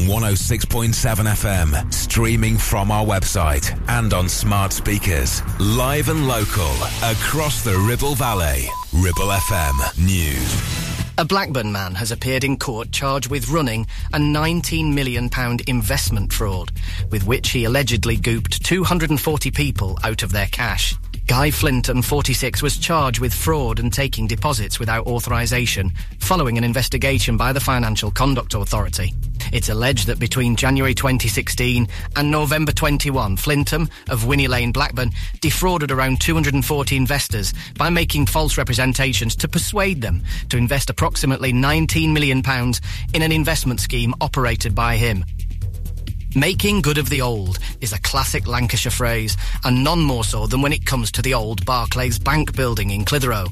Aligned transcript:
on 0.00 0.06
106.7 0.06 0.92
FM, 1.26 1.92
streaming 1.92 2.56
from 2.56 2.90
our 2.90 3.04
website 3.04 3.78
and 3.88 4.12
on 4.14 4.28
smart 4.28 4.72
speakers. 4.72 5.42
Live 5.58 6.08
and 6.08 6.26
local 6.26 6.72
across 7.02 7.62
the 7.64 7.76
Ribble 7.76 8.14
Valley. 8.14 8.68
Ribble 8.92 9.28
FM 9.28 9.98
News. 9.98 10.90
A 11.18 11.24
Blackburn 11.24 11.70
man 11.70 11.94
has 11.96 12.12
appeared 12.12 12.44
in 12.44 12.56
court 12.56 12.92
charged 12.92 13.30
with 13.30 13.50
running 13.50 13.86
a 14.12 14.18
£19 14.18 14.94
million 14.94 15.28
investment 15.66 16.32
fraud, 16.32 16.72
with 17.10 17.26
which 17.26 17.50
he 17.50 17.64
allegedly 17.64 18.16
gooped 18.16 18.62
240 18.62 19.50
people 19.50 19.98
out 20.02 20.22
of 20.22 20.32
their 20.32 20.46
cash. 20.46 20.94
Guy 21.30 21.52
Flintham, 21.52 22.02
46, 22.02 22.60
was 22.60 22.76
charged 22.76 23.20
with 23.20 23.32
fraud 23.32 23.78
and 23.78 23.92
taking 23.92 24.26
deposits 24.26 24.80
without 24.80 25.06
authorisation, 25.06 25.92
following 26.18 26.58
an 26.58 26.64
investigation 26.64 27.36
by 27.36 27.52
the 27.52 27.60
Financial 27.60 28.10
Conduct 28.10 28.54
Authority. 28.54 29.14
It's 29.52 29.68
alleged 29.68 30.08
that 30.08 30.18
between 30.18 30.56
January 30.56 30.92
2016 30.92 31.86
and 32.16 32.30
November 32.32 32.72
21, 32.72 33.36
Flintham 33.36 33.88
of 34.08 34.26
Winnie 34.26 34.48
Lane, 34.48 34.72
Blackburn, 34.72 35.12
defrauded 35.40 35.92
around 35.92 36.20
240 36.20 36.96
investors 36.96 37.54
by 37.78 37.90
making 37.90 38.26
false 38.26 38.58
representations 38.58 39.36
to 39.36 39.46
persuade 39.46 40.02
them 40.02 40.24
to 40.48 40.56
invest 40.56 40.90
approximately 40.90 41.52
£19 41.52 42.12
million 42.12 42.42
in 43.14 43.22
an 43.22 43.30
investment 43.30 43.78
scheme 43.78 44.14
operated 44.20 44.74
by 44.74 44.96
him. 44.96 45.24
Making 46.36 46.82
good 46.82 46.98
of 46.98 47.08
the 47.08 47.22
old 47.22 47.58
is 47.80 47.92
a 47.92 47.98
classic 47.98 48.46
Lancashire 48.46 48.92
phrase, 48.92 49.36
and 49.64 49.82
none 49.82 50.00
more 50.00 50.22
so 50.22 50.46
than 50.46 50.62
when 50.62 50.72
it 50.72 50.86
comes 50.86 51.10
to 51.12 51.22
the 51.22 51.34
old 51.34 51.66
Barclays 51.66 52.20
Bank 52.20 52.54
building 52.54 52.90
in 52.90 53.04
Clitheroe. 53.04 53.48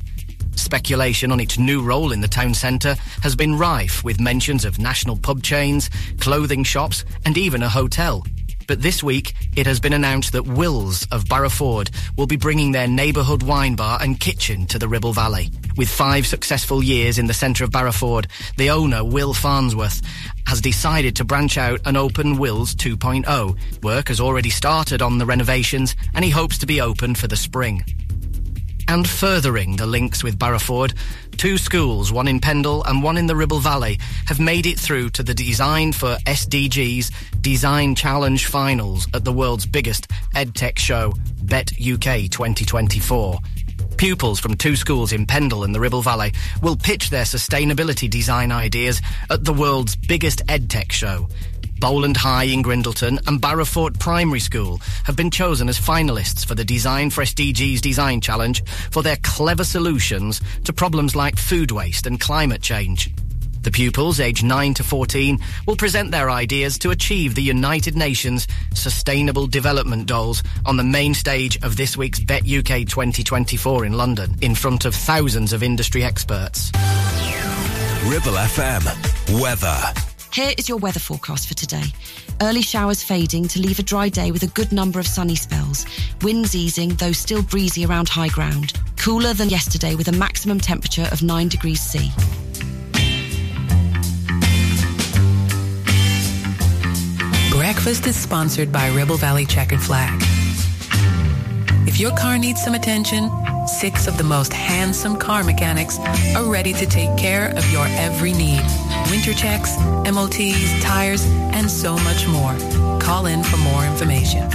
Speculation 0.55 1.33
on 1.33 1.41
its 1.41 1.59
new 1.59 1.83
role 1.83 2.13
in 2.13 2.21
the 2.21 2.29
town 2.29 2.55
centre 2.55 2.95
has 3.23 3.35
been 3.35 3.59
rife 3.59 4.05
with 4.05 4.21
mentions 4.21 4.65
of 4.65 4.79
national 4.79 5.17
pub 5.17 5.43
chains, 5.43 5.91
clothing 6.21 6.63
shops, 6.63 7.05
and 7.25 7.37
even 7.37 7.65
a 7.65 7.69
hotel. 7.69 8.25
But 8.69 8.83
this 8.83 9.03
week, 9.03 9.33
it 9.57 9.67
has 9.67 9.81
been 9.81 9.95
announced 9.95 10.33
that 10.35 10.47
Wills 10.47 11.07
of 11.11 11.25
Barrowford 11.25 11.91
will 12.19 12.27
be 12.27 12.37
bringing 12.37 12.73
their 12.73 12.87
neighbourhood 12.87 13.43
wine 13.43 13.77
bar 13.77 13.99
and 14.01 14.21
kitchen 14.21 14.67
to 14.67 14.79
the 14.79 14.87
Ribble 14.87 15.15
Valley. 15.15 15.51
With 15.79 15.89
five 15.89 16.27
successful 16.27 16.83
years 16.83 17.19
in 17.19 17.29
the 17.29 17.35
centre 17.35 17.65
of 17.65 17.71
Barrowford, 17.71 18.27
the 18.59 18.69
owner, 18.69 19.03
Will 19.03 19.33
Farnsworth, 19.33 20.03
has 20.47 20.61
decided 20.61 21.17
to 21.17 21.25
branch 21.25 21.57
out 21.57 21.81
and 21.87 21.97
open 21.97 22.37
Wills 22.37 22.75
2.0. 22.75 23.83
Work 23.83 24.09
has 24.09 24.21
already 24.21 24.51
started 24.51 25.01
on 25.01 25.17
the 25.17 25.27
renovations 25.27 25.97
and 26.15 26.23
he 26.23 26.31
hopes 26.31 26.59
to 26.59 26.67
be 26.67 26.83
open 26.83 27.15
for 27.15 27.27
the 27.27 27.37
spring 27.37 27.83
and 28.89 29.09
furthering 29.09 29.77
the 29.77 29.87
links 29.87 30.25
with 30.25 30.39
Barrowford, 30.39 30.95
two 31.37 31.59
schools, 31.59 32.11
one 32.11 32.27
in 32.27 32.41
Pendle 32.41 32.83
and 32.85 33.03
one 33.03 33.17
in 33.17 33.27
the 33.27 33.37
Ribble 33.37 33.61
Valley, 33.61 33.99
have 34.27 34.41
made 34.41 34.67
it 34.67 34.79
through 34.79 35.11
to 35.11 35.23
the 35.23 35.35
Design 35.35 35.93
for 35.93 36.17
SDGs 36.27 37.13
Design 37.41 37.95
Challenge 37.95 38.47
Finals 38.47 39.07
at 39.15 39.25
the 39.25 39.33
world's 39.33 39.67
biggest 39.67 40.09
EdTech 40.35 40.79
show, 40.79 41.13
Bett 41.43 41.71
UK 41.73 42.31
2024. 42.31 43.39
Pupils 43.99 44.39
from 44.39 44.55
two 44.55 44.77
schools 44.77 45.13
in 45.13 45.27
Pendle 45.27 45.65
and 45.65 45.75
the 45.75 45.81
Ribble 45.81 46.03
Valley 46.03 46.33
will 46.63 46.77
pitch 46.77 47.11
their 47.11 47.25
sustainability 47.25 48.09
design 48.09 48.53
ideas 48.53 49.03
at 49.29 49.45
the 49.45 49.53
world's 49.53 49.97
biggest 49.97 50.47
EdTech 50.47 50.93
show. 50.93 51.29
Bowland 51.81 52.17
High 52.17 52.45
in 52.45 52.63
Grindleton 52.63 53.19
and 53.27 53.41
Barrowford 53.41 53.99
Primary 53.99 54.41
School 54.41 54.81
have 55.05 55.17
been 55.17 55.31
chosen 55.31 55.69
as 55.69 55.79
finalists 55.79 56.45
for 56.45 56.55
the 56.55 56.65
Design 56.65 57.11
for 57.11 57.23
SDGs 57.23 57.81
Design 57.81 58.21
Challenge 58.21 58.65
for 58.91 59.03
their 59.03 59.17
clever 59.23 59.65
solutions 59.65 60.41
to 60.65 60.73
problems 60.73 61.15
like 61.15 61.37
food 61.37 61.71
waste 61.71 62.07
and 62.07 62.21
climate 62.21 62.63
change. 62.63 63.11
The 63.63 63.71
pupils, 63.71 64.21
aged 64.21 64.45
9 64.45 64.75
to 64.75 64.85
14, 64.85 65.39
will 65.67 65.77
present 65.77 66.11
their 66.11 66.31
ideas 66.31 66.79
to 66.79 66.91
achieve 66.91 67.35
the 67.35 67.43
United 67.43 67.97
Nations 67.97 68.47
Sustainable 68.73 69.47
Development 69.47 70.07
Goals 70.07 70.43
on 70.65 70.77
the 70.77 70.85
main 70.85 71.13
stage 71.13 71.63
of 71.63 71.77
this 71.77 71.97
week's 71.97 72.21
Bett 72.21 72.43
UK 72.43 72.87
2024 72.87 73.85
in 73.85 73.93
London, 73.93 74.37
in 74.41 74.55
front 74.55 74.85
of 74.85 74.95
thousands 74.95 75.53
of 75.53 75.63
industry 75.63 76.05
experts. 76.05 76.71
Ribble 78.05 78.39
FM. 78.39 79.41
Weather. 79.41 80.08
Here 80.33 80.53
is 80.59 80.69
your 80.69 80.79
weather 80.79 81.01
forecast 81.01 81.49
for 81.49 81.55
today. 81.55 81.85
Early 82.41 82.63
showers 82.63 83.03
fading 83.03 83.49
to 83.49 83.61
leave 83.61 83.79
a 83.79 83.83
dry 83.83 84.09
day 84.09 84.31
with 84.31 84.43
a 84.43 84.49
good 84.49 84.73
number 84.73 85.01
of 85.01 85.07
sunny 85.07 85.35
spells. 85.35 85.87
Winds 86.23 86.55
easing, 86.55 86.91
though 86.91 87.13
still 87.13 87.43
breezy 87.43 87.85
around 87.85 88.09
high 88.09 88.29
ground. 88.29 88.75
Cooler 88.97 89.33
than 89.33 89.49
yesterday 89.49 89.95
with 89.95 90.09
a 90.09 90.13
maximum 90.13 90.61
temperature 90.61 91.09
of 91.11 91.23
9 91.23 91.49
degrees 91.49 91.81
C. 91.81 92.11
Breakfast 97.51 98.07
is 98.07 98.15
sponsored 98.15 98.71
by 98.71 98.89
Ribble 98.91 99.17
Valley 99.17 99.47
Chequered 99.47 99.81
Flag. 99.81 100.23
If 101.89 101.99
your 101.99 102.15
car 102.17 102.39
needs 102.39 102.63
some 102.63 102.75
attention, 102.75 103.31
six 103.69 104.07
of 104.07 104.17
the 104.17 104.25
most 104.25 104.53
handsome 104.53 105.17
car 105.17 105.45
mechanics 105.45 105.99
are 106.35 106.51
ready 106.51 106.73
to 106.73 106.87
take 106.87 107.15
care 107.19 107.51
of 107.51 107.71
your 107.71 107.87
every 107.91 108.33
need. 108.33 108.63
Winter 109.11 109.35
checks, 109.35 109.77
MOTs, 110.11 110.83
tires, 110.83 111.25
and 111.53 111.71
so 111.71 111.97
much 111.99 112.27
more. 112.27 112.57
Call 112.99 113.27
in 113.27 113.45
for 113.45 113.59
more 113.59 113.85
information. 113.85 114.49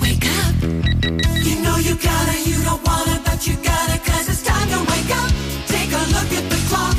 Wake 0.00 0.26
up. 0.44 0.54
You 0.62 1.56
know 1.62 1.76
you 1.78 1.96
gotta, 1.96 2.36
you 2.44 2.62
don't 2.64 2.84
wanna, 2.86 3.20
but 3.24 3.46
you 3.46 3.54
gotta, 3.56 3.98
cause 3.98 4.28
it's 4.28 4.42
time 4.42 4.68
to 4.68 4.80
wake 4.92 5.10
up. 5.16 5.30
Take 5.66 5.90
a 5.92 6.04
look 6.12 6.30
at 6.38 6.44
the 6.52 6.60
clock. 6.68 6.96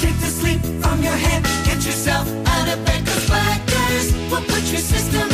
Shake 0.00 0.18
the 0.18 0.26
sleep 0.26 0.60
from 0.82 1.02
your 1.02 1.16
head. 1.16 1.44
Get 1.64 1.86
yourself 1.86 2.26
out 2.46 2.68
of 2.68 2.84
bed, 2.84 3.06
cause 3.06 3.26
Blackers 3.28 4.12
will 4.30 4.42
put 4.42 4.62
your 4.72 4.82
system 4.82 5.33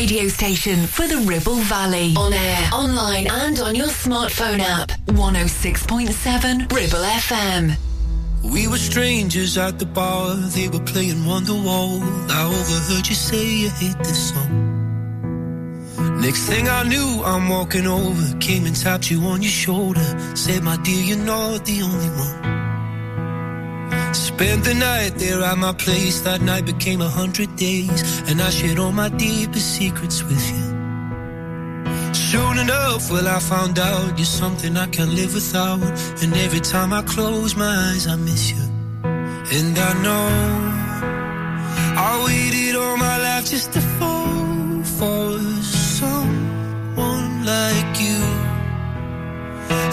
Radio 0.00 0.28
station 0.28 0.86
for 0.86 1.06
the 1.06 1.18
Ribble 1.28 1.60
Valley. 1.68 2.14
On 2.16 2.32
air, 2.32 2.70
online, 2.72 3.26
and 3.28 3.60
on 3.60 3.74
your 3.74 3.88
smartphone 3.88 4.58
app. 4.58 4.88
106.7 5.08 6.72
Ribble 6.72 7.04
FM. 7.28 7.76
We 8.42 8.66
were 8.66 8.78
strangers 8.78 9.58
at 9.58 9.78
the 9.78 9.84
bar, 9.84 10.36
they 10.56 10.68
were 10.68 10.84
playing 10.92 11.20
Wonderwall. 11.28 12.00
I 12.30 12.44
overheard 12.46 13.06
you 13.10 13.14
say 13.14 13.44
you 13.44 13.68
hate 13.68 13.98
this 13.98 14.30
song. 14.30 14.52
Next 16.22 16.48
thing 16.48 16.66
I 16.66 16.82
knew, 16.84 17.22
I'm 17.22 17.50
walking 17.50 17.86
over, 17.86 18.38
came 18.38 18.64
and 18.64 18.74
tapped 18.74 19.10
you 19.10 19.20
on 19.24 19.42
your 19.42 19.52
shoulder. 19.52 20.08
Said, 20.34 20.62
my 20.62 20.78
dear, 20.78 21.02
you're 21.08 21.26
not 21.26 21.66
the 21.66 21.82
only 21.82 22.08
one. 22.24 22.39
Spent 24.40 24.64
the 24.64 24.72
night 24.72 25.16
there 25.16 25.42
at 25.42 25.58
my 25.58 25.74
place. 25.74 26.22
That 26.22 26.40
night 26.40 26.64
became 26.64 27.02
a 27.02 27.10
hundred 27.10 27.56
days, 27.56 28.22
and 28.26 28.40
I 28.40 28.48
shared 28.48 28.78
all 28.78 28.90
my 28.90 29.10
deepest 29.10 29.76
secrets 29.76 30.22
with 30.22 30.42
you. 30.52 30.64
Soon 32.14 32.56
enough, 32.56 33.10
well, 33.10 33.28
I 33.28 33.38
found 33.38 33.78
out 33.78 34.16
you're 34.16 34.24
something 34.24 34.78
I 34.78 34.86
can't 34.86 35.10
live 35.10 35.34
without. 35.34 35.82
And 36.22 36.34
every 36.38 36.60
time 36.60 36.94
I 36.94 37.02
close 37.02 37.54
my 37.54 37.70
eyes, 37.90 38.06
I 38.06 38.16
miss 38.16 38.52
you. 38.52 38.64
And 39.04 39.78
I 39.78 39.92
know 40.04 40.28
I 42.08 42.24
waited 42.24 42.76
all 42.76 42.96
my 42.96 43.18
life 43.18 43.44
just 43.44 43.74
to 43.74 43.80
fall 43.98 44.82
for 44.98 45.38
someone 46.00 47.44
like 47.44 47.92
you. 48.06 48.22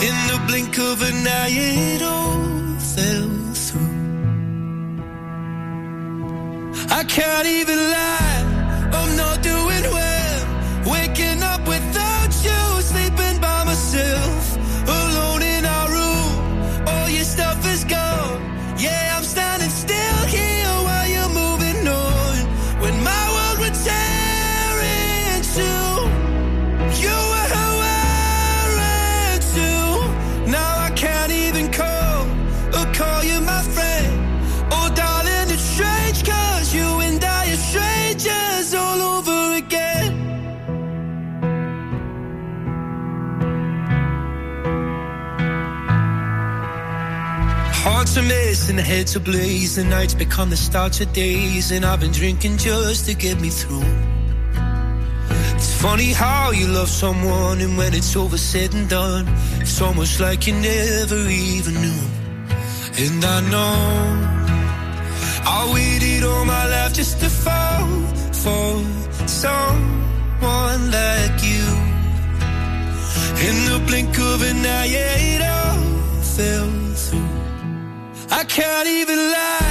In 0.08 0.16
the 0.32 0.40
blink 0.48 0.80
of 0.80 1.02
an 1.02 1.28
eye, 1.28 1.50
it 1.52 2.02
all 2.02 2.57
can't 7.18 7.48
even 7.48 7.80
lie. 7.90 8.27
Heads 48.88 49.18
are 49.18 49.26
blaze, 49.32 49.76
the 49.76 49.84
nights 49.84 50.14
become 50.14 50.50
the 50.50 50.56
start 50.56 51.02
of 51.02 51.12
days, 51.12 51.72
and 51.72 51.84
I've 51.84 52.00
been 52.00 52.14
drinking 52.14 52.56
just 52.58 53.06
to 53.08 53.14
get 53.14 53.38
me 53.42 53.50
through. 53.50 53.90
It's 55.56 55.74
funny 55.82 56.12
how 56.14 56.52
you 56.52 56.68
love 56.68 56.88
someone, 56.88 57.60
and 57.60 57.78
when 57.78 57.94
it's 57.94 58.16
over, 58.16 58.38
said 58.38 58.74
and 58.74 58.88
done, 58.88 59.26
it's 59.60 59.82
almost 59.82 60.22
like 60.22 60.48
you 60.48 60.54
never 60.54 61.20
even 61.28 61.74
knew. 61.84 62.04
And 63.04 63.26
I 63.36 63.40
know 63.52 63.76
I 65.58 65.60
waited 65.74 66.24
all 66.24 66.46
my 66.46 66.66
life 66.76 66.94
just 66.94 67.20
to 67.20 67.30
fall 67.30 67.88
for 68.44 68.70
someone 69.28 70.82
like 71.00 71.38
you. 71.52 71.66
In 73.48 73.56
the 73.70 73.84
blink 73.86 74.18
of 74.18 74.42
an 74.50 74.66
eye, 74.66 74.88
it 75.34 75.42
all 75.42 76.22
fell. 76.22 76.87
I 78.30 78.44
can't 78.44 78.88
even 78.88 79.18
lie, 79.18 79.67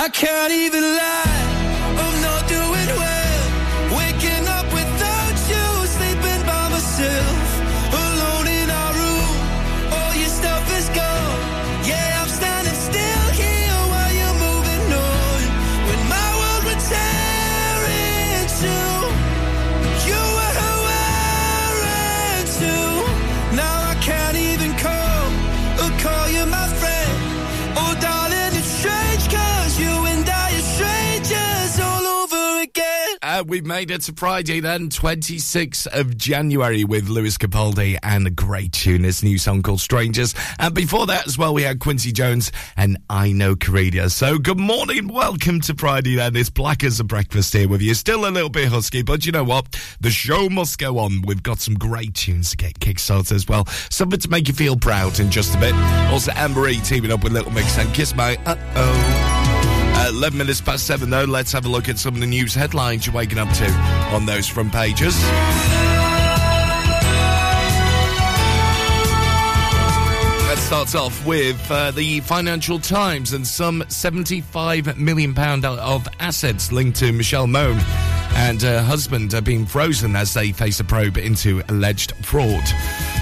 I 0.00 0.08
can't 0.10 0.52
even 0.52 0.80
lie. 0.80 1.07
We've 33.48 33.64
made 33.64 33.90
it 33.90 34.02
to 34.02 34.12
Friday 34.12 34.60
then, 34.60 34.90
26th 34.90 35.86
of 35.88 36.16
January 36.16 36.84
with 36.84 37.08
Lewis 37.08 37.38
Capaldi 37.38 37.96
and 38.02 38.26
a 38.26 38.30
great 38.30 38.72
tune, 38.72 39.04
his 39.04 39.22
new 39.22 39.38
song 39.38 39.62
called 39.62 39.80
Strangers. 39.80 40.34
And 40.58 40.74
before 40.74 41.06
that 41.06 41.26
as 41.26 41.38
well, 41.38 41.54
we 41.54 41.62
had 41.62 41.80
Quincy 41.80 42.12
Jones 42.12 42.52
and 42.76 42.98
I 43.08 43.32
Know 43.32 43.56
Corina. 43.56 44.10
So 44.10 44.38
good 44.38 44.60
morning, 44.60 45.08
welcome 45.08 45.60
to 45.62 45.74
Friday 45.74 46.16
then. 46.16 46.36
It's 46.36 46.50
black 46.50 46.84
as 46.84 47.00
a 47.00 47.04
breakfast 47.04 47.54
here 47.54 47.68
with 47.68 47.80
you. 47.80 47.94
Still 47.94 48.26
a 48.26 48.30
little 48.30 48.50
bit 48.50 48.68
husky, 48.68 49.02
but 49.02 49.24
you 49.24 49.32
know 49.32 49.44
what? 49.44 49.80
The 50.00 50.10
show 50.10 50.50
must 50.50 50.78
go 50.78 50.98
on. 50.98 51.22
We've 51.22 51.42
got 51.42 51.58
some 51.58 51.74
great 51.74 52.14
tunes 52.14 52.50
to 52.50 52.56
get 52.58 52.78
kickstarted 52.80 53.32
as 53.32 53.48
well. 53.48 53.66
Something 53.90 54.20
to 54.20 54.28
make 54.28 54.48
you 54.48 54.54
feel 54.54 54.76
proud 54.76 55.18
in 55.20 55.30
just 55.30 55.54
a 55.54 55.58
bit. 55.58 55.74
Also, 56.12 56.32
Amber 56.32 56.68
E 56.68 56.80
teaming 56.80 57.12
up 57.12 57.24
with 57.24 57.32
Little 57.32 57.52
Mix 57.52 57.78
and 57.78 57.92
Kiss 57.94 58.14
My 58.14 58.36
Uh-Oh. 58.44 59.17
Uh, 60.08 60.12
11 60.12 60.38
minutes 60.38 60.60
past 60.60 60.86
7 60.86 61.10
though, 61.10 61.24
let's 61.24 61.52
have 61.52 61.66
a 61.66 61.68
look 61.68 61.88
at 61.88 61.98
some 61.98 62.14
of 62.14 62.20
the 62.20 62.26
news 62.26 62.54
headlines 62.54 63.06
you're 63.06 63.14
waking 63.14 63.38
up 63.38 63.52
to 63.56 63.66
on 64.14 64.24
those 64.24 64.46
front 64.46 64.72
pages. 64.72 65.14
Let's 70.46 70.62
starts 70.62 70.94
off 70.94 71.26
with 71.26 71.70
uh, 71.70 71.90
the 71.90 72.20
Financial 72.20 72.78
Times 72.78 73.34
and 73.34 73.46
some 73.46 73.82
£75 73.82 74.96
million 74.96 75.36
of 75.38 76.08
assets 76.20 76.72
linked 76.72 76.98
to 77.00 77.12
Michelle 77.12 77.46
Mone 77.46 77.80
and 78.36 78.62
her 78.62 78.80
husband 78.80 79.34
are 79.34 79.42
being 79.42 79.66
frozen 79.66 80.16
as 80.16 80.32
they 80.32 80.52
face 80.52 80.80
a 80.80 80.84
probe 80.84 81.18
into 81.18 81.62
alleged 81.68 82.12
fraud. 82.24 82.64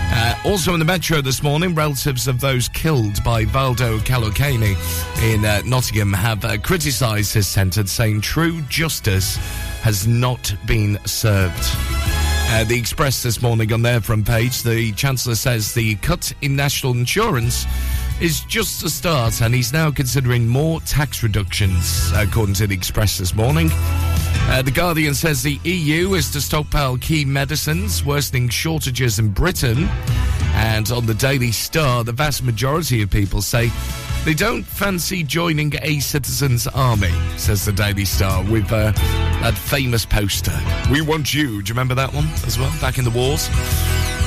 Uh, 0.08 0.34
also 0.44 0.72
in 0.72 0.78
the 0.78 0.84
Metro 0.84 1.20
this 1.20 1.42
morning, 1.42 1.74
relatives 1.74 2.28
of 2.28 2.40
those 2.40 2.68
killed 2.68 3.22
by 3.24 3.44
Valdo 3.44 3.98
Calocane 4.00 4.76
in 5.22 5.44
uh, 5.44 5.62
Nottingham 5.64 6.12
have 6.12 6.44
uh, 6.44 6.56
criticised 6.58 7.34
his 7.34 7.46
sentence, 7.46 7.92
saying 7.92 8.20
true 8.20 8.60
justice 8.62 9.36
has 9.82 10.06
not 10.06 10.54
been 10.66 10.98
served. 11.04 11.62
Uh, 12.48 12.64
the 12.64 12.78
Express 12.78 13.22
this 13.22 13.42
morning 13.42 13.72
on 13.72 13.82
their 13.82 14.00
front 14.00 14.26
page, 14.26 14.62
the 14.62 14.92
Chancellor 14.92 15.34
says 15.34 15.74
the 15.74 15.96
cut 15.96 16.32
in 16.42 16.54
national 16.54 16.92
insurance 16.92 17.66
is 18.20 18.40
just 18.42 18.82
a 18.84 18.88
start 18.88 19.42
and 19.42 19.54
he's 19.54 19.72
now 19.72 19.90
considering 19.90 20.46
more 20.46 20.80
tax 20.82 21.22
reductions, 21.22 22.12
according 22.14 22.54
to 22.54 22.66
the 22.66 22.74
Express 22.74 23.18
this 23.18 23.34
morning. 23.34 23.68
Uh, 24.48 24.62
the 24.62 24.70
Guardian 24.70 25.12
says 25.12 25.42
the 25.42 25.58
EU 25.64 26.14
is 26.14 26.30
to 26.30 26.40
stockpile 26.40 26.96
key 26.98 27.24
medicines, 27.24 28.04
worsening 28.04 28.48
shortages 28.48 29.18
in 29.18 29.28
Britain. 29.28 29.88
And 30.54 30.90
on 30.90 31.04
the 31.04 31.14
Daily 31.14 31.52
Star, 31.52 32.04
the 32.04 32.12
vast 32.12 32.42
majority 32.42 33.02
of 33.02 33.10
people 33.10 33.42
say 33.42 33.70
they 34.24 34.34
don't 34.34 34.62
fancy 34.62 35.22
joining 35.22 35.74
a 35.82 35.98
citizen's 35.98 36.66
army, 36.68 37.12
says 37.36 37.64
the 37.64 37.72
Daily 37.72 38.04
Star, 38.04 38.42
with 38.44 38.72
uh, 38.72 38.92
that 39.42 39.54
famous 39.58 40.06
poster. 40.06 40.58
We 40.90 41.00
want 41.00 41.34
you. 41.34 41.62
Do 41.62 41.68
you 41.68 41.74
remember 41.74 41.94
that 41.96 42.14
one 42.14 42.26
as 42.46 42.58
well, 42.58 42.72
back 42.80 42.98
in 42.98 43.04
the 43.04 43.10
wars? 43.10 43.48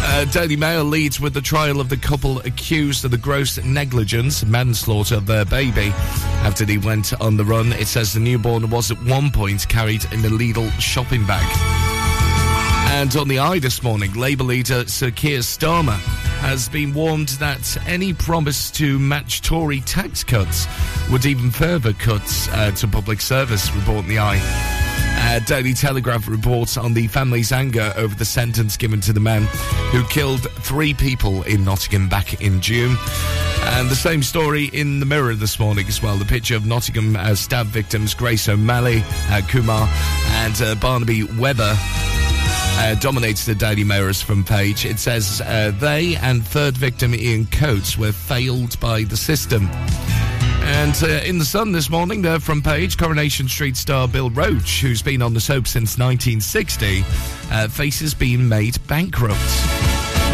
Uh, 0.02 0.26
Daily 0.26 0.56
Mail 0.56 0.84
leads 0.84 1.20
with 1.20 1.34
the 1.34 1.42
trial 1.42 1.80
of 1.80 1.90
the 1.90 1.98
couple 1.98 2.40
accused 2.40 3.06
of 3.06 3.12
the 3.12 3.18
gross 3.18 3.62
negligence, 3.64 4.44
manslaughter 4.46 5.16
of 5.16 5.26
their 5.26 5.46
baby. 5.46 5.92
After 6.44 6.66
they 6.66 6.78
went 6.78 7.14
on 7.22 7.38
the 7.38 7.46
run, 7.46 7.74
it 7.74 7.88
says 7.88 8.14
the 8.14 8.20
newborn 8.20 8.70
was 8.70 8.92
at 8.92 9.02
one 9.04 9.32
point 9.32 9.68
carried 9.68 10.04
in 10.06 10.20
a 10.26 10.30
Lidl 10.30 10.72
shopping 10.80 11.26
bag. 11.26 11.46
And 12.92 13.16
on 13.16 13.28
the 13.28 13.40
eye 13.40 13.60
this 13.60 13.84
morning, 13.84 14.14
Labour 14.14 14.44
leader 14.46 14.86
Sir 14.88 15.12
Keir 15.12 15.40
Starmer 15.40 16.00
has 16.40 16.68
been 16.68 16.94
warned 16.94 17.30
that 17.40 17.78
any 17.88 18.14
promise 18.14 18.72
to 18.72 18.98
match 19.00 19.42
Tory 19.42 19.82
tax 19.82 20.24
cuts 20.24 20.66
would 21.12 21.26
even 21.26 21.52
further 21.52 21.94
cuts 21.94 22.48
uh, 22.50 22.72
to 22.72 22.88
public 22.88 23.22
service, 23.22 23.74
report 23.74 24.04
in 24.04 24.10
the 24.10 24.20
eye. 24.20 24.79
Uh, 25.02 25.40
Daily 25.46 25.74
Telegraph 25.74 26.28
reports 26.28 26.76
on 26.76 26.94
the 26.94 27.08
family's 27.08 27.52
anger 27.52 27.94
over 27.96 28.16
the 28.16 28.26
sentence 28.26 28.78
given 28.78 29.00
to 29.02 29.14
the 29.14 29.20
man 29.20 29.44
who 29.92 30.04
killed 30.06 30.50
three 30.62 30.94
people 30.94 31.44
in 31.44 31.64
Nottingham 31.64 32.10
back 32.10 32.42
in 32.42 32.62
June. 32.62 32.98
And 33.62 33.90
the 33.90 33.96
same 33.96 34.24
story 34.24 34.66
in 34.66 35.00
the 35.00 35.06
Mirror 35.06 35.36
this 35.36 35.60
morning 35.60 35.88
as 35.88 36.02
well. 36.02 36.18
The 36.18 36.26
picture 36.26 36.56
of 36.56 36.66
Nottingham 36.66 37.16
uh, 37.16 37.36
stab 37.36 37.68
victims 37.68 38.14
Grace 38.14 38.50
O'Malley, 38.50 39.04
uh, 39.30 39.42
Kumar, 39.48 39.88
and 40.30 40.62
uh, 40.62 40.76
Barnaby 40.76 41.24
Webber. 41.24 41.76
Uh, 42.82 42.96
dominates 42.96 43.46
the 43.46 43.54
Daily 43.54 43.84
Mirror's 43.84 44.22
front 44.22 44.48
page. 44.48 44.86
It 44.86 45.00
says 45.00 45.42
uh, 45.46 45.72
they 45.80 46.16
and 46.16 46.46
third 46.46 46.78
victim 46.78 47.14
Ian 47.14 47.46
Coates 47.48 47.98
were 47.98 48.14
failed 48.14 48.80
by 48.80 49.04
the 49.04 49.18
system. 49.18 49.70
And 50.72 51.04
uh, 51.04 51.08
in 51.26 51.40
the 51.40 51.46
Sun 51.46 51.72
this 51.72 51.90
morning, 51.90 52.22
the 52.22 52.40
from 52.40 52.62
page, 52.62 52.98
Coronation 52.98 53.48
Street 53.48 53.76
star 53.76 54.08
Bill 54.08 54.30
Roache, 54.30 54.82
who's 54.82 55.02
been 55.02 55.22
on 55.22 55.34
the 55.34 55.40
soap 55.40 55.68
since 55.68 55.98
1960, 55.98 57.04
uh, 57.52 57.68
faces 57.68 58.14
being 58.14 58.48
made 58.48 58.78
bankrupt. 58.88 59.40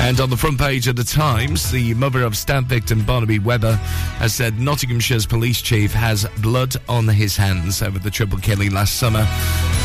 And 0.05 0.19
on 0.19 0.29
the 0.29 0.37
front 0.37 0.59
page 0.59 0.87
of 0.87 0.97
the 0.97 1.05
Times, 1.05 1.71
the 1.71 1.93
mother 1.93 2.21
of 2.21 2.35
stab 2.35 2.65
victim 2.65 3.03
Barnaby 3.05 3.39
Webber 3.39 3.75
has 4.17 4.35
said 4.35 4.59
Nottinghamshire's 4.59 5.25
police 5.25 5.61
chief 5.61 5.93
has 5.93 6.25
blood 6.41 6.75
on 6.89 7.07
his 7.07 7.37
hands 7.37 7.81
over 7.81 7.97
the 7.97 8.11
triple 8.11 8.37
killing 8.37 8.71
last 8.71 8.97
summer. 8.97 9.25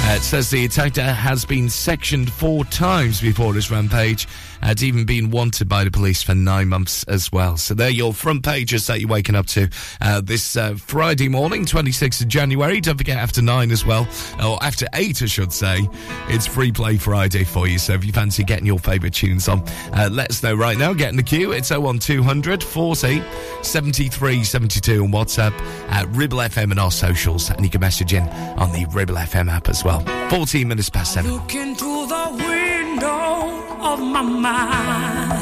Uh, 0.02 0.14
it 0.14 0.22
says 0.22 0.50
the 0.50 0.64
attacker 0.64 1.02
has 1.02 1.44
been 1.44 1.68
sectioned 1.68 2.32
four 2.32 2.64
times 2.64 3.20
before 3.20 3.54
his 3.54 3.70
rampage, 3.70 4.26
had 4.60 4.82
even 4.82 5.04
been 5.04 5.30
wanted 5.30 5.68
by 5.68 5.84
the 5.84 5.90
police 5.90 6.20
for 6.20 6.34
nine 6.34 6.68
months 6.68 7.04
as 7.04 7.30
well. 7.30 7.56
So 7.56 7.74
they're 7.74 7.90
your 7.90 8.12
front 8.12 8.42
pages 8.42 8.88
that 8.88 8.98
you're 8.98 9.08
waking 9.08 9.36
up 9.36 9.46
to 9.48 9.68
uh, 10.00 10.20
this 10.20 10.56
uh, 10.56 10.74
Friday 10.74 11.28
morning, 11.28 11.64
26th 11.64 12.22
of 12.22 12.28
January. 12.28 12.80
Don't 12.80 12.96
forget 12.98 13.18
after 13.18 13.40
nine 13.40 13.70
as 13.70 13.86
well, 13.86 14.08
or 14.44 14.60
after 14.64 14.86
eight, 14.94 15.22
I 15.22 15.26
should 15.26 15.52
say. 15.52 15.88
It's 16.28 16.46
free 16.46 16.72
play 16.72 16.96
Friday 16.96 17.44
for 17.44 17.68
you. 17.68 17.78
So 17.78 17.92
if 17.92 18.04
you 18.04 18.12
fancy 18.12 18.42
getting 18.42 18.66
your 18.66 18.80
favourite 18.80 19.14
tunes 19.14 19.48
on, 19.48 19.62
uh, 19.92 20.08
let 20.10 20.30
us 20.30 20.42
know 20.42 20.54
right 20.54 20.78
now. 20.78 20.92
Get 20.92 21.10
in 21.10 21.16
the 21.16 21.22
queue. 21.22 21.52
It's 21.52 21.70
01200 21.70 22.64
40 22.64 23.22
73 23.62 24.44
72 24.44 25.04
on 25.04 25.12
WhatsApp 25.12 25.52
at 25.90 26.08
Ribble 26.08 26.38
FM 26.38 26.72
and 26.72 26.80
our 26.80 26.90
socials. 26.90 27.50
And 27.50 27.64
you 27.64 27.70
can 27.70 27.80
message 27.80 28.12
in 28.12 28.24
on 28.58 28.72
the 28.72 28.86
Ribble 28.92 29.14
FM 29.14 29.48
app 29.48 29.68
as 29.68 29.84
well. 29.84 29.89
14 30.30 30.68
minutes 30.68 30.90
past 30.90 31.14
seven. 31.14 31.32
Look 31.32 31.54
into 31.54 32.06
the 32.06 32.24
window 32.32 33.64
of 33.80 34.00
my 34.00 34.22
mind. 34.22 35.40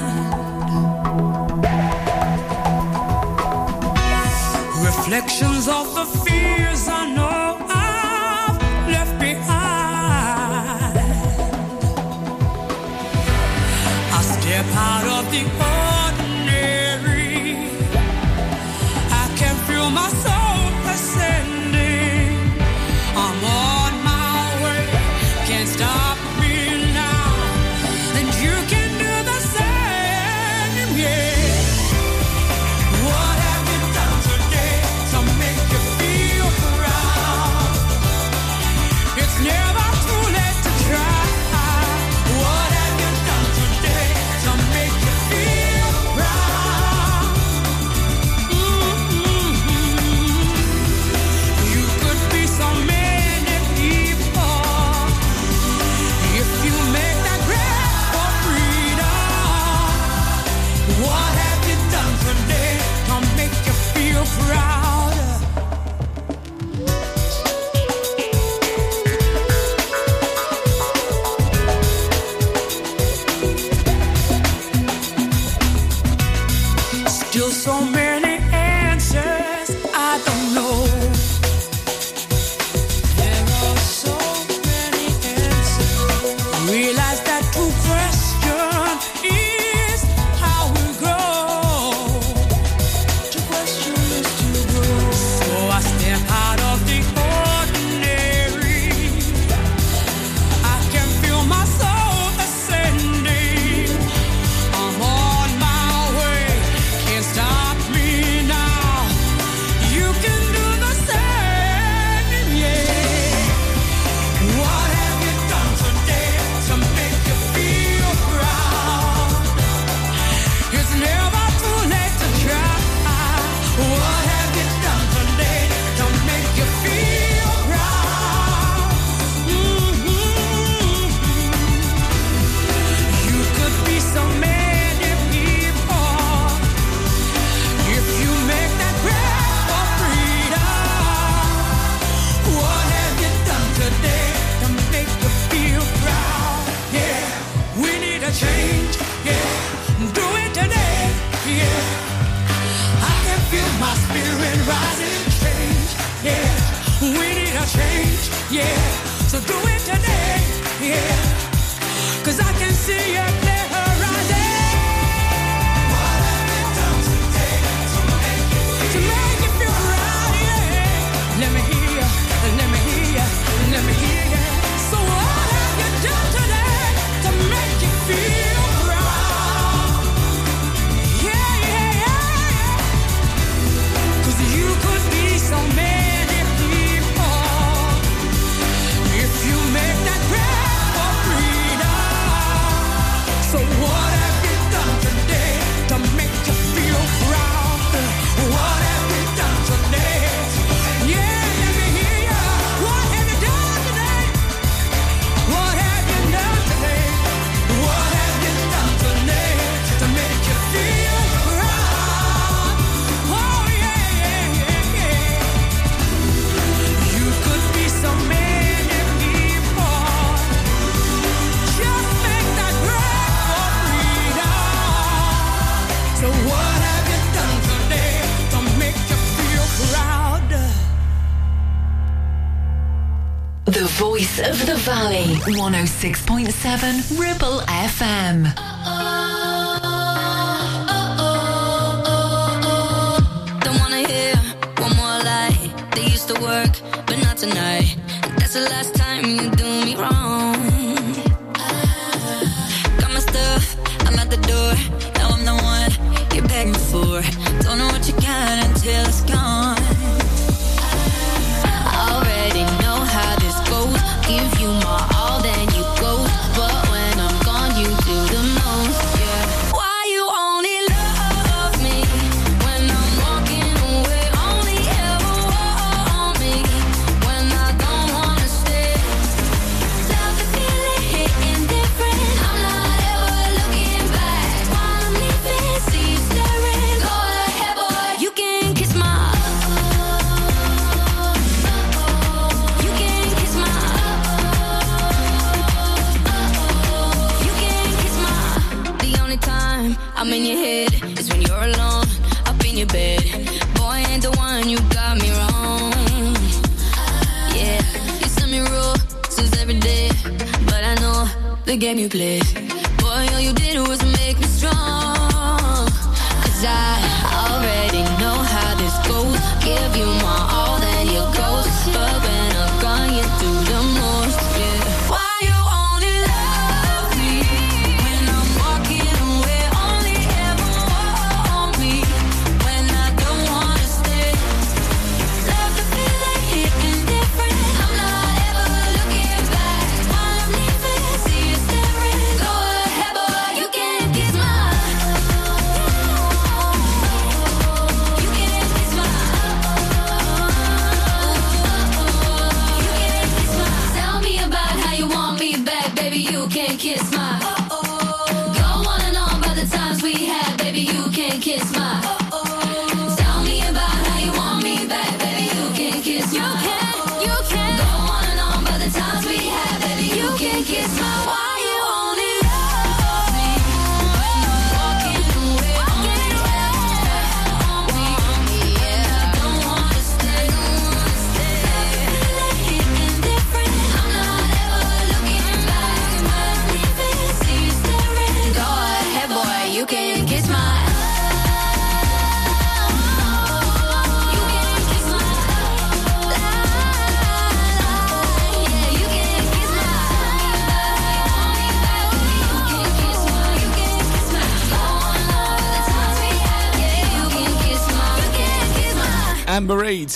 Reflections 4.84 5.68
of 5.68 5.94
the 5.94 6.04
fears 6.24 6.88
I 6.88 7.14
know 7.14 7.27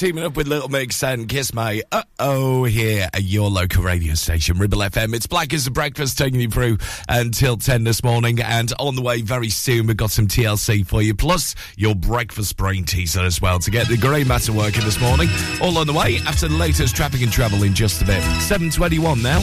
teaming 0.03 0.25
up 0.25 0.37
with 0.37 0.49
Little 0.49 0.69
Mix 0.69 1.01
and 1.05 1.29
Kiss 1.29 1.55
My 1.55 1.81
Uh 1.93 2.03
Oh 2.19 2.65
here 2.65 3.09
at 3.15 3.23
your 3.23 3.49
local 3.49 3.85
radio 3.85 4.15
station, 4.15 4.59
Ribble 4.59 4.79
FM. 4.79 5.15
It's 5.15 5.29
Black 5.29 5.55
as 5.55 5.69
Breakfast 5.69 6.19
taking 6.19 6.41
you 6.41 6.51
through 6.51 6.79
until 7.09 7.57
10 7.57 7.85
this 7.85 8.03
morning. 8.03 8.43
And 8.43 8.73
on 8.81 8.97
the 8.97 9.03
way 9.03 9.23
very 9.23 9.49
soon, 9.49 9.87
we've 9.87 9.97
got 9.97 10.11
some 10.11 10.27
TLC 10.27 10.85
for 10.85 11.03
you, 11.03 11.15
plus 11.15 11.55
your 11.77 11.95
breakfast 11.95 12.57
brain 12.57 12.85
teaser 12.85 13.21
as 13.21 13.41
well 13.41 13.61
to 13.61 13.71
get 13.71 13.87
the 13.87 13.97
grey 13.97 14.25
matter 14.25 14.53
working 14.53 14.83
this 14.83 15.01
morning. 15.01 15.29
All 15.61 15.79
on 15.79 15.87
the 15.87 15.93
way 15.93 16.19
after 16.27 16.49
the 16.49 16.57
latest 16.57 16.97
traffic 16.97 17.23
and 17.23 17.31
travel 17.31 17.63
in 17.63 17.73
just 17.73 18.03
a 18.03 18.05
bit. 18.05 18.23
721 18.41 19.23
now. 19.23 19.39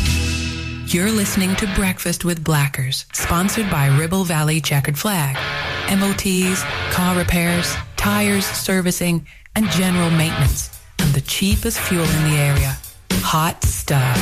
You're 0.87 1.11
listening 1.11 1.55
to 1.55 1.73
Breakfast 1.73 2.25
with 2.25 2.43
Blackers, 2.43 3.05
sponsored 3.13 3.71
by 3.71 3.87
Ribble 3.97 4.25
Valley 4.25 4.59
Chequered 4.59 4.99
Flag. 4.99 5.37
MOTs, 5.97 6.63
car 6.91 7.17
repairs, 7.17 7.73
tires, 7.95 8.45
servicing, 8.45 9.25
and 9.59 9.69
general 9.71 10.09
maintenance, 10.11 10.69
and 10.99 11.13
the 11.13 11.19
cheapest 11.19 11.77
fuel 11.79 12.05
in 12.05 12.23
the 12.29 12.37
area. 12.37 12.77
Hot 13.15 13.61
stuff. 13.61 14.17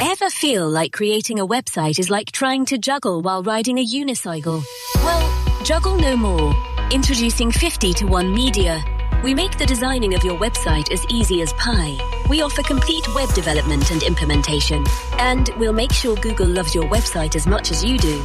Ever 0.00 0.30
feel 0.30 0.66
like 0.66 0.92
creating 0.94 1.38
a 1.38 1.46
website 1.46 1.98
is 1.98 2.08
like 2.08 2.32
trying 2.32 2.64
to 2.64 2.78
juggle 2.78 3.20
while 3.20 3.42
riding 3.42 3.76
a 3.76 3.84
unicycle? 3.84 4.64
Well, 5.04 5.64
juggle 5.64 5.98
no 5.98 6.16
more. 6.16 6.54
Introducing 6.92 7.52
50 7.52 7.92
to 7.92 8.06
1 8.06 8.34
Media. 8.34 8.82
We 9.22 9.34
make 9.34 9.58
the 9.58 9.66
designing 9.66 10.14
of 10.14 10.24
your 10.24 10.38
website 10.38 10.90
as 10.90 11.04
easy 11.10 11.42
as 11.42 11.52
pie. 11.54 11.98
We 12.30 12.40
offer 12.40 12.62
complete 12.62 13.06
web 13.14 13.28
development 13.34 13.90
and 13.90 14.02
implementation. 14.02 14.82
And 15.18 15.50
we'll 15.58 15.74
make 15.74 15.92
sure 15.92 16.16
Google 16.16 16.48
loves 16.48 16.74
your 16.74 16.84
website 16.84 17.36
as 17.36 17.46
much 17.46 17.70
as 17.70 17.84
you 17.84 17.98
do. 17.98 18.24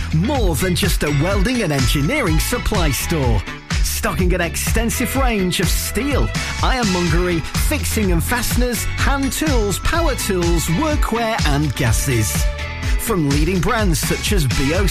More 0.13 0.55
than 0.55 0.75
just 0.75 1.03
a 1.03 1.09
welding 1.23 1.61
and 1.63 1.71
engineering 1.71 2.39
supply 2.39 2.91
store. 2.91 3.41
Stocking 3.83 4.33
an 4.33 4.41
extensive 4.41 5.15
range 5.15 5.61
of 5.61 5.69
steel, 5.69 6.27
ironmongery, 6.61 7.39
fixing 7.69 8.11
and 8.11 8.21
fasteners, 8.21 8.83
hand 8.83 9.31
tools, 9.31 9.79
power 9.79 10.15
tools, 10.15 10.65
workwear 10.81 11.39
and 11.47 11.73
gases. 11.75 12.29
From 12.99 13.29
leading 13.29 13.61
brands 13.61 13.99
such 13.99 14.33
as 14.33 14.45
BOC, 14.47 14.90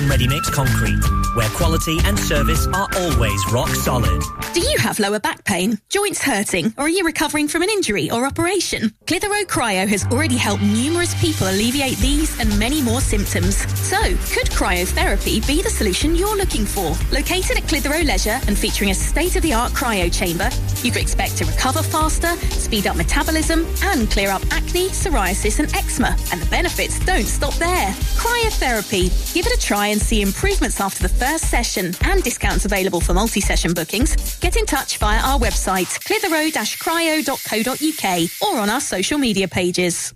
Ready 0.00 0.26
Mix 0.26 0.50
Concrete, 0.50 1.00
where 1.34 1.48
quality 1.50 1.98
and 2.04 2.18
service 2.18 2.66
are 2.68 2.88
always 2.96 3.52
rock 3.52 3.68
solid. 3.68 4.22
Do 4.52 4.60
you 4.60 4.76
have 4.78 4.98
lower 4.98 5.18
back 5.18 5.44
pain, 5.44 5.78
joints 5.88 6.22
hurting, 6.22 6.74
or 6.76 6.84
are 6.84 6.88
you 6.88 7.04
recovering 7.04 7.48
from 7.48 7.62
an 7.62 7.70
injury 7.70 8.10
or 8.10 8.26
operation? 8.26 8.92
Clitheroe 9.06 9.44
Cryo 9.44 9.88
has 9.88 10.04
already 10.06 10.36
helped 10.36 10.62
numerous 10.62 11.18
people 11.20 11.46
alleviate 11.46 11.96
these 11.98 12.38
and 12.40 12.58
many 12.58 12.82
more 12.82 13.00
symptoms. 13.00 13.56
So, 13.78 13.98
could 14.34 14.50
cryotherapy 14.50 15.46
be 15.46 15.62
the 15.62 15.70
solution 15.70 16.14
you're 16.14 16.36
looking 16.36 16.66
for? 16.66 16.94
Located 17.10 17.56
at 17.58 17.68
Clitheroe 17.68 18.02
Leisure 18.02 18.40
and 18.46 18.58
featuring 18.58 18.90
a 18.90 18.94
state-of-the-art 18.94 19.72
cryo 19.72 20.12
chamber, 20.12 20.50
you 20.82 20.90
can 20.90 21.00
expect 21.00 21.38
to 21.38 21.44
recover 21.44 21.82
faster, 21.82 22.34
speed 22.50 22.86
up 22.86 22.96
metabolism, 22.96 23.66
and 23.84 24.10
clear 24.10 24.30
up 24.30 24.42
acne, 24.50 24.88
psoriasis, 24.88 25.58
and 25.60 25.74
eczema. 25.74 26.16
And 26.32 26.42
the 26.42 26.50
benefits 26.50 26.98
don't 27.06 27.26
stop 27.26 27.54
there. 27.54 27.92
Cryotherapy. 28.16 29.34
Give 29.34 29.46
it 29.46 29.52
a 29.56 29.60
try 29.60 29.81
and 29.86 30.00
see 30.00 30.22
improvements 30.22 30.80
after 30.80 31.02
the 31.02 31.08
first 31.08 31.50
session 31.50 31.92
and 32.02 32.22
discounts 32.22 32.64
available 32.64 33.00
for 33.00 33.14
multi-session 33.14 33.74
bookings. 33.74 34.38
Get 34.40 34.56
in 34.56 34.66
touch 34.66 34.98
via 34.98 35.20
our 35.20 35.38
website, 35.38 35.98
clitheroe-cryo.co.uk 36.04 38.30
or 38.42 38.58
on 38.60 38.70
our 38.70 38.80
social 38.80 39.18
media 39.18 39.48
pages. 39.48 40.14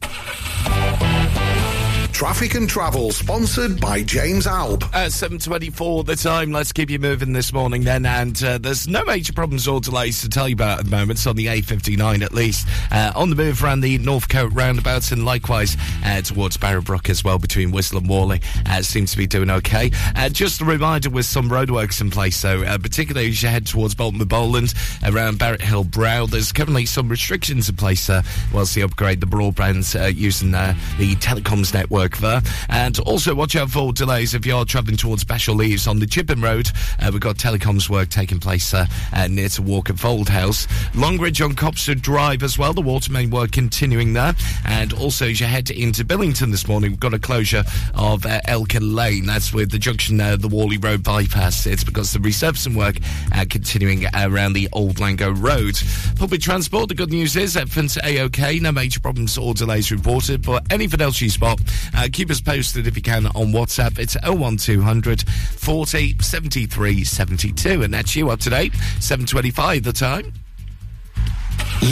Traffic 2.16 2.55
and 2.55 2.66
Travel, 2.66 3.12
sponsored 3.12 3.79
by 3.79 4.02
James 4.02 4.46
Alb. 4.46 4.85
At 4.94 5.11
7.24 5.11 6.07
the 6.07 6.16
time, 6.16 6.50
let's 6.50 6.72
keep 6.72 6.88
you 6.88 6.98
moving 6.98 7.35
this 7.35 7.52
morning 7.52 7.85
then, 7.85 8.07
and 8.07 8.42
uh, 8.42 8.57
there's 8.57 8.88
no 8.88 9.05
major 9.05 9.35
problems 9.35 9.68
or 9.68 9.83
delays 9.83 10.22
to 10.22 10.31
tell 10.31 10.48
you 10.48 10.55
about 10.55 10.79
at 10.79 10.87
the 10.87 10.90
moment, 10.90 11.18
it's 11.18 11.26
on 11.26 11.37
the 11.37 11.44
A59 11.44 12.22
at 12.22 12.33
least. 12.33 12.66
Uh, 12.90 13.12
on 13.14 13.29
the 13.29 13.37
move 13.37 13.62
around 13.62 13.83
the 13.83 13.98
Northcote 13.98 14.50
roundabouts 14.55 15.12
and 15.12 15.26
likewise 15.26 15.76
uh, 16.07 16.22
towards 16.22 16.57
Barrowbrook 16.57 17.11
as 17.11 17.22
well, 17.22 17.38
between 17.38 17.70
Whistle 17.70 17.98
and 17.98 18.09
Whalley, 18.09 18.40
uh, 18.64 18.81
seems 18.81 19.11
to 19.11 19.18
be 19.18 19.26
doing 19.26 19.50
okay. 19.50 19.90
Uh, 20.14 20.31
just 20.31 20.62
a 20.62 20.64
reminder 20.64 21.11
with 21.11 21.26
some 21.26 21.50
roadworks 21.50 22.00
in 22.00 22.11
place, 22.11 22.37
so 22.38 22.62
uh, 22.62 22.79
particularly 22.79 23.29
as 23.29 23.42
you 23.42 23.50
head 23.50 23.66
towards 23.66 23.94
Bolton 23.94 24.22
and 24.22 24.31
Bowland, 24.31 24.72
around 25.05 25.38
Barrett 25.38 25.61
Hill 25.61 25.85
Brow, 25.85 26.24
there's 26.24 26.50
currently 26.50 26.87
some 26.87 27.11
restrictions 27.11 27.68
in 27.68 27.76
place 27.76 28.09
uh, 28.09 28.22
whilst 28.55 28.74
they 28.74 28.81
upgrade 28.81 29.20
the 29.20 29.26
broadband 29.26 30.02
uh, 30.02 30.07
using 30.07 30.55
uh, 30.55 30.74
the 30.96 31.14
telecoms 31.16 31.74
network 31.74 32.06
there. 32.12 32.42
And 32.69 32.99
also 33.01 33.35
watch 33.35 33.57
out 33.57 33.71
for 33.71 33.92
delays 33.92 34.35
if 34.35 34.47
you're 34.47 34.64
travelling 34.64 34.97
towards 34.97 35.25
Bashall 35.25 35.64
Eaves 35.64 35.87
on 35.87 35.99
the 35.99 36.07
Chipping 36.07 36.40
Road. 36.40 36.71
Uh, 37.01 37.11
we've 37.12 37.21
got 37.21 37.37
telecoms 37.37 37.88
work 37.88 38.09
taking 38.09 38.38
place 38.38 38.73
uh, 38.73 38.87
uh, 39.12 39.29
near 39.29 39.49
to 39.49 39.62
Walker 39.62 39.95
Fold 39.95 40.29
House. 40.29 40.66
Longridge 40.95 41.40
on 41.40 41.53
Copster 41.55 42.01
Drive 42.01 42.42
as 42.42 42.59
well. 42.59 42.73
The 42.73 42.83
water 42.83 43.12
main 43.12 43.31
work 43.31 43.53
continuing 43.53 44.12
there. 44.12 44.35
And 44.64 44.92
also 44.92 45.27
as 45.27 45.40
you 45.40 45.47
head 45.47 45.71
into 45.71 46.05
Billington 46.05 46.51
this 46.51 46.69
morning, 46.69 46.92
we've 46.92 47.01
got 47.01 47.14
a 47.14 47.19
closure 47.19 47.64
of 47.95 48.25
uh, 48.27 48.40
Elkin 48.47 48.95
Lane. 48.95 49.27
That's 49.27 49.53
with 49.53 49.71
the 49.71 49.79
junction 49.79 50.16
there, 50.16 50.37
the 50.37 50.49
Whalley 50.49 50.79
Road 50.79 51.03
bypass. 51.03 51.66
It's 51.66 51.85
because 51.85 52.12
the 52.12 52.19
resurfacing 52.19 52.77
work 52.77 52.97
uh, 53.35 53.45
continuing 53.49 54.05
around 54.14 54.53
the 54.53 54.69
Old 54.73 54.97
Langho 54.97 55.35
Road. 55.37 55.77
Public 56.19 56.40
transport, 56.40 56.88
the 56.88 56.95
good 56.95 57.11
news 57.11 57.37
is 57.37 57.57
everything's 57.57 57.99
A-OK. 58.03 58.61
No 58.61 58.73
major 58.73 59.01
problems 59.01 59.38
or 59.38 59.55
delays 59.55 59.90
reported. 59.90 60.42
But 60.42 60.71
anything 60.71 61.01
else 61.01 61.21
you 61.21 61.31
spot, 61.31 61.61
uh, 61.96 62.09
keep 62.12 62.30
us 62.30 62.40
posted 62.40 62.87
if 62.87 62.96
you 62.96 63.02
can 63.02 63.26
on 63.26 63.52
WhatsApp. 63.52 63.98
It's 63.98 64.16
01200 64.22 65.22
40 65.28 66.18
73 66.20 67.04
72. 67.04 67.82
And 67.82 67.94
that's 67.94 68.14
you 68.14 68.30
up 68.30 68.40
to 68.40 68.50
date. 68.50 68.74
725 69.00 69.82
the 69.82 69.92
time. 69.92 70.32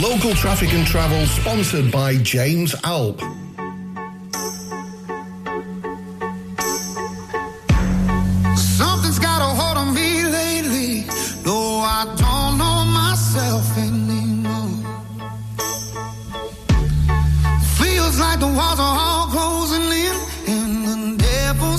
Local 0.01 0.33
Traffic 0.33 0.73
and 0.73 0.85
Travel, 0.85 1.25
sponsored 1.27 1.91
by 1.91 2.17
James 2.17 2.75
Alb. 2.83 3.19
Something's 8.57 9.19
got 9.19 9.41
a 9.41 9.55
hold 9.55 9.77
on 9.77 9.93
me 9.93 10.25
lately, 10.25 11.01
though 11.43 11.79
I 11.79 12.05
don't 12.17 12.57
know 12.57 12.85
myself 12.91 13.77
anymore. 13.77 14.83
Feels 17.77 18.19
like 18.19 18.39
the 18.39 18.47
walls 18.47 18.79
are 18.79 18.97
all 18.99 19.27
closing 19.27 19.81
in, 19.81 19.81
and 19.81 19.84
the 19.84 19.84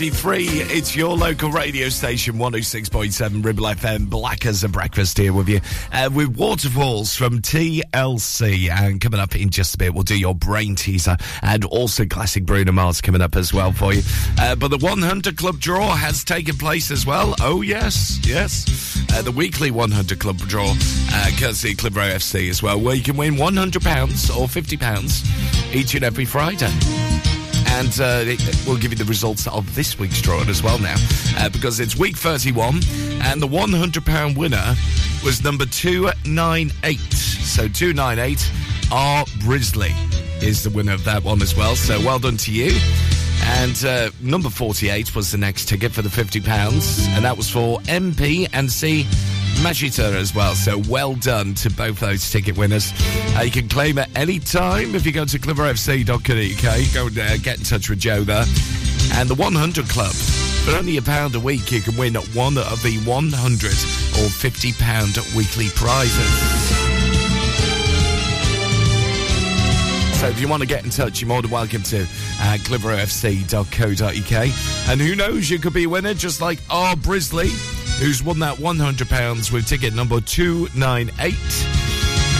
waterfalls. 0.00 0.44
7.33, 0.64 0.76
it's 0.76 0.96
your 0.96 1.16
local 1.16 1.50
radio 1.50 1.88
station, 1.88 2.34
106.7 2.34 3.44
Ribble 3.44 3.64
FM, 3.64 4.08
Black 4.08 4.46
as 4.46 4.64
a 4.64 4.68
Breakfast 4.68 5.18
here 5.18 5.32
with 5.32 5.48
you, 5.48 5.60
uh, 5.92 6.10
with 6.12 6.36
Waterfalls 6.36 7.14
from 7.14 7.40
TLC. 7.40 8.70
And 8.70 9.00
coming 9.00 9.20
up 9.20 9.36
in 9.36 9.50
just 9.50 9.74
a 9.74 9.78
bit, 9.78 9.94
we'll 9.94 10.02
do 10.02 10.18
your 10.18 10.34
brain 10.34 10.74
teaser 10.74 11.16
and 11.42 11.64
also 11.64 12.04
classic 12.06 12.44
Bruno 12.44 12.72
Mars 12.72 13.00
coming 13.00 13.20
up 13.20 13.36
as 13.36 13.52
well 13.52 13.72
for 13.72 13.92
you. 13.92 14.02
Uh, 14.38 14.54
but 14.54 14.68
the 14.68 14.78
100 14.78 15.36
Club 15.36 15.58
draw 15.58 15.94
has 15.94 16.24
taken 16.24 16.56
place 16.56 16.90
as 16.90 17.06
well. 17.06 17.34
Oh, 17.40 17.62
yes, 17.62 18.18
yes. 18.24 18.64
Uh, 19.12 19.22
the 19.22 19.32
weekly 19.32 19.70
100 19.70 20.18
Club 20.18 20.38
draw, 20.38 20.74
uh, 21.12 21.30
courtesy 21.38 21.74
Clitheroe 21.74 22.14
FC 22.14 22.48
as 22.50 22.62
well, 22.62 22.80
where 22.80 22.94
you 22.94 23.02
can 23.02 23.16
win 23.16 23.34
£100 23.34 23.74
or 24.36 24.46
£50 24.46 25.74
each 25.74 25.94
and 25.94 26.04
every 26.04 26.24
Friday 26.24 26.72
and 27.74 28.00
uh, 28.00 28.24
we'll 28.66 28.76
give 28.76 28.92
you 28.92 28.96
the 28.96 29.04
results 29.04 29.48
of 29.48 29.74
this 29.74 29.98
week's 29.98 30.20
drawing 30.22 30.48
as 30.48 30.62
well 30.62 30.78
now, 30.78 30.94
uh, 31.38 31.48
because 31.48 31.80
it's 31.80 31.96
week 31.96 32.16
31, 32.16 32.80
and 33.22 33.42
the 33.42 33.48
£100 33.48 34.36
winner 34.36 34.74
was 35.24 35.42
number 35.42 35.66
298. 35.66 36.98
So 37.12 37.66
298, 37.66 38.52
R. 38.92 39.24
Brisley 39.40 39.92
is 40.40 40.62
the 40.62 40.70
winner 40.70 40.92
of 40.92 41.02
that 41.04 41.24
one 41.24 41.42
as 41.42 41.56
well. 41.56 41.74
So 41.74 41.98
well 41.98 42.20
done 42.20 42.36
to 42.38 42.52
you. 42.52 42.78
And 43.42 43.84
uh, 43.84 44.10
number 44.20 44.50
48 44.50 45.16
was 45.16 45.32
the 45.32 45.38
next 45.38 45.68
ticket 45.68 45.90
for 45.90 46.02
the 46.02 46.08
£50, 46.08 47.08
and 47.08 47.24
that 47.24 47.36
was 47.36 47.50
for 47.50 47.80
MP 47.80 48.48
and 48.52 48.70
C. 48.70 49.04
Magita 49.56 50.14
as 50.14 50.34
well. 50.34 50.54
So 50.54 50.78
well 50.88 51.14
done 51.14 51.54
to 51.54 51.70
both 51.70 52.00
those 52.00 52.30
ticket 52.30 52.56
winners. 52.56 52.92
Uh, 53.36 53.42
you 53.42 53.50
can 53.50 53.68
claim 53.68 53.98
at 53.98 54.10
any 54.16 54.38
time 54.38 54.94
if 54.94 55.06
you 55.06 55.12
go 55.12 55.24
to 55.24 55.38
clitheroefc.co.uk. 55.38 56.94
Go 56.94 57.06
and 57.06 57.18
uh, 57.18 57.36
get 57.38 57.58
in 57.58 57.64
touch 57.64 57.90
with 57.90 57.98
Joe 57.98 58.24
there. 58.24 58.44
And 59.14 59.28
the 59.28 59.34
100 59.34 59.88
Club. 59.88 60.12
For 60.64 60.72
only 60.72 60.96
a 60.96 61.02
pound 61.02 61.34
a 61.34 61.40
week, 61.40 61.70
you 61.70 61.80
can 61.80 61.96
win 61.96 62.14
one 62.14 62.56
of 62.56 62.82
the 62.82 62.98
100 63.04 64.24
or 64.24 64.30
50 64.30 64.72
pound 64.74 65.18
weekly 65.36 65.68
prizes. 65.74 66.94
So 70.24 70.30
if 70.30 70.40
you 70.40 70.48
want 70.48 70.62
to 70.62 70.66
get 70.66 70.84
in 70.84 70.90
touch, 70.90 71.20
you're 71.20 71.28
more 71.28 71.42
than 71.42 71.50
welcome 71.50 71.82
to 71.82 72.00
uh, 72.00 72.56
clitheroefc.co.uk. 72.62 74.88
And 74.88 75.00
who 75.00 75.14
knows, 75.14 75.50
you 75.50 75.58
could 75.58 75.74
be 75.74 75.84
a 75.84 75.88
winner 75.88 76.14
just 76.14 76.40
like 76.40 76.60
R. 76.70 76.96
Brisley, 76.96 77.50
who's 77.98 78.22
won 78.22 78.38
that 78.40 78.56
£100 78.58 79.52
with 79.52 79.66
ticket 79.66 79.94
number 79.94 80.20
298. 80.20 81.83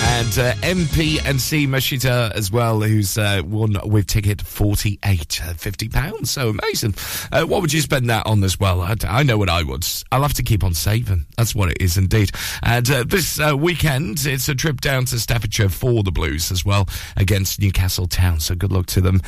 And 0.06 0.38
uh, 0.38 0.52
MP 0.62 1.24
and 1.24 1.40
C 1.40 1.66
Mashita 1.66 2.32
as 2.32 2.50
well, 2.50 2.80
who's 2.80 3.16
uh, 3.18 3.42
won 3.44 3.76
with 3.84 4.06
ticket 4.06 4.42
48, 4.42 5.40
uh, 5.42 5.52
£50. 5.54 6.26
So 6.26 6.50
amazing. 6.50 6.94
Uh, 7.32 7.46
what 7.46 7.60
would 7.62 7.72
you 7.72 7.80
spend 7.80 8.08
that 8.10 8.26
on 8.26 8.42
as 8.44 8.58
well? 8.58 8.80
I, 8.80 8.96
I 9.04 9.22
know 9.22 9.38
what 9.38 9.48
I 9.48 9.62
would. 9.62 9.86
I'll 10.12 10.22
have 10.22 10.34
to 10.34 10.42
keep 10.42 10.62
on 10.64 10.74
saving. 10.74 11.26
That's 11.36 11.54
what 11.54 11.70
it 11.70 11.78
is 11.80 11.96
indeed. 11.96 12.30
And 12.62 12.88
uh, 12.90 13.04
this 13.06 13.40
weekend, 13.54 14.24
it's 14.26 14.48
a 14.48 14.54
trip 14.54 14.80
down 14.80 15.04
to 15.06 15.18
Staffordshire 15.18 15.68
for 15.68 16.02
the 16.02 16.12
Blues 16.12 16.50
as 16.50 16.64
well 16.64 16.88
against 17.16 17.60
Newcastle 17.60 18.06
Town. 18.06 18.40
So 18.40 18.54
good 18.54 18.72
luck 18.72 18.86
to 18.86 19.00
them 19.00 19.20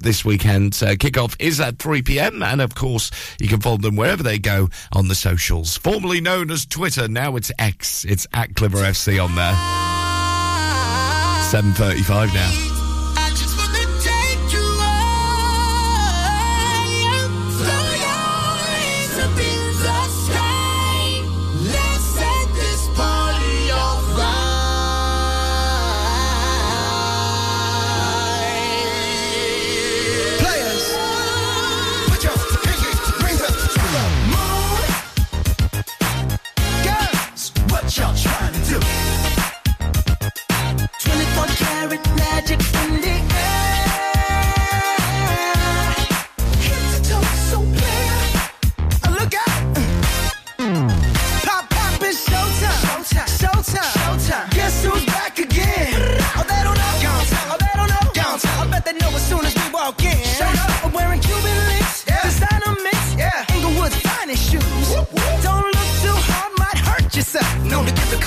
this 0.00 0.24
weekend. 0.24 0.74
Uh, 0.82 0.94
kickoff 0.94 1.36
is 1.38 1.60
at 1.60 1.78
3 1.78 2.02
p.m. 2.02 2.42
And 2.42 2.60
of 2.60 2.74
course, 2.74 3.10
you 3.40 3.48
can 3.48 3.60
follow 3.60 3.78
them 3.78 3.96
wherever 3.96 4.22
they 4.22 4.38
go 4.38 4.68
on 4.92 5.08
the 5.08 5.14
socials. 5.14 5.76
Formerly 5.76 6.20
known 6.20 6.50
as 6.50 6.66
Twitter, 6.66 7.08
now 7.08 7.36
it's 7.36 7.52
X. 7.58 8.04
It's 8.04 8.26
at 8.32 8.54
Clitheroe 8.54 8.90
FC 8.90 9.22
on 9.22 9.34
there. 9.34 9.95
7.35 11.46 12.34
now. 12.34 12.65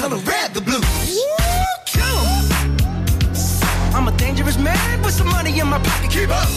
Color 0.10 0.22
red, 0.24 0.54
the 0.54 0.62
blues. 0.62 1.20
Come. 1.94 2.46
I'm 3.94 4.08
a 4.08 4.12
dangerous 4.18 4.58
man 4.58 5.02
with 5.04 5.14
some 5.14 5.28
money 5.28 5.60
in 5.60 5.68
my 5.68 5.80
pocket. 5.80 6.10
Keep 6.10 6.30
up. 6.30 6.48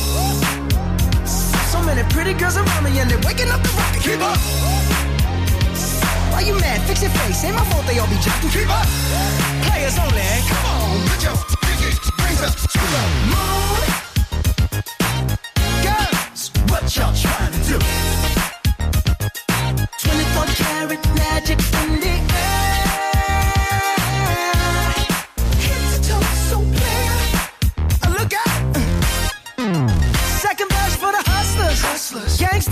So 1.72 1.82
many 1.82 2.02
pretty 2.12 2.34
girls 2.34 2.56
around 2.56 2.84
me 2.84 2.98
and 2.98 3.10
they're 3.10 3.20
waking 3.26 3.48
up 3.48 3.62
the 3.62 3.68
rocket. 3.70 4.02
Keep 4.02 4.20
up. 4.20 4.38
Why 6.32 6.40
you 6.40 6.54
mad? 6.60 6.80
Fix 6.86 7.02
your 7.02 7.10
face. 7.10 7.44
Ain't 7.44 7.56
my 7.56 7.64
fault 7.64 7.86
they 7.86 7.98
all 7.98 8.06
be 8.06 8.16
jocking. 8.24 8.52
Keep 8.52 8.70
up. 8.70 8.86
Players 9.66 9.98
only. 9.98 10.22
Come 10.48 10.64
on, 10.72 11.08
put 11.08 11.22
your 11.22 11.36
pinky 11.62 11.90
rings 12.22 12.42
up 12.42 12.54
to 12.56 12.82
the 12.94 13.02
moon. 13.32 13.84
Girls, 15.84 16.50
what 16.70 16.84
y'all 16.96 17.14
trying 17.14 17.52
to 17.52 17.60
do? 17.68 17.78
24 19.98 20.46
karat 20.56 21.02
magic 21.16 21.58
in 21.82 22.00
the 22.00 22.31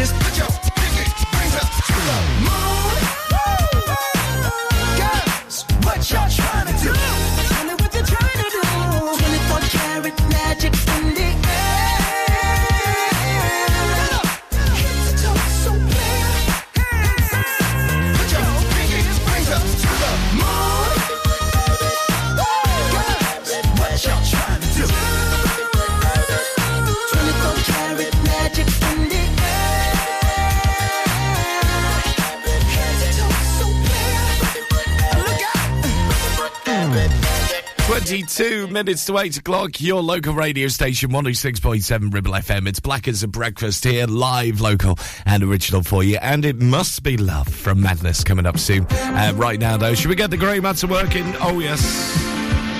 Just 0.00 0.14
put 0.14 0.38
your 0.38 0.59
22 38.40 38.68
minutes 38.68 39.04
to 39.04 39.18
8 39.18 39.36
o'clock, 39.36 39.82
your 39.82 40.00
local 40.00 40.32
radio 40.32 40.66
station, 40.68 41.10
106.7 41.10 42.10
Ribble 42.10 42.32
FM. 42.32 42.66
It's 42.66 42.80
Black 42.80 43.06
as 43.06 43.22
a 43.22 43.28
Breakfast 43.28 43.84
here, 43.84 44.06
live, 44.06 44.62
local, 44.62 44.98
and 45.26 45.42
original 45.42 45.82
for 45.82 46.02
you. 46.02 46.16
And 46.22 46.46
it 46.46 46.58
must 46.58 47.02
be 47.02 47.18
love 47.18 47.48
from 47.48 47.82
Madness 47.82 48.24
coming 48.24 48.46
up 48.46 48.58
soon. 48.58 48.86
Uh, 48.86 49.34
right 49.36 49.60
now, 49.60 49.76
though, 49.76 49.94
should 49.94 50.08
we 50.08 50.14
get 50.14 50.30
the 50.30 50.38
grey 50.38 50.58
matter 50.58 50.86
working? 50.86 51.34
Oh, 51.38 51.58
yes. 51.58 52.16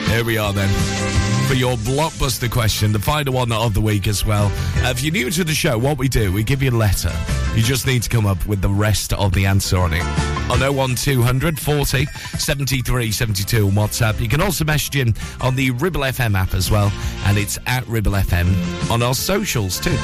Here 0.08 0.24
we 0.24 0.38
are 0.38 0.54
then. 0.54 1.29
For 1.50 1.56
your 1.56 1.76
blockbuster 1.78 2.48
question, 2.48 2.92
the 2.92 3.00
final 3.00 3.34
one 3.34 3.50
of 3.50 3.74
the 3.74 3.80
week 3.80 4.06
as 4.06 4.24
well. 4.24 4.52
Uh, 4.84 4.90
if 4.90 5.02
you're 5.02 5.12
new 5.12 5.28
to 5.30 5.42
the 5.42 5.52
show, 5.52 5.76
what 5.76 5.98
we 5.98 6.06
do, 6.06 6.32
we 6.32 6.44
give 6.44 6.62
you 6.62 6.70
a 6.70 6.78
letter. 6.78 7.10
You 7.56 7.62
just 7.64 7.88
need 7.88 8.04
to 8.04 8.08
come 8.08 8.24
up 8.24 8.46
with 8.46 8.62
the 8.62 8.68
rest 8.68 9.12
of 9.14 9.32
the 9.32 9.46
answer 9.46 9.76
on 9.76 9.92
it. 9.92 10.04
On 10.48 10.60
01200 10.60 11.58
40 11.58 12.06
73 12.06 13.10
72 13.10 13.66
on 13.66 13.72
WhatsApp. 13.72 14.20
You 14.20 14.28
can 14.28 14.40
also 14.40 14.64
message 14.64 14.94
in 14.94 15.12
on 15.40 15.56
the 15.56 15.72
Ribble 15.72 16.02
FM 16.02 16.38
app 16.38 16.54
as 16.54 16.70
well, 16.70 16.92
and 17.24 17.36
it's 17.36 17.58
at 17.66 17.84
Ribble 17.88 18.12
FM 18.12 18.88
on 18.88 19.02
our 19.02 19.14
socials 19.14 19.80
too. 19.80 19.96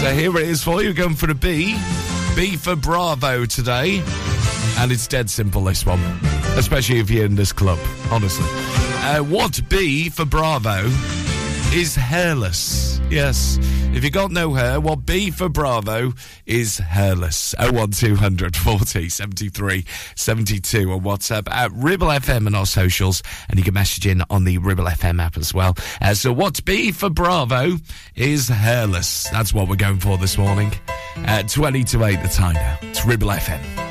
So 0.00 0.12
here 0.12 0.36
it 0.36 0.48
is 0.48 0.64
for 0.64 0.82
you, 0.82 0.92
going 0.92 1.14
for 1.14 1.28
the 1.28 1.34
B. 1.36 1.78
B 2.34 2.56
for 2.56 2.74
Bravo 2.74 3.46
today. 3.46 4.02
And 4.78 4.90
it's 4.90 5.06
dead 5.06 5.30
simple, 5.30 5.62
this 5.62 5.86
one. 5.86 6.00
Especially 6.58 6.98
if 6.98 7.08
you're 7.08 7.24
in 7.24 7.36
this 7.36 7.52
club, 7.52 7.78
honestly. 8.10 8.44
Uh, 9.04 9.20
what 9.20 9.60
B 9.68 10.08
for 10.10 10.24
Bravo 10.24 10.86
is 11.72 11.94
hairless? 11.94 13.00
Yes. 13.10 13.58
If 13.94 14.02
you 14.02 14.10
got 14.10 14.32
no 14.32 14.54
hair, 14.54 14.80
what 14.80 15.06
B 15.06 15.30
for 15.30 15.48
Bravo 15.48 16.12
is 16.46 16.78
hairless. 16.78 17.54
01200 17.60 18.56
40 18.56 19.08
73 19.08 19.84
72 20.16 20.92
on 20.92 21.00
WhatsApp 21.00 21.48
at 21.48 21.70
Ribble 21.72 22.08
FM 22.08 22.48
and 22.48 22.56
our 22.56 22.66
socials. 22.66 23.22
And 23.48 23.58
you 23.58 23.64
can 23.64 23.74
message 23.74 24.06
in 24.06 24.22
on 24.28 24.42
the 24.42 24.58
Ribble 24.58 24.86
FM 24.86 25.22
app 25.22 25.36
as 25.36 25.54
well. 25.54 25.76
Uh, 26.02 26.14
so 26.14 26.32
what 26.32 26.64
B 26.64 26.90
for 26.90 27.08
Bravo 27.08 27.76
is 28.16 28.48
hairless. 28.48 29.28
That's 29.30 29.54
what 29.54 29.68
we're 29.68 29.76
going 29.76 30.00
for 30.00 30.18
this 30.18 30.36
morning. 30.36 30.72
Uh, 31.18 31.44
20 31.44 31.84
to 31.84 32.04
8 32.04 32.22
the 32.22 32.28
time 32.28 32.54
now. 32.54 32.78
It's 32.82 33.06
Ribble 33.06 33.28
FM. 33.28 33.87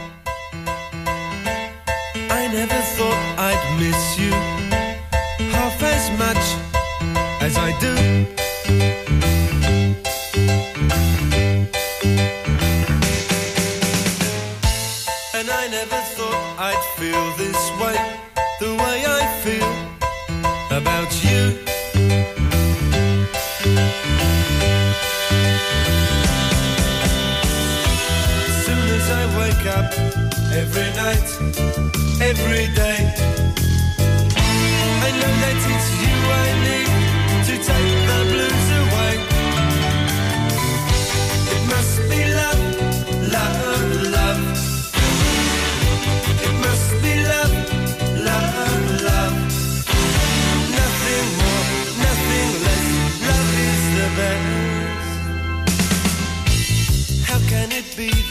Every 30.57 30.89
night, 30.95 32.21
every 32.21 32.67
day. 32.75 32.86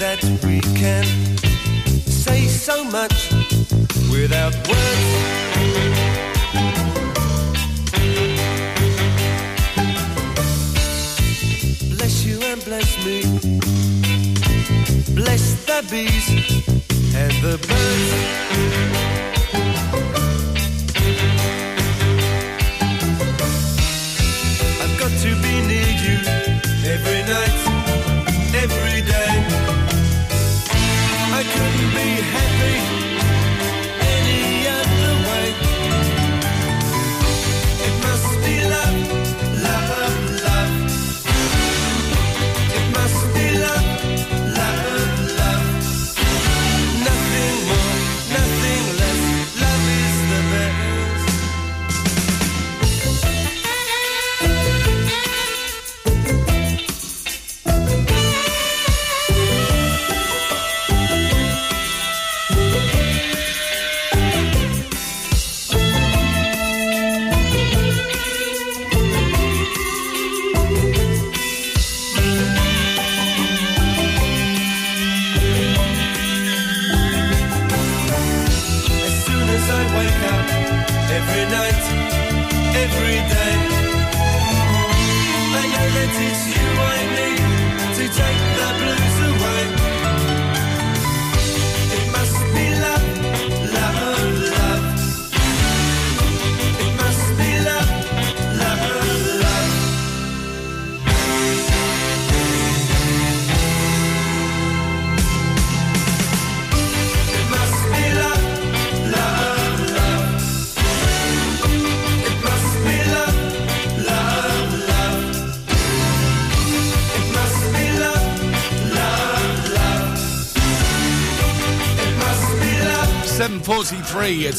That 0.07 0.23
we 0.45 0.61
can 0.79 1.05
say 2.07 2.47
so 2.47 2.85
much 2.85 3.33
without 4.09 4.55
words? 4.69 5.07
Bless 11.97 12.25
you 12.25 12.39
and 12.51 12.65
bless 12.65 12.89
me. 13.05 13.19
Bless 15.21 15.45
the 15.67 15.81
bees 15.91 16.29
and 17.23 17.33
the 17.43 17.57
birds. 17.67 19.26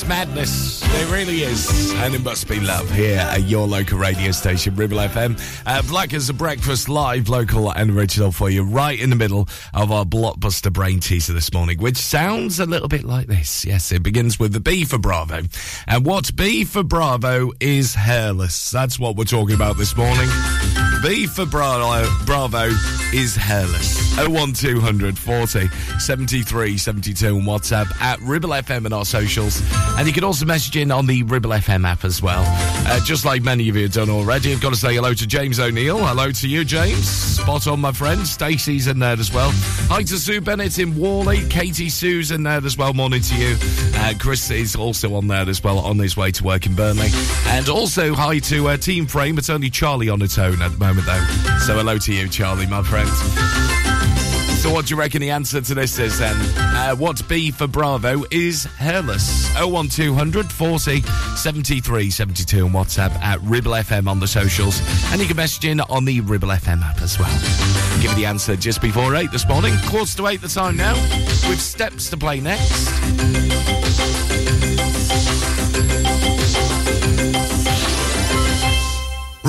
Madness. 0.08 0.82
It 0.84 1.12
really 1.12 1.42
is. 1.42 1.94
And 1.96 2.16
it 2.16 2.24
must 2.24 2.48
be 2.48 2.60
love 2.60 2.90
here 2.92 3.18
at 3.20 3.44
your 3.44 3.68
local 3.68 3.98
radio 3.98 4.32
station, 4.32 4.76
Ribble 4.76 4.98
FM. 4.98 5.40
Uh, 5.66 5.82
Black 5.84 6.14
as 6.14 6.30
a 6.30 6.34
Breakfast, 6.34 6.88
live, 6.88 7.30
local 7.30 7.72
and 7.72 7.92
original 7.92 8.32
for 8.32 8.50
you, 8.50 8.64
right 8.64 9.00
in 9.00 9.10
the 9.10 9.16
middle 9.16 9.48
of 9.74 9.92
our 9.92 10.06
blockbuster 10.06 10.72
brain 10.72 11.00
teaser 11.00 11.34
this 11.34 11.52
morning, 11.54 11.78
which 11.80 11.98
sounds 11.98 12.60
a 12.60 12.66
little 12.66 12.88
bit 12.88 13.04
like 13.04 13.28
this. 13.28 13.66
Yes, 13.66 13.92
it 13.92 14.04
begins 14.04 14.40
with 14.40 14.54
the 14.54 14.60
B 14.60 14.86
for 14.86 14.98
Bravo. 14.98 15.42
And 15.88 16.06
what 16.06 16.36
B 16.36 16.64
for 16.64 16.84
Bravo 16.84 17.52
is 17.60 17.96
hairless. 17.96 18.72
That's 18.72 18.98
what 18.98 19.16
we're 19.16 19.26
talking 19.26 19.56
about 19.56 19.78
this 19.78 19.96
morning. 19.98 20.30
B 21.04 21.28
for 21.28 21.46
Bravo, 21.46 22.10
Bravo 22.26 22.70
is 23.14 23.36
hairless. 23.36 24.07
01200 24.18 25.18
40 25.18 25.68
73 26.00 26.78
72 26.78 27.36
on 27.36 27.42
WhatsApp 27.44 27.90
at 28.02 28.20
Ribble 28.22 28.50
FM 28.50 28.86
and 28.86 28.94
our 28.94 29.06
socials. 29.06 29.62
And 29.98 30.08
you 30.08 30.14
can 30.14 30.24
also 30.24 30.46
message 30.46 30.76
in 30.76 30.92
on 30.92 31.06
the 31.06 31.24
Ribble 31.24 31.52
FM 31.52 31.86
app 31.86 32.04
as 32.04 32.22
well. 32.22 32.44
Uh, 32.90 33.00
just 33.04 33.26
like 33.26 33.42
many 33.44 33.70
of 33.70 33.76
you 33.76 33.84
have 33.84 33.94
done 33.94 34.10
already, 34.10 34.52
I've 34.52 34.62
got 34.62 34.70
to 34.72 34.76
say 34.76 34.96
hello 34.96 35.14
to 35.14 35.28
James 35.28 35.60
O'Neill. 35.60 35.98
Hello 36.00 36.32
to 36.32 36.48
you, 36.48 36.64
James. 36.64 37.08
Spot 37.08 37.68
on, 37.68 37.82
my 37.82 37.92
friend. 37.92 38.26
Stacey's 38.26 38.88
in 38.88 39.00
there 39.00 39.18
as 39.20 39.34
well. 39.34 39.52
Hi 39.90 40.04
to 40.04 40.18
Sue 40.18 40.42
Bennett 40.42 40.80
in 40.80 40.96
Whalley. 40.96 41.48
Katie 41.50 41.90
Sue's 41.90 42.32
in 42.32 42.44
there 42.44 42.64
as 42.66 42.78
well. 42.78 42.94
Morning 42.94 43.22
to 43.22 43.36
you. 43.36 43.56
Uh, 43.96 44.14
Chris 44.20 44.50
is 44.52 44.76
also 44.76 45.16
on 45.16 45.28
there 45.28 45.48
as 45.48 45.64
well, 45.64 45.80
on 45.80 45.98
his 46.00 46.18
way 46.18 46.32
to 46.32 46.44
work 46.44 46.66
in 46.66 46.76
Burnley. 46.76 47.10
And 47.48 47.70
also 47.70 48.14
hi 48.14 48.40
to 48.40 48.70
uh, 48.70 48.78
Team 48.78 49.06
Frame. 49.06 49.38
It's 49.38 49.50
only 49.50 49.70
Charlie 49.70 50.10
on 50.10 50.22
its 50.22 50.38
own 50.38 50.62
at 50.62 50.72
the 50.72 50.78
moment, 50.78 51.06
though. 51.06 51.58
So 51.60 51.76
hello 51.76 51.98
to 51.98 52.14
you, 52.14 52.28
Charlie, 52.28 52.68
my 52.68 52.84
friend. 52.84 53.87
So 54.68 54.74
what 54.74 54.88
do 54.88 54.96
you 54.96 55.00
reckon 55.00 55.22
the 55.22 55.30
answer 55.30 55.62
to 55.62 55.74
this 55.74 55.98
is 55.98 56.20
then? 56.20 56.36
Uh, 56.58 56.94
what 56.94 57.26
B 57.30 57.52
for 57.52 57.68
Bravo 57.68 58.26
is 58.32 58.66
hairless? 58.66 59.50
01200 59.56 60.52
40 60.52 61.02
73 61.38 62.10
72 62.10 62.66
on 62.66 62.72
WhatsApp 62.74 63.12
at 63.22 63.40
Ribble 63.44 63.72
FM 63.72 64.10
on 64.10 64.20
the 64.20 64.28
socials. 64.28 64.82
And 65.14 65.22
you 65.22 65.28
can 65.28 65.38
message 65.38 65.64
in 65.64 65.80
on 65.80 66.04
the 66.04 66.20
Ribble 66.20 66.50
FM 66.50 66.82
app 66.82 67.02
as 67.02 67.18
well. 67.18 67.32
Give 68.02 68.12
me 68.12 68.18
the 68.18 68.26
answer 68.26 68.58
just 68.58 68.82
before 68.82 69.16
8 69.16 69.32
this 69.32 69.48
morning. 69.48 69.74
Quarter 69.86 70.18
to 70.18 70.28
8 70.28 70.42
the 70.42 70.50
time 70.50 70.76
now. 70.76 70.96
With 71.48 71.62
steps 71.62 72.10
to 72.10 72.18
play 72.18 72.42
next. 72.42 74.17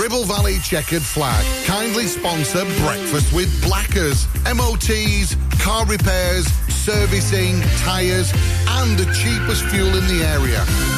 Ribble 0.08 0.24
Valley 0.24 0.58
Chequered 0.60 1.02
Flag 1.02 1.44
kindly 1.66 2.06
sponsor 2.06 2.64
Breakfast 2.80 3.30
with 3.34 3.62
Blackers, 3.62 4.26
MOTs, 4.46 5.36
car 5.60 5.84
repairs, 5.84 6.46
servicing, 6.72 7.60
tyres, 7.76 8.32
and 8.68 8.98
the 8.98 9.04
cheapest 9.12 9.66
fuel 9.66 9.94
in 9.94 10.06
the 10.06 10.24
area. 10.24 10.97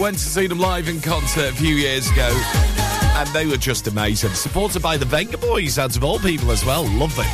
Went 0.00 0.18
to 0.18 0.24
see 0.24 0.46
them 0.46 0.58
live 0.60 0.88
in 0.88 1.00
concert 1.00 1.52
a 1.52 1.56
few 1.56 1.74
years 1.74 2.08
ago, 2.10 2.28
and 3.16 3.28
they 3.30 3.46
were 3.46 3.56
just 3.56 3.88
amazing. 3.88 4.30
Supported 4.30 4.80
by 4.82 4.96
the 4.96 5.04
Vengaboys, 5.06 5.78
out 5.78 5.96
of 5.96 6.04
all 6.04 6.18
people 6.20 6.52
as 6.52 6.64
well. 6.64 6.84
Love 6.90 7.18
it. 7.18 7.26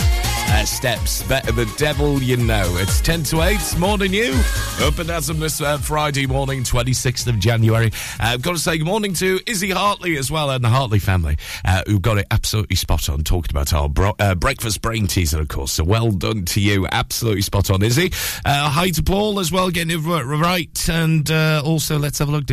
Uh, 0.55 0.65
steps, 0.65 1.23
better 1.25 1.51
the 1.53 1.65
devil 1.79 2.23
you 2.23 2.37
know. 2.37 2.65
It's 2.77 3.01
10 3.01 3.23
to 3.25 3.41
8, 3.43 3.79
morning 3.79 4.13
you. 4.13 4.39
Up 4.81 4.99
and 4.99 5.11
at 5.11 5.29
'em 5.29 5.39
this 5.41 5.61
uh, 5.61 5.79
Friday 5.79 6.27
morning, 6.27 6.63
26th 6.63 7.27
of 7.27 7.39
January. 7.39 7.87
Uh, 8.21 8.25
I've 8.35 8.43
got 8.43 8.53
to 8.53 8.59
say 8.59 8.77
good 8.79 8.87
morning 8.87 9.15
to 9.15 9.41
Izzy 9.47 9.71
Hartley 9.71 10.17
as 10.19 10.31
well 10.31 10.51
and 10.51 10.63
the 10.63 10.69
Hartley 10.69 10.99
family, 10.99 11.37
uh, 11.65 11.83
who 11.87 11.99
got 11.99 12.19
it 12.19 12.27
absolutely 12.53 12.77
spot 12.77 13.09
on, 13.09 13.25
talking 13.25 13.51
about 13.51 13.73
our 13.73 13.89
bro- 13.89 14.15
uh, 14.19 14.35
breakfast 14.35 14.83
brain 14.83 15.07
teaser, 15.07 15.41
of 15.41 15.49
course. 15.49 15.73
So 15.73 15.85
well 15.85 16.11
done 16.11 16.45
to 16.45 16.61
you. 16.61 16.87
Absolutely 16.93 17.41
spot 17.41 17.71
on, 17.71 17.83
Izzy. 17.83 18.13
Uh, 18.45 18.69
hi 18.69 18.91
to 18.91 19.03
Paul 19.03 19.41
as 19.41 19.51
well, 19.51 19.71
getting 19.71 19.99
it 19.99 20.07
right. 20.07 20.89
And 20.91 21.31
uh, 21.31 21.63
also, 21.65 21.99
let's 21.99 22.19
have 22.19 22.29
a 22.29 22.33
look. 22.33 22.45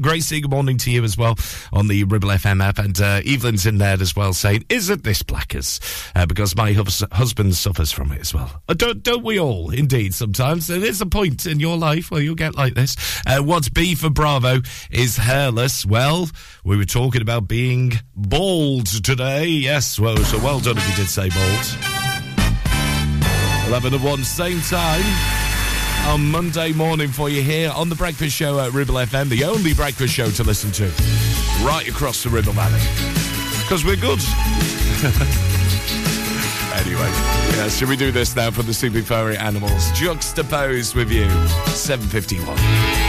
Gracie, 0.00 0.40
good 0.40 0.50
morning 0.52 0.78
to 0.78 0.92
you 0.92 1.02
as 1.02 1.18
well 1.18 1.34
on 1.72 1.88
the 1.88 2.04
Ribble 2.04 2.28
FM 2.28 2.62
app. 2.62 2.78
And 2.78 3.00
uh, 3.00 3.20
Evelyn's 3.26 3.66
in 3.66 3.78
there 3.78 4.00
as 4.00 4.14
well 4.14 4.32
saying, 4.32 4.66
Isn't 4.68 5.02
this 5.02 5.24
Blackers? 5.24 5.80
Uh, 6.14 6.24
because 6.24 6.54
my 6.54 6.72
hus- 6.72 7.02
husband 7.10 7.56
suffers 7.56 7.90
from 7.90 8.12
it 8.12 8.20
as 8.20 8.32
well. 8.32 8.62
Uh, 8.68 8.74
don't, 8.74 9.02
don't 9.02 9.24
we 9.24 9.40
all? 9.40 9.70
Indeed, 9.70 10.14
sometimes. 10.14 10.68
There 10.68 10.84
is 10.84 11.00
a 11.00 11.06
point 11.06 11.44
in 11.44 11.58
your 11.58 11.76
life 11.76 12.12
where 12.12 12.22
you'll 12.22 12.36
get 12.36 12.54
like 12.54 12.74
this. 12.74 12.94
What's 13.26 13.68
B 13.68 13.96
for 13.96 14.10
Bravo 14.10 14.60
is 14.92 15.16
hairless. 15.16 15.84
Well, 15.84 16.28
we 16.64 16.76
were 16.76 16.84
talking 16.84 17.22
about 17.22 17.48
being 17.48 17.94
bald 18.14 18.86
today. 19.08 19.46
Yes, 19.46 19.98
well, 19.98 20.18
so 20.18 20.36
well 20.44 20.60
done 20.60 20.76
if 20.76 20.86
you 20.86 20.94
did 20.94 21.08
say 21.08 21.30
bald. 21.30 21.66
11 23.66 23.94
of 23.94 24.04
1, 24.04 24.22
same 24.22 24.60
time 24.60 25.02
on 26.08 26.30
Monday 26.30 26.74
morning 26.74 27.08
for 27.08 27.30
you 27.30 27.40
here 27.40 27.72
on 27.74 27.88
the 27.88 27.94
Breakfast 27.94 28.36
Show 28.36 28.60
at 28.60 28.74
Ribble 28.74 28.96
FM, 28.96 29.30
the 29.30 29.44
only 29.44 29.72
breakfast 29.72 30.12
show 30.12 30.28
to 30.32 30.44
listen 30.44 30.70
to 30.72 30.92
right 31.64 31.88
across 31.88 32.22
the 32.22 32.28
Ribble 32.28 32.52
Valley. 32.52 32.82
Because 33.62 33.82
we're 33.82 33.96
good. 33.96 34.20
anyway, 36.74 37.10
yeah, 37.56 37.70
should 37.70 37.88
we 37.88 37.96
do 37.96 38.12
this 38.12 38.36
now 38.36 38.50
for 38.50 38.62
the 38.62 38.74
Super 38.74 39.00
Furry 39.00 39.38
Animals? 39.38 39.90
Juxtaposed 39.92 40.94
with 40.94 41.10
you, 41.10 41.30
751. 41.68 43.07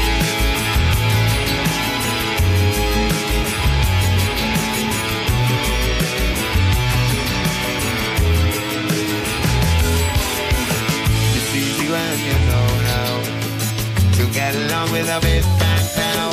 To 14.51 14.57
get 14.57 14.71
along 14.71 14.91
with 14.91 15.09
a 15.09 15.19
bit 15.21 15.43
back 15.59 15.83
now. 15.97 16.31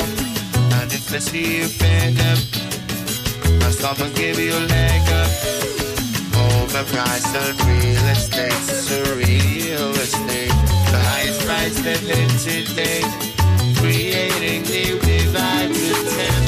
And 0.79 0.91
if 0.91 1.07
they 1.09 1.19
see 1.19 1.57
you 1.57 1.67
fed 1.67 2.17
up, 2.31 2.39
now 3.59 3.69
someone 3.69 4.13
give 4.13 4.39
you 4.39 4.51
a 4.51 4.63
leg 4.75 5.01
up. 5.09 5.31
Overpriced 6.33 7.33
on 7.41 7.55
real 7.67 8.05
estate, 8.09 8.51
it's 8.51 8.91
a 8.91 9.03
real 9.15 9.91
estate. 9.91 10.55
The 10.91 10.99
highest 11.11 11.45
price 11.45 11.79
they've 11.81 11.99
hit 11.99 12.65
today, 12.65 13.01
creating 13.79 14.63
new 14.63 14.99
divides 14.99 16.17
and 16.17 16.46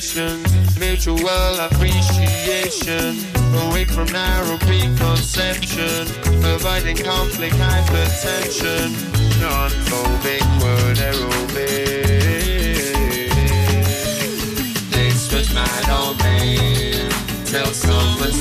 situations. 0.00 0.78
Mutual 0.78 1.60
appreciation. 1.60 3.16
Away 3.68 3.84
from 3.84 4.06
narrow 4.12 4.58
preconception. 4.58 6.06
Avoiding 6.44 6.96
conflict, 6.96 7.54
hypertension. 7.54 8.90
Non-phobic 9.40 10.42
word 10.62 10.96
aerobic. 10.96 11.94
This 14.90 15.32
was 15.32 15.54
my 15.54 15.82
domain. 15.86 17.10
Till 17.44 17.72
someone 17.72 18.32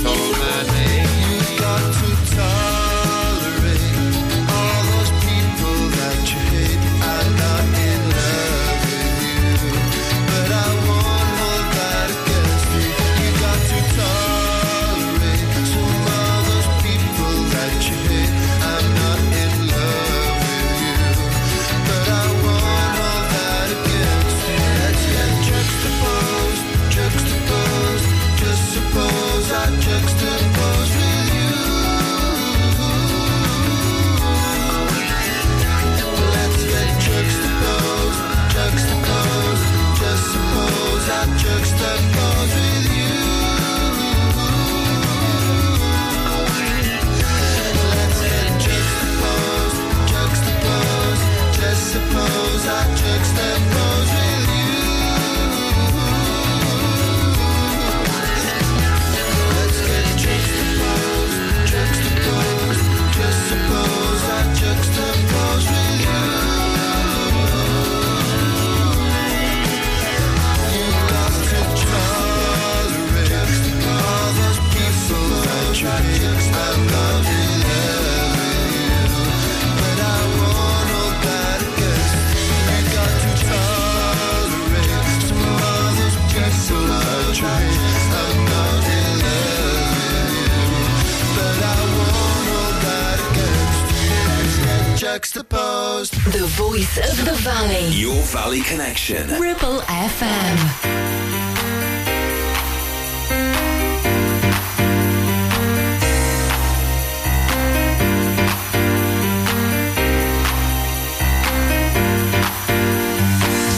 Juxtaposed. 96.03 96.33
The 96.33 96.45
voice 96.47 96.97
of 96.97 97.25
the 97.25 97.33
valley. 97.33 97.87
Your 97.89 98.21
Valley 98.23 98.61
Connection. 98.61 99.27
Ribble 99.39 99.79
FM. 99.81 100.57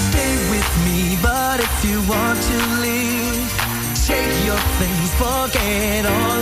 Stay 0.10 0.36
with 0.50 0.70
me, 0.86 1.18
but 1.22 1.60
if 1.60 1.86
you 1.86 1.98
want 2.10 2.42
to 2.42 2.58
leave, 2.82 3.52
take 4.06 4.46
your 4.46 4.62
things, 4.80 5.14
forget 5.16 6.06
all 6.06 6.35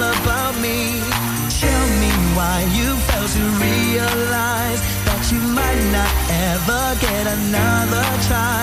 another 8.31 8.62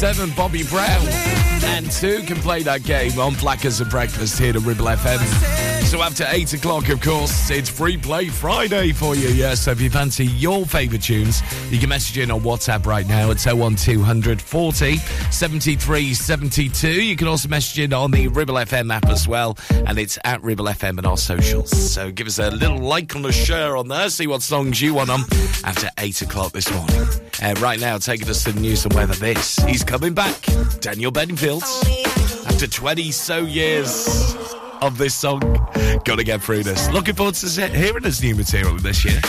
757 0.00 0.34
Bobby 0.34 0.62
Brown 0.62 1.06
and 1.76 1.90
two 1.90 2.22
can 2.22 2.38
play 2.38 2.62
that 2.62 2.82
game 2.84 3.18
on 3.18 3.34
Black 3.34 3.66
as 3.66 3.82
a 3.82 3.84
Breakfast 3.84 4.38
here 4.38 4.50
to 4.50 4.58
Ribble 4.58 4.86
FM. 4.86 5.18
So 5.84 6.00
after 6.00 6.24
8 6.26 6.54
o'clock, 6.54 6.88
of 6.88 7.02
course, 7.02 7.50
it's 7.50 7.68
Free 7.68 7.98
Play 7.98 8.28
Friday 8.28 8.92
for 8.92 9.14
you. 9.14 9.28
Yes, 9.28 9.60
so 9.60 9.72
if 9.72 9.80
you 9.80 9.90
fancy 9.90 10.24
your 10.24 10.64
favourite 10.64 11.02
tunes, 11.02 11.42
you 11.70 11.78
can 11.78 11.90
message 11.90 12.16
in 12.16 12.30
on 12.30 12.40
WhatsApp 12.40 12.86
right 12.86 13.06
now. 13.06 13.30
It's 13.30 13.44
01200 13.44 14.40
40 14.40 14.96
73 15.40 16.12
72. 16.12 17.02
You 17.02 17.16
can 17.16 17.26
also 17.26 17.48
message 17.48 17.78
in 17.78 17.94
on 17.94 18.10
the 18.10 18.28
Ribble 18.28 18.56
FM 18.56 18.92
app 18.92 19.06
as 19.06 19.26
well, 19.26 19.56
and 19.70 19.98
it's 19.98 20.18
at 20.22 20.42
Ribble 20.42 20.66
FM 20.66 20.98
and 20.98 21.06
our 21.06 21.16
socials. 21.16 21.70
So 21.70 22.10
give 22.10 22.26
us 22.26 22.38
a 22.38 22.50
little 22.50 22.76
like 22.76 23.14
and 23.14 23.24
a 23.24 23.32
share 23.32 23.74
on 23.78 23.88
there, 23.88 24.10
see 24.10 24.26
what 24.26 24.42
songs 24.42 24.82
you 24.82 24.92
want 24.92 25.08
on 25.08 25.20
after 25.64 25.88
8 25.96 26.20
o'clock 26.20 26.52
this 26.52 26.70
morning. 26.70 27.08
Uh, 27.42 27.54
right 27.58 27.80
now, 27.80 27.96
taking 27.96 28.28
us 28.28 28.44
to 28.44 28.52
the 28.52 28.60
news 28.60 28.84
and 28.84 28.92
weather 28.92 29.14
this. 29.14 29.56
He's 29.64 29.82
coming 29.82 30.12
back. 30.12 30.44
Daniel 30.80 31.10
Bedingfield. 31.10 31.62
After 32.46 32.66
20 32.66 33.10
so 33.10 33.38
years 33.38 34.36
of 34.82 34.98
this 34.98 35.14
song, 35.14 35.40
gotta 36.04 36.22
get 36.22 36.42
through 36.42 36.64
this. 36.64 36.90
Looking 36.90 37.14
forward 37.14 37.36
to 37.36 37.66
hearing 37.68 38.02
his 38.04 38.22
new 38.22 38.34
material 38.34 38.76
this 38.76 39.06
year. 39.06 39.22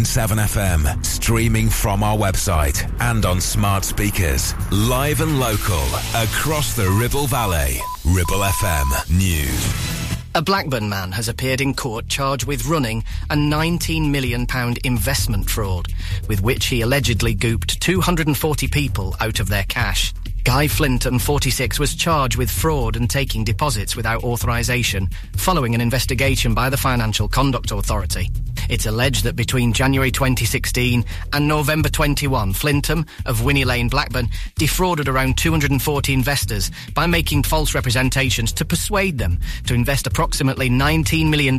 FM, 0.00 1.04
streaming 1.04 1.68
from 1.68 2.02
our 2.02 2.16
website 2.16 2.90
and 3.00 3.26
on 3.26 3.40
smart 3.40 3.84
speakers, 3.84 4.54
live 4.70 5.20
and 5.20 5.38
local 5.38 5.84
across 6.14 6.74
the 6.74 6.88
Ribble 6.88 7.26
Valley. 7.26 7.78
Ribble 8.04 8.40
FM 8.40 9.10
News. 9.10 9.92
A 10.34 10.40
Blackburn 10.40 10.88
man 10.88 11.12
has 11.12 11.28
appeared 11.28 11.60
in 11.60 11.74
court 11.74 12.08
charged 12.08 12.46
with 12.46 12.64
running 12.64 13.04
a 13.28 13.34
£19 13.34 14.10
million 14.10 14.46
investment 14.82 15.50
fraud, 15.50 15.88
with 16.26 16.40
which 16.40 16.66
he 16.66 16.80
allegedly 16.80 17.34
gooped 17.34 17.78
240 17.80 18.68
people 18.68 19.14
out 19.20 19.40
of 19.40 19.48
their 19.48 19.64
cash. 19.64 20.14
Guy 20.44 20.66
Flinton, 20.68 21.18
46, 21.18 21.78
was 21.78 21.94
charged 21.94 22.36
with 22.36 22.50
fraud 22.50 22.96
and 22.96 23.08
taking 23.08 23.44
deposits 23.44 23.94
without 23.94 24.24
authorisation, 24.24 25.08
following 25.36 25.74
an 25.74 25.80
investigation 25.80 26.54
by 26.54 26.70
the 26.70 26.76
Financial 26.76 27.28
Conduct 27.28 27.70
Authority. 27.70 28.30
It's 28.68 28.86
alleged 28.86 29.24
that 29.24 29.36
between 29.36 29.72
January 29.72 30.10
2016 30.10 31.04
and 31.32 31.48
November 31.48 31.88
21, 31.88 32.52
Flinton 32.52 33.06
of 33.26 33.44
Winnie 33.44 33.64
Lane, 33.64 33.88
Blackburn, 33.88 34.28
defrauded 34.56 35.08
around 35.08 35.36
240 35.38 36.12
investors 36.12 36.70
by 36.94 37.06
making 37.06 37.42
false 37.42 37.74
representations 37.74 38.52
to 38.52 38.64
persuade 38.64 39.18
them 39.18 39.38
to 39.66 39.74
invest 39.74 40.06
approximately 40.06 40.70
£19 40.70 41.30
million 41.30 41.58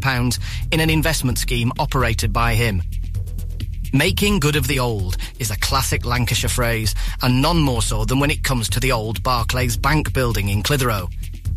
in 0.72 0.80
an 0.80 0.90
investment 0.90 1.38
scheme 1.38 1.72
operated 1.80 2.32
by 2.32 2.54
him. 2.56 2.82
Making 3.96 4.40
good 4.40 4.56
of 4.56 4.68
the 4.68 4.80
old 4.80 5.18
is 5.38 5.52
a 5.52 5.60
classic 5.60 6.04
Lancashire 6.04 6.50
phrase, 6.50 6.96
and 7.22 7.44
none 7.44 7.60
more 7.60 7.84
so 7.84 8.06
than 8.06 8.20
when 8.20 8.32
it 8.32 8.44
comes 8.44 8.68
to 8.70 8.80
the 8.80 8.92
old 8.92 9.22
Barclays 9.22 9.78
Bank 9.78 10.14
building 10.14 10.50
in 10.50 10.64
Clitheroe. 10.64 11.10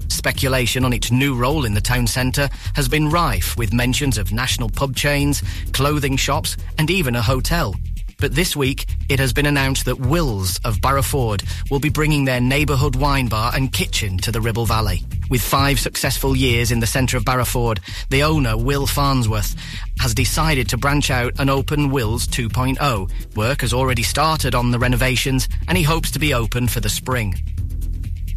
Speculation 0.08 0.84
on 0.84 0.92
its 0.92 1.10
new 1.10 1.34
role 1.34 1.64
in 1.64 1.74
the 1.74 1.80
town 1.80 2.06
centre 2.06 2.48
has 2.74 2.88
been 2.88 3.10
rife 3.10 3.56
with 3.56 3.72
mentions 3.72 4.18
of 4.18 4.32
national 4.32 4.70
pub 4.70 4.96
chains, 4.96 5.42
clothing 5.72 6.16
shops, 6.16 6.56
and 6.78 6.90
even 6.90 7.16
a 7.16 7.22
hotel. 7.22 7.74
But 8.18 8.34
this 8.34 8.56
week, 8.56 8.86
it 9.10 9.18
has 9.18 9.34
been 9.34 9.44
announced 9.44 9.84
that 9.84 10.00
Wills 10.00 10.58
of 10.64 10.78
Barrowford 10.78 11.44
will 11.70 11.80
be 11.80 11.90
bringing 11.90 12.24
their 12.24 12.40
neighbourhood 12.40 12.96
wine 12.96 13.28
bar 13.28 13.52
and 13.54 13.72
kitchen 13.72 14.16
to 14.18 14.32
the 14.32 14.40
Ribble 14.40 14.64
Valley. 14.64 15.02
With 15.28 15.42
five 15.42 15.78
successful 15.78 16.34
years 16.34 16.70
in 16.70 16.80
the 16.80 16.86
centre 16.86 17.18
of 17.18 17.24
Barrowford, 17.24 17.80
the 18.08 18.22
owner, 18.22 18.56
Will 18.56 18.86
Farnsworth, 18.86 19.54
has 20.00 20.14
decided 20.14 20.68
to 20.70 20.78
branch 20.78 21.10
out 21.10 21.34
and 21.38 21.50
open 21.50 21.90
Wills 21.90 22.26
2.0. 22.28 23.36
Work 23.36 23.60
has 23.60 23.74
already 23.74 24.02
started 24.02 24.54
on 24.54 24.70
the 24.70 24.78
renovations 24.78 25.48
and 25.68 25.76
he 25.76 25.84
hopes 25.84 26.10
to 26.12 26.18
be 26.18 26.32
open 26.32 26.68
for 26.68 26.80
the 26.80 26.88
spring. 26.88 27.34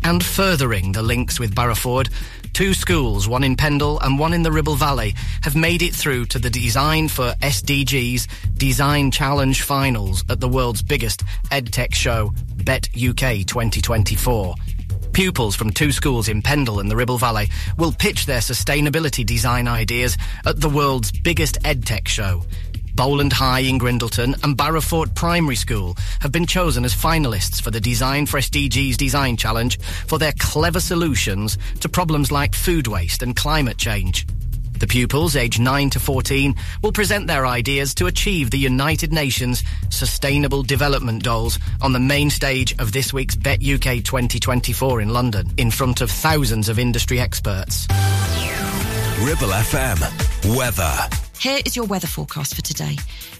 And 0.03 0.23
furthering 0.23 0.91
the 0.91 1.03
links 1.03 1.39
with 1.39 1.53
Barrowford, 1.55 2.09
two 2.53 2.73
schools, 2.73 3.27
one 3.27 3.43
in 3.43 3.55
Pendle 3.55 3.99
and 3.99 4.17
one 4.17 4.33
in 4.33 4.43
the 4.43 4.51
Ribble 4.51 4.75
Valley, 4.75 5.15
have 5.43 5.55
made 5.55 5.81
it 5.81 5.93
through 5.93 6.25
to 6.27 6.39
the 6.39 6.49
Design 6.49 7.07
for 7.07 7.33
SDGs 7.41 8.27
Design 8.57 9.11
Challenge 9.11 9.61
Finals 9.61 10.23
at 10.29 10.39
the 10.39 10.47
world's 10.47 10.81
biggest 10.81 11.23
EdTech 11.51 11.93
show, 11.93 12.33
Bett 12.63 12.87
UK 12.95 13.45
2024. 13.45 14.55
Pupils 15.13 15.55
from 15.55 15.71
two 15.71 15.91
schools 15.91 16.29
in 16.29 16.41
Pendle 16.41 16.79
and 16.79 16.89
the 16.89 16.95
Ribble 16.95 17.17
Valley 17.17 17.49
will 17.77 17.91
pitch 17.91 18.25
their 18.25 18.39
sustainability 18.39 19.25
design 19.25 19.67
ideas 19.67 20.17
at 20.45 20.61
the 20.61 20.69
world's 20.69 21.11
biggest 21.11 21.59
EdTech 21.63 22.07
show. 22.07 22.43
Bowland 22.99 23.31
High 23.31 23.61
in 23.61 23.79
Grindleton 23.79 24.43
and 24.43 24.57
Barrowford 24.57 25.15
Primary 25.15 25.55
School 25.55 25.95
have 26.19 26.33
been 26.33 26.45
chosen 26.45 26.83
as 26.83 26.93
finalists 26.93 27.61
for 27.61 27.71
the 27.71 27.79
Design 27.79 28.25
for 28.25 28.39
SDGs 28.39 28.97
Design 28.97 29.37
Challenge 29.37 29.79
for 30.05 30.19
their 30.19 30.33
clever 30.37 30.81
solutions 30.81 31.57
to 31.79 31.87
problems 31.87 32.29
like 32.29 32.53
food 32.53 32.87
waste 32.87 33.23
and 33.23 33.37
climate 33.37 33.77
change. 33.77 34.27
The 34.79 34.85
pupils, 34.85 35.37
aged 35.37 35.61
9 35.61 35.91
to 35.91 35.99
14, 36.01 36.53
will 36.83 36.91
present 36.91 37.27
their 37.27 37.47
ideas 37.47 37.93
to 37.95 38.07
achieve 38.07 38.51
the 38.51 38.59
United 38.59 39.13
Nations 39.13 39.63
Sustainable 39.89 40.63
Development 40.63 41.23
Goals 41.23 41.57
on 41.81 41.93
the 41.93 42.01
main 42.01 42.29
stage 42.29 42.77
of 42.79 42.91
this 42.91 43.13
week's 43.13 43.37
Bett 43.37 43.63
UK 43.63 44.03
2024 44.03 44.99
in 44.99 45.07
London, 45.07 45.49
in 45.55 45.71
front 45.71 46.01
of 46.01 46.11
thousands 46.11 46.67
of 46.67 46.77
industry 46.77 47.21
experts. 47.21 47.87
Ribble 49.21 49.53
FM. 49.53 50.57
Weather. 50.57 51.28
Here 51.39 51.61
is 51.65 51.73
your 51.73 51.85
weather 51.85 52.05
forecast 52.05 52.53
for 52.53 52.61
today. 52.61 52.97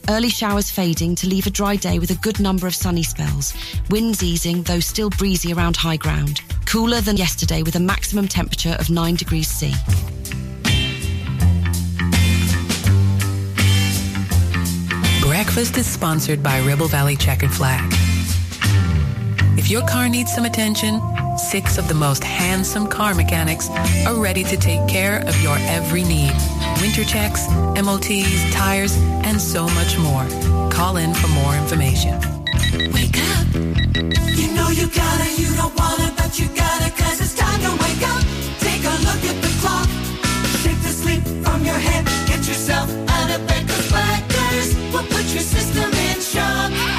Early 0.08 0.30
showers 0.30 0.72
fading 0.72 1.16
to 1.16 1.28
leave 1.28 1.46
a 1.48 1.50
dry 1.50 1.76
day 1.76 2.00
with 2.00 2.12
a 2.12 2.16
good 2.16 2.40
number 2.40 2.66
of 2.66 2.74
sunny 2.74 3.04
spells. 3.04 3.54
Winds 3.90 4.24
easing, 4.24 4.64
though 4.64 4.80
still 4.80 5.10
breezy 5.10 5.52
around 5.52 5.76
high 5.76 5.98
ground. 5.98 6.40
Cooler 6.66 7.02
than 7.02 7.18
yesterday 7.18 7.62
with 7.62 7.76
a 7.76 7.80
maximum 7.82 8.30
temperature 8.30 8.78
of 8.80 8.90
9 8.90 9.16
degrees 9.16 9.50
C. 9.50 9.74
Breakfast 15.22 15.78
is 15.78 15.86
sponsored 15.86 16.42
by 16.42 16.62
Ribble 16.62 16.88
Valley 16.88 17.18
Chequered 17.18 17.52
Flag. 17.52 17.86
If 19.58 19.70
your 19.70 19.86
car 19.86 20.08
needs 20.08 20.34
some 20.34 20.46
attention, 20.46 21.02
six 21.40 21.78
of 21.78 21.88
the 21.88 21.94
most 21.94 22.24
handsome 22.24 22.86
car 22.86 23.16
mechanics 23.16 23.70
are 24.06 24.16
ready 24.16 24.44
to 24.44 24.58
take 24.58 24.86
care 24.88 25.20
of 25.26 25.42
your 25.42 25.58
every 25.62 26.04
need. 26.04 26.34
Winter 26.82 27.04
checks, 27.04 27.48
MOTs, 27.82 28.52
tires, 28.52 28.96
and 29.24 29.40
so 29.40 29.64
much 29.70 29.98
more. 29.98 30.26
Call 30.70 30.98
in 30.98 31.14
for 31.14 31.28
more 31.30 31.56
information. 31.56 32.20
Wake 32.94 33.18
up. 33.18 33.48
You 33.56 34.48
know 34.54 34.70
you 34.70 34.88
gotta, 34.90 35.30
you 35.42 35.50
don't 35.56 35.76
wanna, 35.80 36.14
but 36.18 36.38
you 36.38 36.48
gotta, 36.50 36.92
cause 36.92 37.22
it's 37.22 37.36
time 37.36 37.62
to 37.62 37.72
wake 37.84 38.04
up. 38.04 38.24
Take 38.60 38.84
a 38.84 38.96
look 39.08 39.22
at 39.32 39.38
the 39.42 39.52
clock. 39.62 39.88
Shake 40.62 40.82
the 40.84 40.94
sleep 41.02 41.24
from 41.44 41.64
your 41.64 41.80
head. 41.80 42.06
Get 42.28 42.48
yourself 42.48 42.90
out 43.10 43.30
of 43.32 43.48
bed, 43.48 43.68
cause 43.68 43.90
Blackers 43.90 44.76
will 44.92 45.08
put 45.08 45.26
your 45.34 45.46
system 45.56 45.90
in 45.94 46.20
shock. 46.22 46.99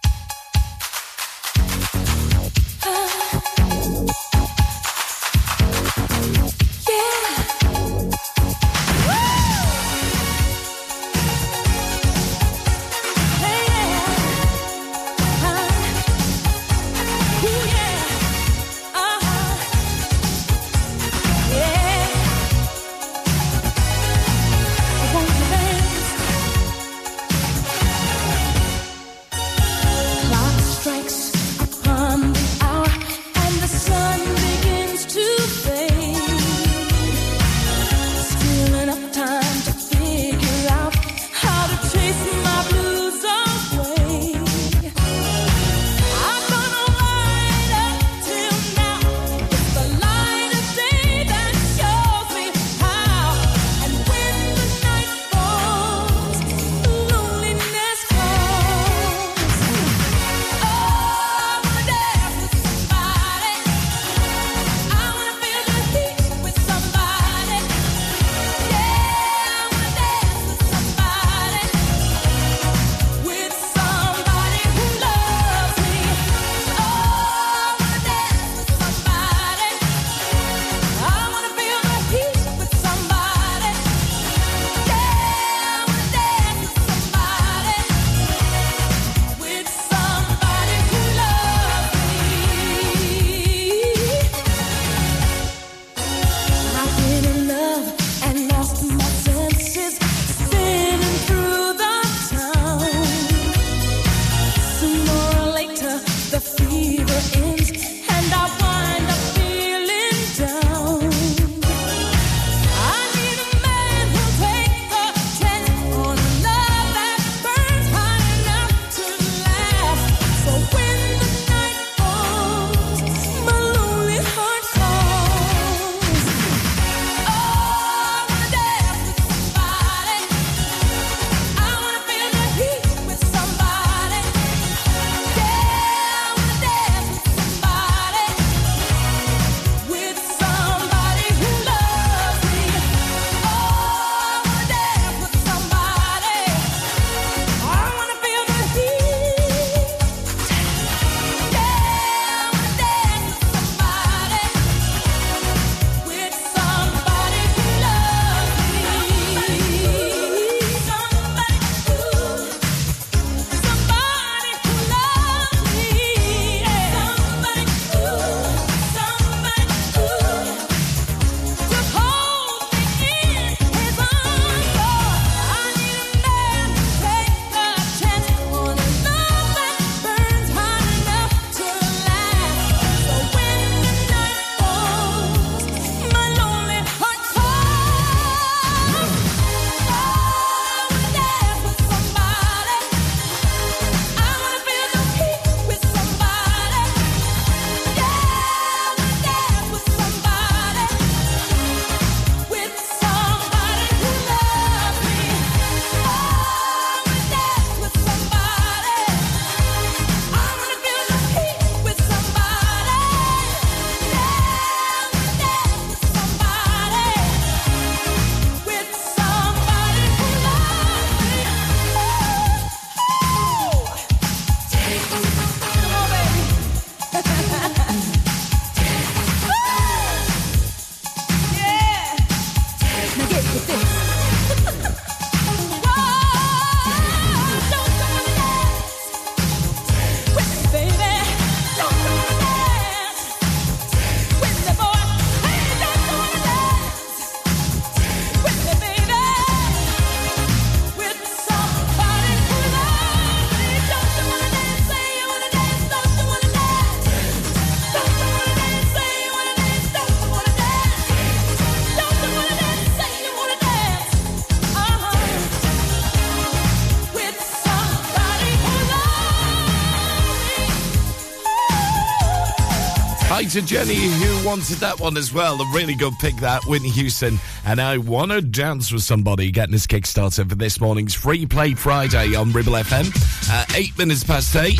To 273.51 273.61
Jenny, 273.61 273.95
who 273.95 274.47
wanted 274.47 274.77
that 274.77 274.97
one 275.01 275.17
as 275.17 275.33
well. 275.33 275.61
A 275.61 275.65
really 275.73 275.93
good 275.93 276.13
pick, 276.21 276.37
that 276.37 276.63
Whitney 276.67 276.89
Houston. 276.89 277.37
And 277.65 277.81
I 277.81 277.97
want 277.97 278.31
to 278.31 278.41
dance 278.41 278.93
with 278.93 279.03
somebody, 279.03 279.51
getting 279.51 279.75
us 279.75 279.85
kickstarted 279.85 280.47
for 280.47 280.55
this 280.55 280.79
morning's 280.79 281.13
Free 281.13 281.45
Play 281.45 281.73
Friday 281.73 282.33
on 282.33 282.53
Ribble 282.53 282.73
FM. 282.73 283.11
Uh, 283.51 283.65
eight 283.75 283.97
minutes 283.97 284.23
past 284.23 284.55
eight. 284.55 284.79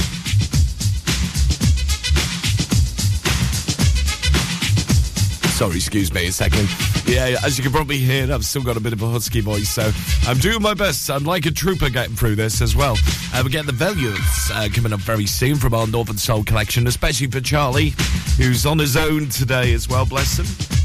Sorry, 5.52 5.76
excuse 5.76 6.14
me 6.14 6.28
a 6.28 6.32
second. 6.32 6.70
Yeah, 7.06 7.36
as 7.44 7.58
you 7.58 7.64
can 7.64 7.74
probably 7.74 7.98
hear, 7.98 8.32
I've 8.32 8.46
still 8.46 8.64
got 8.64 8.78
a 8.78 8.80
bit 8.80 8.94
of 8.94 9.02
a 9.02 9.10
husky 9.10 9.42
voice, 9.42 9.70
so 9.70 9.92
I'm 10.28 10.38
doing 10.38 10.62
my 10.62 10.74
best. 10.74 11.10
I'm 11.10 11.24
like 11.24 11.46
a 11.46 11.52
trooper 11.52 11.90
getting 11.90 12.16
through 12.16 12.36
this 12.36 12.62
as 12.62 12.76
well. 12.76 12.96
Uh, 13.34 13.42
we 13.44 13.52
get 13.52 13.66
the 13.66 13.74
Valiants 13.74 14.50
uh, 14.52 14.70
coming 14.74 14.94
up 14.94 15.02
very 15.02 15.26
soon 15.26 15.58
from 15.58 15.74
our 15.74 15.88
Northern 15.88 16.18
Soul 16.18 16.44
collection, 16.44 16.88
especially 16.88 17.28
for 17.28 17.42
Charlie, 17.42 17.94
who's 18.38 18.66
on 18.66 18.80
his 18.80 18.96
own 18.96 19.30
today 19.30 19.74
as 19.74 19.90
well, 19.90 20.06
bless 20.06 20.40
him. 20.40 20.81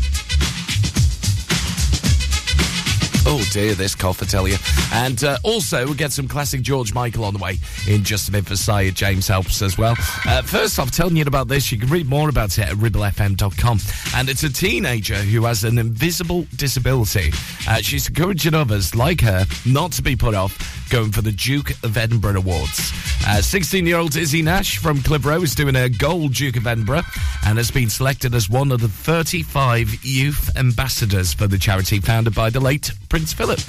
Oh 3.28 3.44
dear, 3.51 3.74
this 3.74 3.97
cough, 3.97 4.23
I 4.23 4.27
tell 4.27 4.47
you. 4.47 4.57
And 4.93 5.24
uh, 5.24 5.36
also, 5.43 5.85
we'll 5.85 5.94
get 5.94 6.12
some 6.12 6.28
classic 6.28 6.62
George 6.62 6.94
Michael 6.94 7.24
on 7.24 7.35
the 7.35 7.40
way 7.40 7.59
in 7.89 8.05
just 8.05 8.28
a 8.28 8.32
bit 8.32 8.47
for 8.47 8.55
Sire 8.55 8.93
James 8.93 9.27
helps 9.27 9.62
as 9.62 9.77
well. 9.77 9.97
Uh, 10.24 10.43
first 10.43 10.78
off, 10.78 10.93
telling 10.93 11.16
you 11.16 11.24
about 11.24 11.48
this, 11.48 11.73
you 11.73 11.78
can 11.78 11.89
read 11.89 12.07
more 12.07 12.28
about 12.28 12.57
it 12.57 12.69
at 12.69 12.77
ribblefm.com. 12.77 13.81
And 14.15 14.28
it's 14.28 14.44
a 14.44 14.53
teenager 14.53 15.16
who 15.16 15.44
has 15.44 15.65
an 15.65 15.77
invisible 15.77 16.47
disability. 16.55 17.32
Uh, 17.69 17.78
she's 17.78 18.07
encouraging 18.07 18.55
others, 18.55 18.94
like 18.94 19.20
her, 19.23 19.44
not 19.66 19.90
to 19.93 20.03
be 20.03 20.15
put 20.15 20.36
off 20.36 20.89
going 20.89 21.11
for 21.11 21.23
the 21.23 21.32
Duke 21.32 21.70
of 21.82 21.97
Edinburgh 21.97 22.36
Awards. 22.36 22.93
16 23.40 23.86
year 23.86 23.98
old 23.98 24.15
Izzy 24.15 24.40
Nash 24.40 24.78
from 24.78 25.03
Clitheroe 25.03 25.43
is 25.43 25.55
doing 25.55 25.74
a 25.74 25.89
gold 25.89 26.35
Duke 26.35 26.57
of 26.57 26.66
Edinburgh 26.66 27.03
and 27.44 27.59
has 27.59 27.73
been 27.73 27.90
selected 27.90 28.35
as 28.35 28.48
one 28.48 28.70
of 28.70 28.81
the 28.81 28.89
35 28.89 30.05
youth 30.05 30.57
ambassadors 30.57 31.35
for 31.35 31.48
the 31.48 31.59
charity 31.59 31.98
founded 31.98 32.35
by 32.35 32.51
the 32.51 32.61
late 32.61 32.93
Prince 33.16 33.32
Philip. 33.32 33.60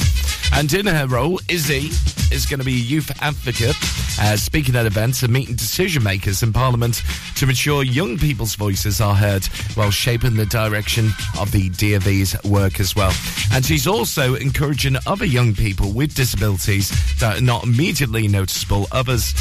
And 0.51 0.73
in 0.73 0.85
her 0.87 1.07
role, 1.07 1.39
Izzy 1.47 1.89
is 2.35 2.45
going 2.45 2.59
to 2.59 2.65
be 2.65 2.73
a 2.73 2.75
youth 2.75 3.09
advocate, 3.21 3.77
uh, 4.19 4.35
speaking 4.35 4.75
at 4.75 4.85
events 4.85 5.23
and 5.23 5.31
meeting 5.31 5.55
decision 5.55 6.03
makers 6.03 6.43
in 6.43 6.51
Parliament 6.51 7.01
to 7.37 7.47
ensure 7.47 7.81
young 7.81 8.17
people's 8.17 8.55
voices 8.55 8.99
are 8.99 9.15
heard 9.15 9.45
while 9.75 9.89
shaping 9.89 10.35
the 10.35 10.45
direction 10.47 11.11
of 11.39 11.53
the 11.53 11.69
DofE's 11.69 12.35
work 12.43 12.81
as 12.81 12.93
well. 12.93 13.13
And 13.53 13.63
she's 13.63 13.87
also 13.87 14.35
encouraging 14.35 14.97
other 15.05 15.23
young 15.23 15.55
people 15.55 15.93
with 15.93 16.13
disabilities 16.13 16.89
that 17.19 17.37
are 17.37 17.41
not 17.41 17.63
immediately 17.63 18.27
noticeable, 18.27 18.85
others, 18.91 19.33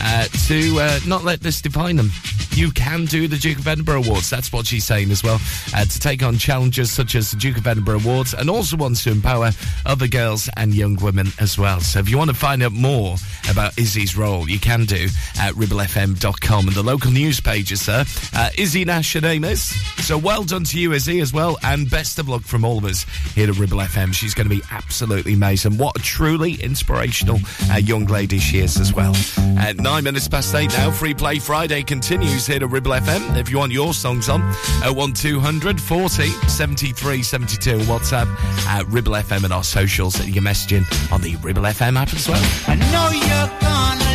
uh, 0.00 0.26
to 0.48 0.80
uh, 0.80 0.98
not 1.06 1.22
let 1.22 1.40
this 1.40 1.60
define 1.60 1.94
them. 1.94 2.10
You 2.54 2.70
can 2.70 3.06
do 3.06 3.28
the 3.28 3.38
Duke 3.38 3.58
of 3.58 3.66
Edinburgh 3.66 4.02
Awards. 4.02 4.28
That's 4.28 4.52
what 4.52 4.66
she's 4.66 4.84
saying 4.84 5.10
as 5.10 5.22
well. 5.22 5.40
Uh, 5.74 5.86
to 5.86 5.98
take 5.98 6.22
on 6.22 6.36
challenges 6.36 6.90
such 6.90 7.14
as 7.14 7.30
the 7.30 7.38
Duke 7.38 7.56
of 7.56 7.66
Edinburgh 7.66 8.00
Awards 8.00 8.34
and 8.34 8.50
also 8.50 8.76
wants 8.76 9.04
to 9.04 9.10
empower 9.10 9.51
other 9.86 10.08
girls 10.08 10.48
and 10.56 10.74
young 10.74 10.96
women 10.96 11.28
as 11.40 11.58
well. 11.58 11.80
So 11.80 11.98
if 11.98 12.08
you 12.08 12.18
want 12.18 12.30
to 12.30 12.36
find 12.36 12.62
out 12.62 12.72
more 12.72 13.16
about 13.50 13.78
Izzy's 13.78 14.16
role, 14.16 14.48
you 14.48 14.58
can 14.58 14.84
do 14.84 15.08
at 15.38 15.54
ribblefm.com 15.54 16.68
and 16.68 16.76
the 16.76 16.82
local 16.82 17.10
news 17.10 17.40
sir. 17.42 18.04
Uh, 18.34 18.50
Izzy 18.56 18.84
Nash, 18.84 19.12
her 19.14 19.20
name 19.20 19.44
is. 19.44 19.62
So 20.04 20.16
well 20.18 20.44
done 20.44 20.64
to 20.64 20.78
you, 20.78 20.92
Izzy, 20.92 21.20
as 21.20 21.32
well. 21.32 21.58
And 21.62 21.88
best 21.90 22.18
of 22.18 22.28
luck 22.28 22.42
from 22.42 22.64
all 22.64 22.78
of 22.78 22.84
us 22.84 23.04
here 23.34 23.48
at 23.48 23.58
Ribble 23.58 23.78
FM. 23.78 24.14
She's 24.14 24.34
going 24.34 24.48
to 24.48 24.54
be 24.54 24.62
absolutely 24.70 25.34
amazing. 25.34 25.78
What 25.78 25.98
a 25.98 26.02
truly 26.02 26.54
inspirational 26.54 27.38
uh, 27.70 27.76
young 27.76 28.06
lady 28.06 28.38
she 28.38 28.58
is 28.58 28.78
as 28.78 28.92
well. 28.92 29.14
At 29.58 29.76
nine 29.76 30.04
minutes 30.04 30.28
past 30.28 30.54
eight 30.54 30.70
now, 30.70 30.90
Free 30.90 31.14
Play 31.14 31.38
Friday 31.38 31.82
continues 31.82 32.46
here 32.46 32.62
at 32.62 32.70
Ribble 32.70 32.92
FM. 32.92 33.36
If 33.36 33.50
you 33.50 33.58
want 33.58 33.72
your 33.72 33.94
songs 33.94 34.28
on, 34.28 34.40
01200 34.82 35.80
40 35.80 36.26
73 36.48 37.22
72 37.22 37.78
WhatsApp 37.80 38.26
at 38.66 38.86
Ribble 38.88 39.12
FM 39.12 39.41
and 39.44 39.52
our 39.52 39.64
socials. 39.64 40.24
You 40.26 40.32
can 40.32 40.44
message 40.44 40.72
in 40.72 40.84
on 41.10 41.20
the 41.20 41.36
Ribble 41.36 41.62
FM 41.62 41.96
app 41.96 42.12
as 42.14 42.28
well. 42.28 44.11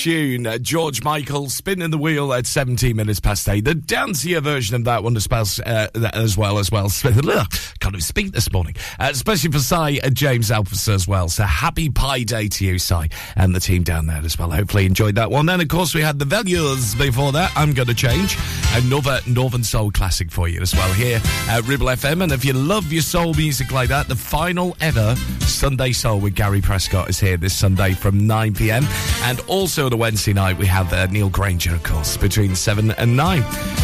Tune. 0.00 0.46
Uh, 0.46 0.56
George 0.56 1.02
Michael 1.02 1.50
spinning 1.50 1.90
the 1.90 1.98
wheel 1.98 2.32
at 2.32 2.46
17 2.46 2.96
minutes 2.96 3.20
past 3.20 3.46
8. 3.46 3.64
The 3.66 3.74
dancier 3.74 4.42
version 4.42 4.74
of 4.74 4.84
that 4.84 5.04
one 5.04 5.14
as 5.14 5.28
well, 5.28 5.44
uh, 5.66 5.88
as 6.14 6.38
well, 6.38 6.58
as 6.58 6.70
well. 6.70 6.88
Can't 7.02 7.44
even 7.84 8.00
speak 8.00 8.32
this 8.32 8.50
morning. 8.50 8.76
Uh, 8.98 9.08
especially 9.10 9.50
for 9.52 9.58
Cy 9.58 10.00
and 10.02 10.14
James 10.14 10.50
Alphys 10.50 10.88
as 10.88 11.06
well. 11.06 11.28
So 11.28 11.42
happy 11.42 11.90
Pi 11.90 12.22
Day 12.22 12.48
to 12.48 12.64
you, 12.64 12.78
Cy, 12.78 13.10
and 13.36 13.54
the 13.54 13.60
team 13.60 13.82
down 13.82 14.06
there 14.06 14.22
as 14.24 14.38
well. 14.38 14.50
Hopefully 14.50 14.86
enjoyed 14.86 15.16
that 15.16 15.30
one. 15.30 15.44
Then, 15.44 15.60
of 15.60 15.68
course, 15.68 15.94
we 15.94 16.00
had 16.00 16.18
the 16.18 16.24
Values 16.24 16.94
before 16.94 17.32
that. 17.32 17.52
I'm 17.54 17.74
going 17.74 17.88
to 17.88 17.94
change. 17.94 18.38
Another 18.72 19.20
Northern 19.26 19.64
Soul 19.64 19.90
classic 19.90 20.30
for 20.30 20.48
you 20.48 20.62
as 20.62 20.74
well 20.74 20.92
here 20.94 21.20
at 21.48 21.66
Ribble 21.66 21.88
FM. 21.88 22.22
And 22.22 22.32
if 22.32 22.42
you 22.42 22.54
love 22.54 22.90
your 22.90 23.02
soul 23.02 23.34
music 23.34 23.70
like 23.70 23.90
that, 23.90 24.08
the 24.08 24.16
final 24.16 24.76
ever 24.80 25.14
Sunday 25.50 25.92
Soul 25.92 26.20
with 26.20 26.34
Gary 26.34 26.60
Prescott 26.60 27.08
is 27.10 27.18
here 27.18 27.36
this 27.36 27.54
Sunday 27.54 27.92
from 27.92 28.26
9 28.26 28.54
pm. 28.54 28.84
And 29.22 29.40
also 29.48 29.88
the 29.88 29.96
Wednesday 29.96 30.32
night, 30.32 30.56
we 30.58 30.66
have 30.66 30.92
uh, 30.92 31.06
Neil 31.06 31.28
Granger, 31.28 31.74
of 31.74 31.82
course, 31.82 32.16
between 32.16 32.54
7 32.54 32.92
and 32.92 33.16
9. 33.16 33.42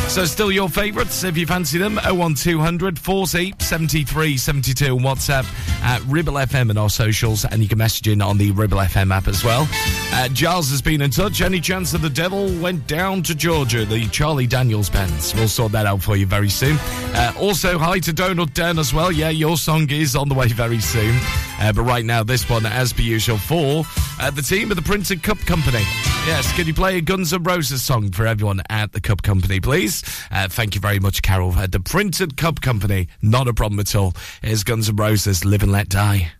So, 0.09 0.25
still 0.25 0.53
your 0.53 0.69
favourites 0.69 1.25
if 1.25 1.37
you 1.37 1.47
fancy 1.47 1.79
them 1.79 1.97
01200 1.97 2.99
40 2.99 3.55
73 3.59 4.37
72 4.37 4.97
on 4.97 5.01
WhatsApp 5.01 5.45
at 5.83 6.01
Ribble 6.07 6.35
FM 6.35 6.71
and 6.71 6.79
our 6.79 6.91
socials. 6.91 7.45
And 7.45 7.63
you 7.63 7.69
can 7.69 7.79
message 7.79 8.09
in 8.09 8.23
on 8.23 8.39
the 8.39 8.53
Ribble 8.53 8.79
FM 8.79 9.13
app 9.13 9.27
as 9.27 9.43
well. 9.43 9.69
Uh, 10.13 10.29
Giles 10.29 10.71
has 10.71 10.81
been 10.81 11.03
in 11.03 11.11
touch. 11.11 11.41
Any 11.41 11.61
chance 11.61 11.93
that 11.93 11.99
the 11.99 12.11
devil 12.11 12.47
went 12.61 12.87
down 12.87 13.23
to 13.25 13.35
Georgia? 13.35 13.85
The 13.85 14.07
Charlie 14.09 14.47
Daniels 14.47 14.89
bands. 14.89 15.35
We'll 15.35 15.49
sort 15.49 15.73
that 15.73 15.87
out 15.87 16.03
for 16.03 16.17
you 16.17 16.27
very 16.27 16.49
soon. 16.51 16.77
Uh, 16.81 17.33
also, 17.39 17.79
hi 17.79 17.99
to 18.01 18.13
Donald 18.13 18.55
Den 18.55 18.79
as 18.79 18.95
well. 18.95 19.11
Yeah, 19.11 19.31
your 19.31 19.57
song 19.57 19.91
is 19.91 20.15
on 20.15 20.29
the 20.29 20.35
way 20.35 20.49
very 20.49 20.81
soon. 20.81 21.19
Uh, 21.59 21.73
but 21.73 21.83
right 21.83 22.05
now, 22.05 22.23
this 22.23 22.49
one, 22.49 22.67
as 22.67 22.93
per 22.93 23.03
usual, 23.03 23.39
for 23.39 23.85
uh, 24.21 24.31
the 24.31 24.43
team 24.43 24.71
of 24.71 24.77
the 24.77 24.83
Printed 24.83 25.23
Cup 25.23 25.39
Company. 25.39 25.83
Yes, 26.27 26.55
can 26.55 26.67
you 26.67 26.75
play 26.75 26.99
a 26.99 27.01
Guns 27.01 27.33
N' 27.33 27.43
Roses 27.43 27.83
song 27.83 28.11
for 28.11 28.27
everyone 28.27 28.61
at 28.69 28.93
the 28.93 29.01
Cup 29.01 29.23
Company, 29.23 29.61
please? 29.61 30.03
Uh, 30.31 30.49
thank 30.49 30.75
you 30.75 30.81
very 30.81 30.99
much, 30.99 31.23
Carol. 31.23 31.53
Uh, 31.53 31.67
the 31.67 31.81
Printed 31.81 32.37
Cup 32.37 32.61
Company, 32.61 33.09
not 33.23 33.49
a 33.49 33.55
problem 33.55 33.81
at 33.81 33.95
all. 33.95 34.15
Here's 34.43 34.65
Guns 34.65 34.89
N' 34.89 34.97
Roses, 34.97 35.45
Live 35.45 35.63
and 35.63 35.73
Let 35.73 35.89
Die. 35.89 36.31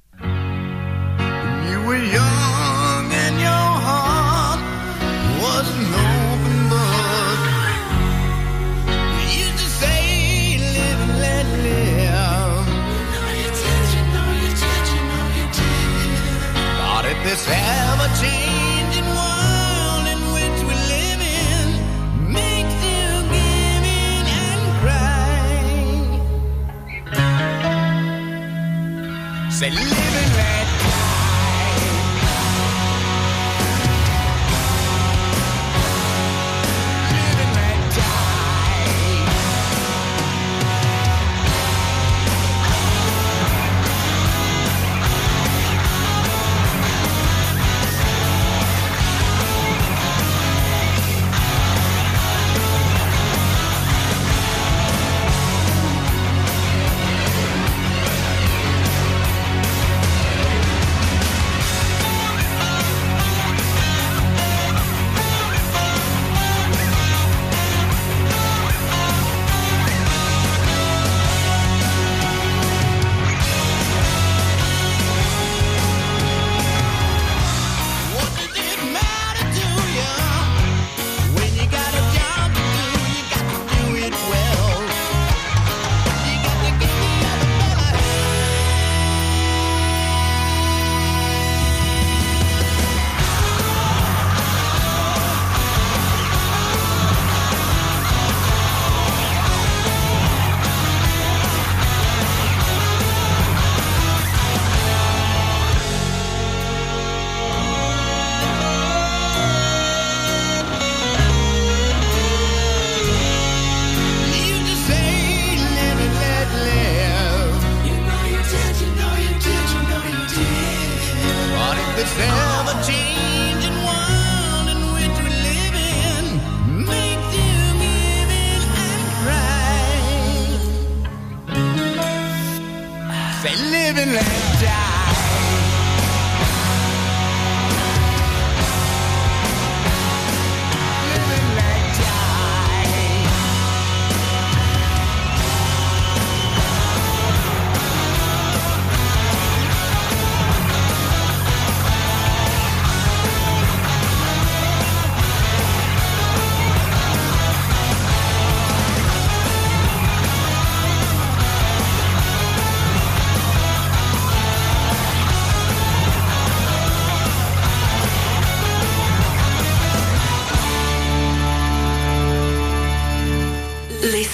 Say, 29.57 29.71
living 29.71 29.87
and 29.89 30.56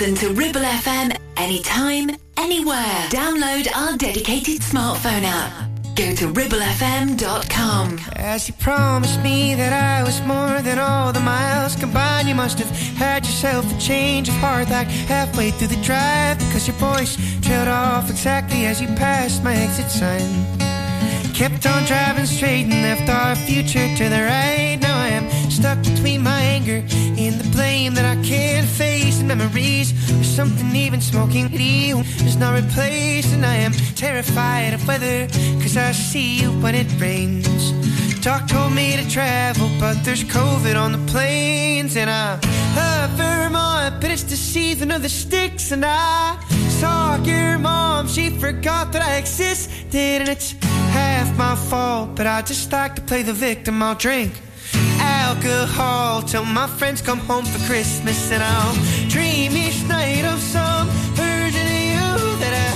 Listen 0.03 0.31
to 0.31 0.35
Ribble 0.35 0.63
FM 0.63 1.17
anytime, 1.37 2.11
anywhere. 2.37 3.07
Download 3.11 3.69
our 3.73 3.97
dedicated 3.97 4.61
smartphone 4.61 5.23
app. 5.23 5.53
Go 5.95 6.13
to 6.17 6.27
ribblefm.com. 6.27 8.01
As 8.17 8.49
you 8.49 8.55
promised 8.55 9.23
me 9.23 9.55
that 9.55 9.73
I 9.73 10.03
was 10.03 10.21
more 10.23 10.61
than 10.61 10.81
all 10.81 11.13
the 11.13 11.21
miles 11.21 11.77
combined, 11.77 12.27
you 12.27 12.35
must 12.35 12.59
have 12.59 12.71
had 12.97 13.25
yourself 13.25 13.65
a 13.73 13.79
change 13.81 14.29
of 14.29 14.35
heart 14.39 14.71
like 14.71 14.89
halfway 14.89 15.53
through 15.53 15.69
the 15.69 15.83
drive 15.85 16.37
because 16.39 16.67
your 16.67 16.77
voice 16.79 17.17
trailed 17.41 17.69
off 17.69 18.11
exactly 18.11 18.67
as 18.67 18.81
you 18.81 18.89
passed 18.97 19.45
my 19.45 19.55
exit 19.55 19.89
sign. 19.89 20.29
Kept 21.33 21.65
on 21.65 21.85
driving 21.85 22.27
straight 22.27 22.65
and 22.65 22.83
left 22.83 23.09
our 23.09 23.37
future 23.37 23.87
to 23.99 24.09
the 24.09 24.23
right. 24.25 24.79
Now 24.81 24.92
stuck 25.63 25.81
between 25.85 26.21
my 26.21 26.41
anger 26.41 26.83
and 27.23 27.35
the 27.41 27.49
blame 27.53 27.95
that 27.95 28.05
I 28.05 28.21
can't 28.25 28.67
face. 28.67 29.21
And 29.21 29.29
memories 29.29 29.93
or 30.11 30.25
something 30.25 30.75
even 30.75 31.01
smoking 31.01 31.47
you 31.53 32.01
is 32.27 32.37
not 32.37 32.55
replaced. 32.55 33.33
And 33.33 33.47
I 33.47 33.55
am 33.67 33.73
terrified 33.95 34.75
of 34.75 34.85
weather 34.89 35.29
because 35.57 35.77
I 35.77 35.93
see 35.93 36.41
you 36.41 36.51
when 36.63 36.75
it 36.75 36.89
rains. 37.01 37.71
Doc 38.23 38.49
told 38.49 38.73
me 38.73 38.97
to 38.97 39.09
travel, 39.09 39.71
but 39.79 40.03
there's 40.05 40.25
COVID 40.25 40.75
on 40.77 40.91
the 40.91 41.13
planes. 41.13 41.97
And 41.97 42.11
I 42.11 42.41
love 42.75 43.11
Vermont, 43.11 44.01
but 44.01 44.11
it's 44.11 44.25
deceiving 44.25 44.91
of 44.91 45.03
the 45.03 45.09
sticks. 45.09 45.71
And 45.71 45.85
I 45.85 46.43
saw 46.81 47.23
your 47.23 47.59
mom, 47.59 48.09
she 48.09 48.31
forgot 48.31 48.93
that 48.93 49.03
I 49.03 49.15
existed. 49.17 50.23
And 50.23 50.29
it's 50.29 50.57
half 50.91 51.29
my 51.39 51.55
fault, 51.55 52.17
but 52.17 52.27
I 52.27 52.43
just 52.43 52.73
like 52.73 52.97
to 52.97 53.03
play 53.03 53.23
the 53.23 53.33
victim. 53.33 53.81
I'll 53.81 53.95
drink 53.95 54.33
alcohol 55.35 56.21
till 56.23 56.45
my 56.45 56.67
friends 56.67 57.01
come 57.01 57.19
home 57.19 57.45
for 57.45 57.61
Christmas 57.67 58.31
and 58.31 58.43
I'll 58.43 58.75
dream 59.09 59.53
each 59.53 59.83
night 59.85 60.25
of 60.33 60.39
some 60.39 60.87
version 61.17 61.67
of 61.77 61.83
you 61.95 62.11
that 62.43 62.55
I 62.69 62.71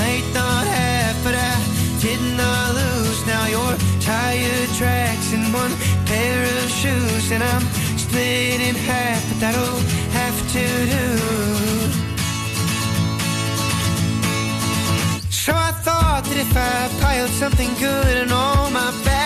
might 0.00 0.26
not 0.40 0.64
have, 0.78 1.16
but 1.24 1.34
I 1.34 1.56
did 2.04 2.20
not 2.36 2.66
lose. 2.80 3.20
Now 3.26 3.44
your 3.56 3.72
tire 4.00 4.66
tracks 4.78 5.32
in 5.32 5.42
one 5.62 5.72
pair 6.04 6.42
of 6.58 6.68
shoes 6.80 7.32
and 7.32 7.42
I'm 7.42 7.64
split 7.96 8.60
in 8.68 8.74
half, 8.74 9.20
but 9.28 9.38
that'll 9.44 9.80
have 10.20 10.38
to 10.56 10.64
do. 10.96 11.06
So 15.30 15.52
I 15.54 15.72
thought 15.86 16.22
that 16.28 16.38
if 16.46 16.52
I 16.56 17.00
piled 17.00 17.30
something 17.42 17.72
good 17.86 18.14
and 18.22 18.32
all 18.32 18.70
my 18.70 18.90
I 19.06 19.21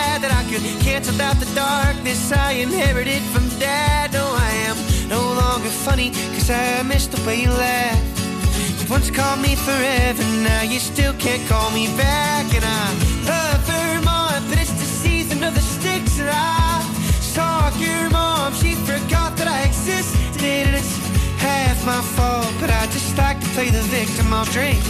could 0.49 0.63
cancel 0.81 1.19
out 1.21 1.37
the 1.39 1.49
darkness 1.53 2.31
I 2.31 2.51
inherited 2.53 3.21
from 3.33 3.47
dad. 3.59 4.13
No, 4.13 4.23
I 4.23 4.51
am 4.69 4.77
no 5.09 5.19
longer 5.19 5.69
funny, 5.69 6.11
cause 6.35 6.49
I 6.49 6.83
missed 6.83 7.11
the 7.11 7.21
way 7.27 7.41
you 7.41 7.49
laughed. 7.49 8.21
You 8.79 8.87
once 8.89 9.11
called 9.11 9.41
me 9.41 9.55
forever, 9.55 10.23
now 10.43 10.61
you 10.61 10.79
still 10.79 11.13
can't 11.13 11.45
call 11.49 11.69
me 11.71 11.87
back. 11.97 12.45
And 12.55 12.63
I 12.63 12.85
love 13.27 13.59
Vermont, 13.67 14.43
but 14.49 14.57
it's 14.59 14.71
the 14.71 14.89
season 15.03 15.43
of 15.43 15.53
the 15.53 15.65
sticks. 15.75 16.19
And 16.19 16.29
I 16.31 16.81
saw 17.19 17.69
your 17.77 18.09
mom, 18.09 18.53
she 18.53 18.75
forgot 18.75 19.35
that 19.37 19.47
I 19.47 19.63
existed. 19.63 20.43
And 20.43 20.75
it's 20.75 20.95
half 21.39 21.85
my 21.85 22.01
fault, 22.15 22.53
but 22.61 22.69
I 22.69 22.85
just 22.87 23.17
like 23.17 23.39
to 23.41 23.47
play 23.47 23.69
the 23.69 23.83
victim. 23.91 24.33
I'll 24.33 24.45
drink 24.45 24.81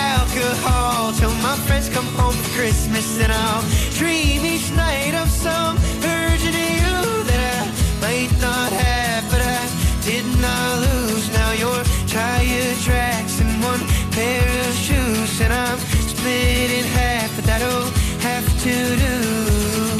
alcohol 0.00 1.12
till 1.12 1.34
my 1.46 1.56
friends 1.66 1.88
come 1.88 2.06
home 2.20 2.34
for 2.34 2.50
Christmas 2.58 3.06
and 3.20 3.32
I'll 3.32 3.64
dream 4.00 4.44
each 4.44 4.70
night 4.72 5.14
of 5.14 5.28
some 5.30 5.76
of 5.76 6.40
you 6.44 6.96
that 7.28 7.40
I 7.56 7.62
might 8.04 8.32
not 8.40 8.70
have, 8.72 9.24
but 9.32 9.42
I 9.58 9.62
did 10.08 10.26
not 10.40 10.70
lose. 10.86 11.26
Now 11.32 11.52
your 11.52 11.80
tire 12.06 12.74
tracks 12.86 13.40
in 13.40 13.50
one 13.70 13.82
pair 14.16 14.48
of 14.68 14.74
shoes 14.74 15.40
and 15.40 15.52
I'm 15.52 15.78
split 16.12 16.70
in 16.78 16.84
half, 16.98 17.34
but 17.36 17.44
that'll 17.44 17.90
have 18.28 18.46
to 18.64 18.74
do. 19.04 19.99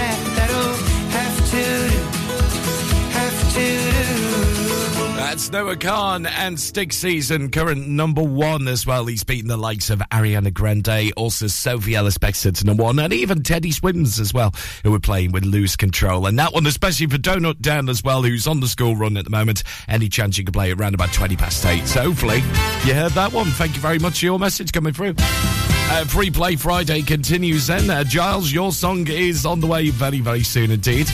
That's 5.31 5.49
Noah 5.49 5.77
Kahan 5.77 6.27
and 6.27 6.59
Stick 6.59 6.91
Season, 6.91 7.51
current 7.51 7.87
number 7.87 8.21
one 8.21 8.67
as 8.67 8.85
well. 8.85 9.05
He's 9.05 9.23
beaten 9.23 9.47
the 9.47 9.55
likes 9.55 9.89
of 9.89 9.99
Ariana 10.11 10.53
Grande, 10.53 11.13
also 11.15 11.47
Sophie 11.47 11.95
Ellis 11.95 12.17
Bextor 12.17 12.53
to 12.53 12.65
number 12.65 12.83
one, 12.83 12.99
and 12.99 13.13
even 13.13 13.41
Teddy 13.41 13.71
Swims 13.71 14.19
as 14.19 14.33
well, 14.33 14.53
who 14.83 14.91
were 14.91 14.99
playing 14.99 15.31
with 15.31 15.45
Loose 15.45 15.77
Control. 15.77 16.25
And 16.25 16.37
that 16.37 16.53
one, 16.53 16.67
especially 16.67 17.07
for 17.07 17.17
Donut 17.17 17.61
Dan 17.61 17.87
as 17.87 18.03
well, 18.03 18.23
who's 18.23 18.45
on 18.45 18.59
the 18.59 18.67
school 18.67 18.97
run 18.97 19.15
at 19.15 19.23
the 19.23 19.29
moment. 19.29 19.63
Any 19.87 20.09
chance 20.09 20.37
you 20.37 20.43
could 20.43 20.53
play 20.53 20.69
it 20.69 20.77
around 20.77 20.95
about 20.95 21.13
20 21.13 21.37
past 21.37 21.65
eight. 21.65 21.87
So 21.87 22.01
hopefully 22.01 22.39
you 22.85 22.93
heard 22.93 23.13
that 23.13 23.31
one. 23.31 23.47
Thank 23.51 23.75
you 23.75 23.81
very 23.81 23.99
much 23.99 24.19
for 24.19 24.25
your 24.25 24.37
message 24.37 24.73
coming 24.73 24.91
through. 24.91 25.15
Uh, 25.17 26.03
Free 26.07 26.29
Play 26.29 26.57
Friday 26.57 27.03
continues 27.03 27.67
then. 27.67 27.89
Uh, 27.89 28.03
Giles, 28.03 28.51
your 28.51 28.73
song 28.73 29.07
is 29.07 29.45
on 29.45 29.61
the 29.61 29.67
way 29.67 29.91
very, 29.91 30.19
very 30.19 30.43
soon 30.43 30.71
indeed. 30.71 31.09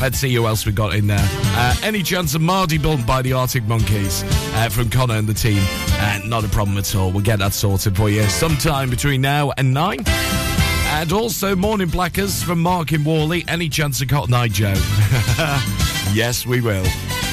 Let's 0.00 0.18
see 0.18 0.32
who 0.32 0.46
else 0.46 0.64
we 0.64 0.72
got 0.72 0.94
in 0.94 1.08
there. 1.08 1.18
Uh, 1.20 1.74
any 1.82 2.02
chance 2.02 2.34
of 2.34 2.40
Mardy 2.40 2.78
Blunt 2.78 3.06
by 3.06 3.20
the 3.20 3.32
Arctic 3.32 3.64
Monkeys 3.64 4.22
uh, 4.54 4.68
from 4.70 4.90
Connor 4.90 5.16
and 5.16 5.26
the 5.28 5.34
team? 5.34 5.60
Uh, 5.60 6.20
not 6.24 6.44
a 6.44 6.48
problem 6.48 6.78
at 6.78 6.94
all. 6.94 7.10
We'll 7.10 7.22
get 7.22 7.40
that 7.40 7.52
sorted 7.52 7.96
for 7.96 8.08
you 8.08 8.22
sometime 8.24 8.90
between 8.90 9.20
now 9.20 9.52
and 9.58 9.74
nine. 9.74 10.04
And 10.06 11.12
also 11.12 11.54
Morning 11.56 11.88
Blackers 11.88 12.42
from 12.42 12.60
Mark 12.60 12.92
in 12.92 13.04
Worley. 13.04 13.44
Any 13.48 13.68
chance 13.68 14.00
of 14.00 14.08
Cotton 14.08 14.34
Eye 14.34 14.48
Joe? 14.48 14.74
yes, 16.14 16.46
we 16.46 16.60
will. 16.60 16.86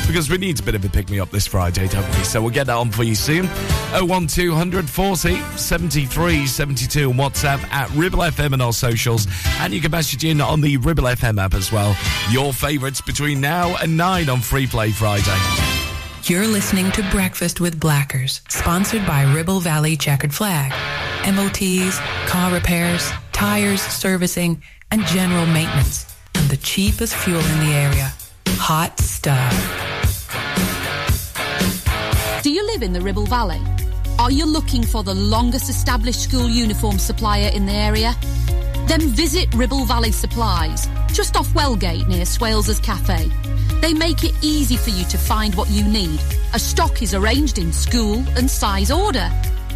Because 0.08 0.30
we 0.30 0.38
need 0.38 0.60
a 0.60 0.64
bit 0.64 0.76
of 0.76 0.86
a 0.86 0.90
pick 0.90 1.10
me 1.10 1.20
up 1.20 1.32
this 1.32 1.48
Friday, 1.48 1.88
don't 1.88 2.08
we? 2.16 2.24
So 2.24 2.42
we'll 2.42 2.52
get 2.52 2.68
that 2.68 2.76
on 2.76 2.92
for 2.92 3.04
you 3.04 3.16
soon. 3.16 3.48
01200 3.92 4.90
40 4.90 5.42
73 5.58 6.46
72 6.46 7.10
on 7.10 7.18
WhatsApp 7.18 7.64
at 7.72 7.90
Ribble 7.92 8.20
FM 8.20 8.54
and 8.54 8.62
our 8.62 8.74
socials. 8.74 9.28
And 9.60 9.74
you 9.74 9.82
can 9.82 9.92
message 9.92 10.24
in 10.24 10.42
on 10.42 10.62
the 10.62 10.78
Ribble 10.78 11.04
FM 11.04 11.42
app 11.42 11.54
as 11.54 11.72
well. 11.72 11.98
Your 12.30 12.54
favourites 12.54 13.02
between 13.02 13.42
now 13.42 13.76
and 13.82 13.98
9 13.98 14.30
on 14.30 14.42
Free 14.42 14.68
Play 14.68 14.92
Friday. 14.92 15.38
You're 16.24 16.48
listening 16.48 16.92
to 16.94 17.08
Breakfast 17.12 17.60
with 17.60 17.80
Blackers, 17.80 18.42
sponsored 18.50 19.06
by 19.06 19.32
Ribble 19.32 19.60
Valley 19.60 19.96
Chequered 19.96 20.34
Flag. 20.34 20.72
MOTs, 21.32 22.00
car 22.28 22.52
repairs, 22.52 23.12
tires, 23.32 23.82
servicing, 23.82 24.62
and 24.92 25.04
general 25.06 25.46
maintenance. 25.46 26.06
And 26.36 26.50
the 26.50 26.58
cheapest 26.58 27.16
fuel 27.16 27.40
in 27.40 27.60
the 27.60 27.74
area. 27.74 28.12
Hot 28.48 29.00
stuff. 29.00 29.95
Live 32.76 32.84
in 32.84 32.92
the 32.92 33.00
Ribble 33.00 33.28
Valley? 33.28 33.62
Are 34.20 34.30
you 34.30 34.46
looking 34.46 34.84
for 34.84 35.02
the 35.02 35.14
longest 35.14 35.70
established 35.70 36.22
school 36.22 36.50
uniform 36.50 37.00
supplier 37.00 37.50
in 37.54 37.66
the 37.66 37.72
area? 37.72 38.14
Then 38.86 39.00
visit 39.00 39.48
Ribble 39.56 39.86
Valley 39.86 40.12
Supplies, 40.12 40.90
just 41.14 41.38
off 41.38 41.48
Wellgate 41.54 42.06
near 42.10 42.26
Swales's 42.26 42.82
Cafe. 42.82 43.32
They 43.80 43.94
make 43.94 44.26
it 44.26 44.34
easy 44.42 44.76
for 44.76 44.90
you 44.90 45.06
to 45.06 45.18
find 45.18 45.56
what 45.56 45.70
you 45.70 45.86
need, 45.86 46.20
A 46.56 46.60
stock 46.60 47.02
is 47.02 47.14
arranged 47.14 47.58
in 47.58 47.74
school 47.74 48.24
and 48.38 48.50
size 48.50 48.90
order. 48.90 49.30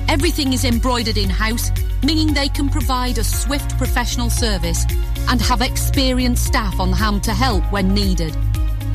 Everything 0.07 0.53
is 0.53 0.63
embroidered 0.63 1.17
in-house, 1.17 1.71
meaning 2.03 2.34
they 2.34 2.47
can 2.47 2.69
provide 2.69 3.17
a 3.17 3.23
swift 3.23 3.77
professional 3.77 4.30
service 4.30 4.85
and 5.27 5.41
have 5.41 5.61
experienced 5.61 6.45
staff 6.45 6.80
on 6.80 6.93
hand 6.93 7.21
to 7.23 7.34
help 7.34 7.63
when 7.69 7.93
needed. 7.93 8.34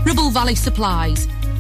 Ribble 0.07 0.31
Valley 0.31 0.55
Supplies, 0.55 1.29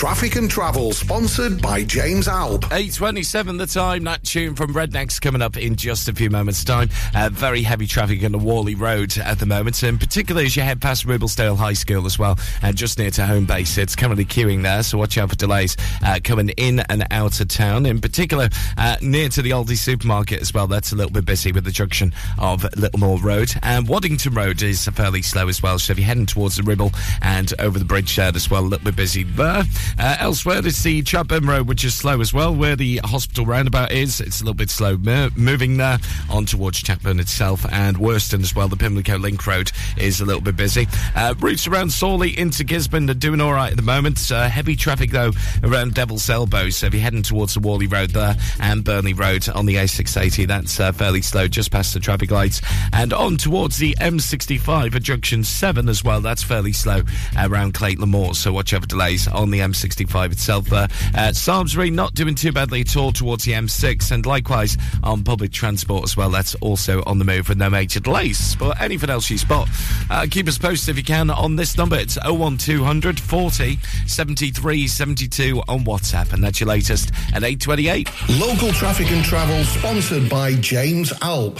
Traffic 0.00 0.36
and 0.36 0.50
Travel, 0.50 0.94
sponsored 0.94 1.60
by 1.60 1.84
James 1.84 2.26
Alb. 2.26 2.62
8.27 2.70 3.58
the 3.58 3.66
time. 3.66 4.04
That 4.04 4.24
tune 4.24 4.54
from 4.54 4.72
Rednex 4.72 5.20
coming 5.20 5.42
up 5.42 5.58
in 5.58 5.76
just 5.76 6.08
a 6.08 6.14
few 6.14 6.30
moments' 6.30 6.64
time. 6.64 6.88
Uh, 7.14 7.28
very 7.30 7.60
heavy 7.60 7.86
traffic 7.86 8.24
on 8.24 8.32
the 8.32 8.38
Whalley 8.38 8.74
Road 8.74 9.18
at 9.18 9.38
the 9.38 9.44
moment, 9.44 9.82
and 9.82 10.00
particularly 10.00 10.46
as 10.46 10.56
you 10.56 10.62
head 10.62 10.80
past 10.80 11.06
Ribblesdale 11.06 11.58
High 11.58 11.74
School 11.74 12.06
as 12.06 12.18
well, 12.18 12.38
and 12.62 12.78
just 12.78 12.98
near 12.98 13.10
to 13.10 13.26
home 13.26 13.44
base. 13.44 13.76
It's 13.76 13.94
currently 13.94 14.24
queuing 14.24 14.62
there, 14.62 14.82
so 14.82 14.96
watch 14.96 15.18
out 15.18 15.28
for 15.28 15.36
delays 15.36 15.76
uh, 16.02 16.18
coming 16.24 16.48
in 16.56 16.80
and 16.80 17.06
out 17.10 17.38
of 17.38 17.48
town. 17.48 17.84
In 17.84 18.00
particular, 18.00 18.48
uh, 18.78 18.96
near 19.02 19.28
to 19.28 19.42
the 19.42 19.50
Aldi 19.50 19.76
supermarket 19.76 20.40
as 20.40 20.54
well. 20.54 20.66
That's 20.66 20.92
a 20.92 20.96
little 20.96 21.12
bit 21.12 21.26
busy 21.26 21.52
with 21.52 21.64
the 21.64 21.72
junction 21.72 22.14
of 22.38 22.62
Littlemoor 22.62 23.22
Road. 23.22 23.52
And 23.62 23.86
Waddington 23.86 24.32
Road 24.32 24.62
is 24.62 24.82
fairly 24.86 25.20
slow 25.20 25.48
as 25.48 25.62
well, 25.62 25.78
so 25.78 25.92
if 25.92 25.98
you're 25.98 26.06
heading 26.06 26.24
towards 26.24 26.56
the 26.56 26.62
Ribble 26.62 26.92
and 27.20 27.52
over 27.58 27.78
the 27.78 27.84
bridge 27.84 28.16
there 28.16 28.32
as 28.34 28.50
well, 28.50 28.62
a 28.62 28.64
little 28.64 28.86
bit 28.86 28.96
busy 28.96 29.24
there. 29.24 29.64
Uh, 29.98 30.16
elsewhere, 30.18 30.60
it's 30.64 30.82
the 30.82 31.02
Chatburn 31.02 31.46
Road, 31.46 31.68
which 31.68 31.84
is 31.84 31.94
slow 31.94 32.20
as 32.20 32.32
well, 32.32 32.54
where 32.54 32.76
the 32.76 32.98
hospital 33.04 33.46
roundabout 33.46 33.92
is. 33.92 34.20
It's 34.20 34.40
a 34.40 34.44
little 34.44 34.54
bit 34.54 34.70
slow 34.70 34.96
mo- 34.96 35.30
moving 35.36 35.76
there 35.76 35.98
on 36.30 36.46
towards 36.46 36.82
Chatburn 36.82 37.20
itself 37.20 37.66
and 37.72 37.96
Worston 37.98 38.40
as 38.42 38.54
well. 38.54 38.68
The 38.68 38.76
Pimlico 38.76 39.18
Link 39.18 39.46
Road 39.46 39.72
is 39.96 40.20
a 40.20 40.24
little 40.24 40.40
bit 40.40 40.56
busy. 40.56 40.86
Uh, 41.14 41.34
routes 41.38 41.66
around 41.66 41.90
Sawley 41.92 42.38
into 42.38 42.64
Gisburn 42.64 43.10
are 43.10 43.14
doing 43.14 43.40
all 43.40 43.52
right 43.52 43.70
at 43.70 43.76
the 43.76 43.82
moment. 43.82 44.30
Uh, 44.30 44.48
heavy 44.48 44.76
traffic 44.76 45.10
though 45.10 45.32
around 45.64 45.94
Devil's 45.94 46.28
Elbow. 46.30 46.70
So 46.70 46.86
if 46.86 46.94
you're 46.94 47.02
heading 47.02 47.22
towards 47.22 47.54
the 47.54 47.60
Whalley 47.60 47.86
Road 47.86 48.10
there 48.10 48.36
and 48.60 48.84
Burnley 48.84 49.14
Road 49.14 49.48
on 49.48 49.66
the 49.66 49.76
A680, 49.76 50.46
that's 50.46 50.78
uh, 50.78 50.92
fairly 50.92 51.22
slow 51.22 51.48
just 51.48 51.70
past 51.70 51.94
the 51.94 52.00
traffic 52.00 52.30
lights. 52.30 52.60
And 52.92 53.12
on 53.12 53.36
towards 53.36 53.78
the 53.78 53.96
M65 54.00 54.94
at 54.94 55.02
junction 55.02 55.44
7 55.44 55.88
as 55.88 56.04
well. 56.04 56.20
That's 56.20 56.42
fairly 56.42 56.72
slow 56.72 57.02
around 57.36 57.74
Clayton 57.74 58.08
Moor. 58.08 58.34
So 58.34 58.52
watch 58.52 58.72
out 58.72 58.82
for 58.82 58.86
delays 58.86 59.26
on 59.28 59.50
the 59.50 59.58
M65 59.58 59.79
itself 59.84 60.66
there. 60.66 60.88
Uh, 61.14 61.32
Salisbury 61.32 61.90
not 61.90 62.14
doing 62.14 62.34
too 62.34 62.52
badly 62.52 62.80
at 62.80 62.96
all 62.96 63.12
towards 63.12 63.44
the 63.44 63.52
M6 63.52 64.10
and 64.12 64.26
likewise 64.26 64.76
on 65.02 65.24
public 65.24 65.52
transport 65.52 66.04
as 66.04 66.16
well. 66.16 66.30
That's 66.30 66.54
also 66.56 67.02
on 67.06 67.18
the 67.18 67.24
move 67.24 67.48
with 67.48 67.58
no 67.58 67.70
major 67.70 68.00
delays. 68.00 68.56
But 68.56 68.80
anything 68.80 69.10
else 69.10 69.30
you 69.30 69.38
spot, 69.38 69.68
uh, 70.10 70.26
keep 70.30 70.48
us 70.48 70.58
posted 70.58 70.90
if 70.90 70.96
you 70.96 71.04
can 71.04 71.30
on 71.30 71.56
this 71.56 71.76
number. 71.76 71.96
It's 71.96 72.18
01200 72.24 73.20
40 73.20 73.78
73 74.06 74.86
72 74.86 75.62
on 75.68 75.84
WhatsApp. 75.84 76.32
And 76.32 76.42
that's 76.42 76.60
your 76.60 76.68
latest 76.68 77.10
at 77.34 77.44
828. 77.44 78.10
Local 78.38 78.72
Traffic 78.72 79.10
and 79.10 79.24
Travel, 79.24 79.62
sponsored 79.64 80.28
by 80.28 80.54
James 80.54 81.12
Alp. 81.22 81.58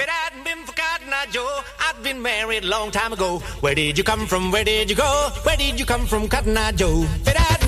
Joe, 1.30 1.60
I've 1.78 2.02
been 2.02 2.20
married 2.20 2.64
a 2.64 2.66
long 2.66 2.90
time 2.90 3.12
ago. 3.12 3.38
Where 3.60 3.74
did 3.74 3.96
you 3.96 4.02
come 4.02 4.26
from? 4.26 4.50
Where 4.50 4.64
did 4.64 4.90
you 4.90 4.96
go? 4.96 5.30
Where 5.44 5.56
did 5.56 5.78
you 5.78 5.86
come 5.86 6.06
from, 6.06 6.28
Cotton 6.28 6.56
Eye 6.56 6.72
Joe? 6.72 7.02
If 7.02 7.28
it 7.28 7.59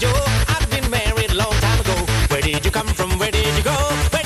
Joe, 0.00 0.10
I've 0.48 0.70
been 0.70 0.90
married 0.90 1.34
long 1.34 1.52
time 1.52 1.80
ago. 1.80 1.92
Where 2.30 2.40
did 2.40 2.64
you 2.64 2.70
come 2.70 2.86
from? 2.86 3.18
Where 3.18 3.30
did 3.30 3.54
you 3.54 3.62
go? 3.62 4.19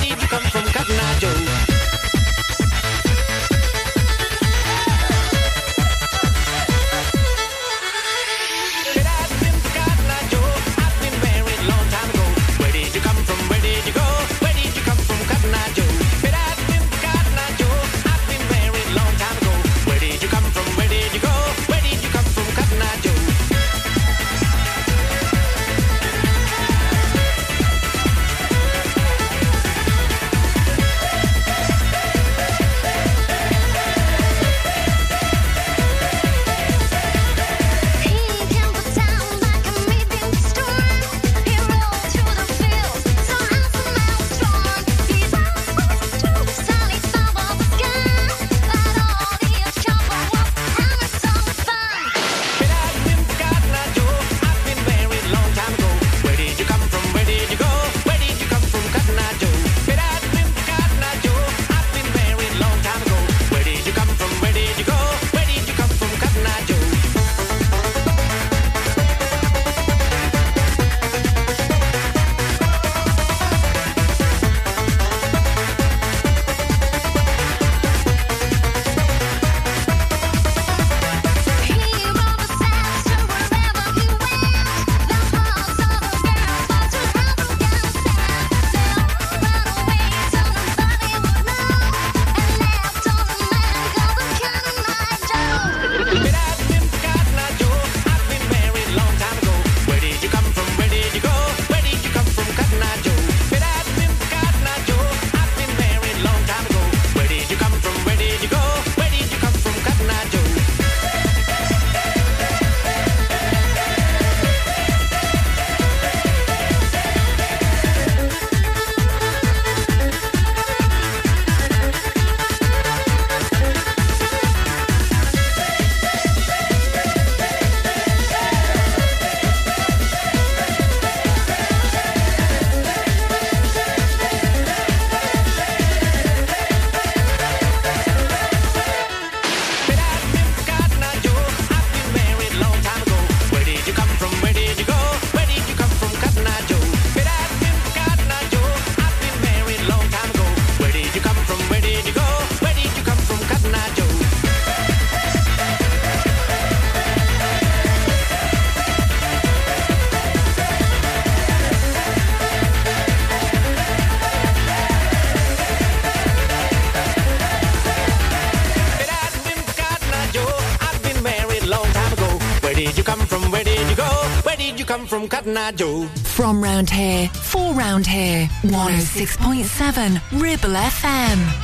Come 175.55 175.73
from, 175.73 175.75
Cotton 175.75 175.75
Eye 175.75 175.77
Joe? 175.77 176.07
From 176.23 176.63
round 176.63 176.89
here, 176.89 177.29
for 177.29 177.73
round 177.73 178.05
here, 178.07 178.47
106.7 178.63 180.41
Ribble 180.41 180.75
FM. 180.75 181.61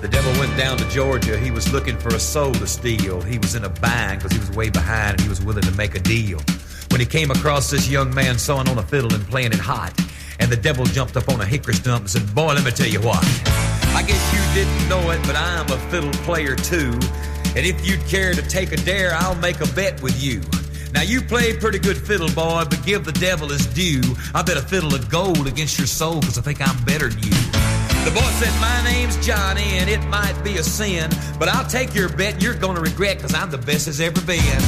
The 0.00 0.08
devil 0.08 0.32
went 0.40 0.56
down 0.56 0.78
to 0.78 0.88
Georgia. 0.88 1.38
He 1.38 1.50
was 1.50 1.72
looking 1.72 1.98
for 1.98 2.08
a 2.08 2.20
soul 2.20 2.52
to 2.54 2.66
steal. 2.66 3.20
He 3.20 3.38
was 3.38 3.54
in 3.54 3.64
a 3.64 3.68
bind 3.68 4.20
because 4.20 4.32
he 4.32 4.38
was 4.38 4.50
way 4.52 4.70
behind 4.70 5.12
and 5.12 5.20
he 5.20 5.28
was 5.28 5.42
willing 5.42 5.64
to 5.64 5.72
make 5.72 5.94
a 5.94 6.00
deal. 6.00 6.40
When 6.90 7.00
he 7.00 7.06
came 7.06 7.30
across 7.30 7.70
this 7.70 7.88
young 7.88 8.12
man 8.14 8.38
sawing 8.38 8.68
on 8.68 8.78
a 8.78 8.82
fiddle 8.82 9.14
and 9.14 9.24
playing 9.26 9.52
it 9.52 9.60
hot, 9.60 9.92
and 10.40 10.50
the 10.50 10.56
devil 10.56 10.84
jumped 10.86 11.16
up 11.16 11.28
on 11.28 11.40
a 11.40 11.44
hickory 11.46 11.74
stump 11.74 12.00
and 12.00 12.10
said, 12.10 12.34
Boy, 12.34 12.54
let 12.54 12.64
me 12.64 12.70
tell 12.70 12.88
you 12.88 13.00
what. 13.00 13.59
I 13.94 14.02
guess 14.02 14.22
you 14.32 14.40
didn't 14.54 14.88
know 14.88 15.10
it, 15.10 15.20
but 15.26 15.36
I'm 15.36 15.66
a 15.70 15.78
fiddle 15.90 16.12
player 16.24 16.56
too. 16.56 16.92
And 17.56 17.66
if 17.66 17.86
you'd 17.86 18.04
care 18.06 18.32
to 18.32 18.42
take 18.42 18.72
a 18.72 18.76
dare, 18.76 19.12
I'll 19.14 19.34
make 19.36 19.60
a 19.60 19.66
bet 19.74 20.00
with 20.02 20.22
you. 20.22 20.40
Now 20.92 21.02
you 21.02 21.20
play 21.22 21.56
pretty 21.56 21.78
good 21.78 21.96
fiddle, 21.96 22.28
boy, 22.28 22.64
but 22.68 22.84
give 22.84 23.04
the 23.04 23.12
devil 23.12 23.48
his 23.48 23.66
due. 23.66 24.02
I 24.34 24.42
bet 24.42 24.56
a 24.56 24.62
fiddle 24.62 24.94
of 24.94 25.08
gold 25.08 25.46
against 25.46 25.78
your 25.78 25.86
soul, 25.86 26.20
cause 26.22 26.38
I 26.38 26.42
think 26.42 26.60
I'm 26.60 26.84
better 26.84 27.08
than 27.08 27.22
you. 27.22 27.30
The 28.04 28.10
boy 28.14 28.30
said, 28.40 28.52
My 28.60 28.82
name's 28.84 29.16
Johnny, 29.24 29.78
and 29.78 29.88
it 29.88 30.00
might 30.06 30.40
be 30.42 30.56
a 30.56 30.62
sin, 30.62 31.10
but 31.38 31.48
I'll 31.48 31.66
take 31.66 31.94
your 31.94 32.08
bet 32.08 32.34
and 32.34 32.42
you're 32.42 32.54
gonna 32.54 32.80
regret, 32.80 33.20
cause 33.20 33.34
I'm 33.34 33.50
the 33.50 33.58
best 33.58 33.88
as 33.88 34.00
ever 34.00 34.20
been. 34.22 34.60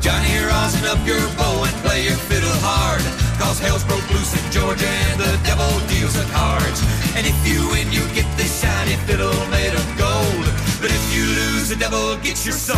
Johnny, 0.00 0.38
rosin 0.38 0.84
up 0.86 1.04
your 1.06 1.20
bow 1.36 1.64
and 1.64 1.74
play 1.82 2.04
your 2.04 2.16
fiddle 2.16 2.50
hard. 2.62 3.25
Cause 3.38 3.58
hell's 3.60 3.84
broke 3.84 4.08
loose 4.10 4.32
in 4.32 4.52
Georgia 4.52 4.88
and 4.88 5.20
the 5.20 5.38
devil 5.44 5.68
deals 5.88 6.14
the 6.14 6.24
cards. 6.32 6.80
And 7.16 7.26
if 7.26 7.36
you 7.46 7.68
win, 7.70 7.92
you 7.92 8.00
get 8.14 8.26
this 8.36 8.60
shiny 8.60 8.96
fiddle 9.06 9.34
made 9.48 9.74
of 9.74 9.86
gold. 9.98 10.46
But 10.80 10.90
if 10.90 11.14
you 11.14 11.24
lose, 11.24 11.68
the 11.68 11.76
devil 11.76 12.16
gets 12.18 12.44
your 12.44 12.54
soul. 12.54 12.76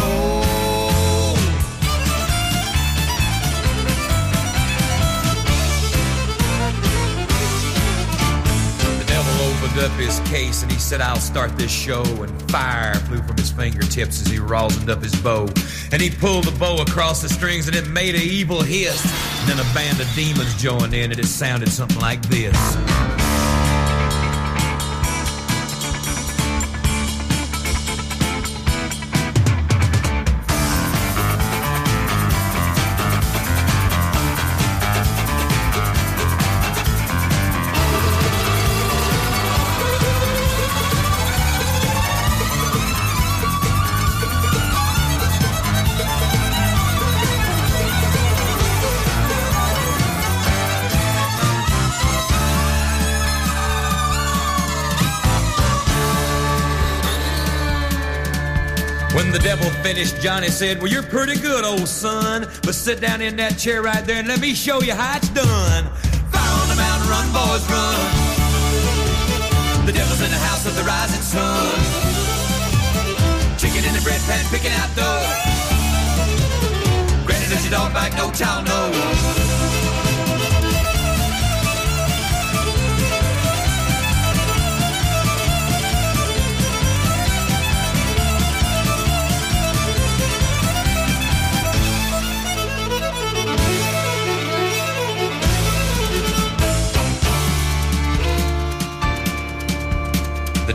The 8.98 9.04
devil 9.06 9.34
opened 9.46 9.78
up 9.80 9.92
his 9.98 10.20
case 10.30 10.62
and 10.62 10.70
he 10.70 10.78
said, 10.78 11.00
I'll 11.00 11.16
start 11.16 11.56
this 11.58 11.72
show. 11.72 12.02
And 12.02 12.50
fire 12.50 12.94
flew 13.06 13.22
from 13.22 13.36
his 13.36 13.50
fingertips 13.50 14.20
as 14.22 14.28
he 14.28 14.38
rosined 14.38 14.88
up 14.88 15.02
his 15.02 15.14
bow. 15.22 15.48
And 15.92 16.00
he 16.00 16.10
pulled 16.10 16.44
the 16.44 16.56
bow 16.58 16.82
across 16.82 17.22
the 17.22 17.28
strings 17.28 17.66
and 17.66 17.76
it 17.76 17.88
made 17.88 18.14
a 18.14 18.22
evil 18.22 18.62
hiss. 18.62 19.02
And 19.48 19.58
then 19.58 19.66
a 19.66 19.74
band 19.74 19.98
of 19.98 20.06
demons 20.14 20.54
joined 20.60 20.92
in 20.92 21.10
and 21.10 21.18
it 21.18 21.24
sounded 21.24 21.70
something 21.70 22.00
like 22.00 22.20
this. 22.28 22.97
Finished, 59.98 60.22
Johnny 60.22 60.48
said, 60.48 60.80
Well, 60.80 60.90
you're 60.92 61.02
pretty 61.02 61.40
good, 61.40 61.64
old 61.64 61.88
son. 61.88 62.46
But 62.62 62.74
sit 62.74 63.00
down 63.00 63.20
in 63.20 63.34
that 63.36 63.58
chair 63.58 63.82
right 63.82 64.04
there 64.06 64.18
and 64.18 64.28
let 64.28 64.40
me 64.40 64.54
show 64.54 64.80
you 64.80 64.94
how 64.94 65.16
it's 65.16 65.28
done. 65.30 65.84
Fire 66.30 66.54
on 66.62 66.68
the 66.68 66.76
mountain, 66.76 67.08
run, 67.10 67.26
boys, 67.34 67.64
run. 67.66 67.98
The 69.86 69.92
devil's 69.92 70.22
in 70.22 70.30
the 70.30 70.38
house 70.38 70.66
of 70.66 70.76
the 70.76 70.84
rising 70.84 71.22
sun. 71.22 71.74
Chicken 73.58 73.84
in 73.84 73.94
the 73.94 74.02
bread 74.02 74.20
pan, 74.22 74.44
picking 74.54 74.72
out 74.72 74.90
dough. 74.94 75.26
Granny, 77.26 77.48
does 77.48 77.64
your 77.64 77.72
dog 77.72 77.92
bite? 77.92 78.14
No 78.16 78.30
child 78.30 78.66
knows. 78.66 79.47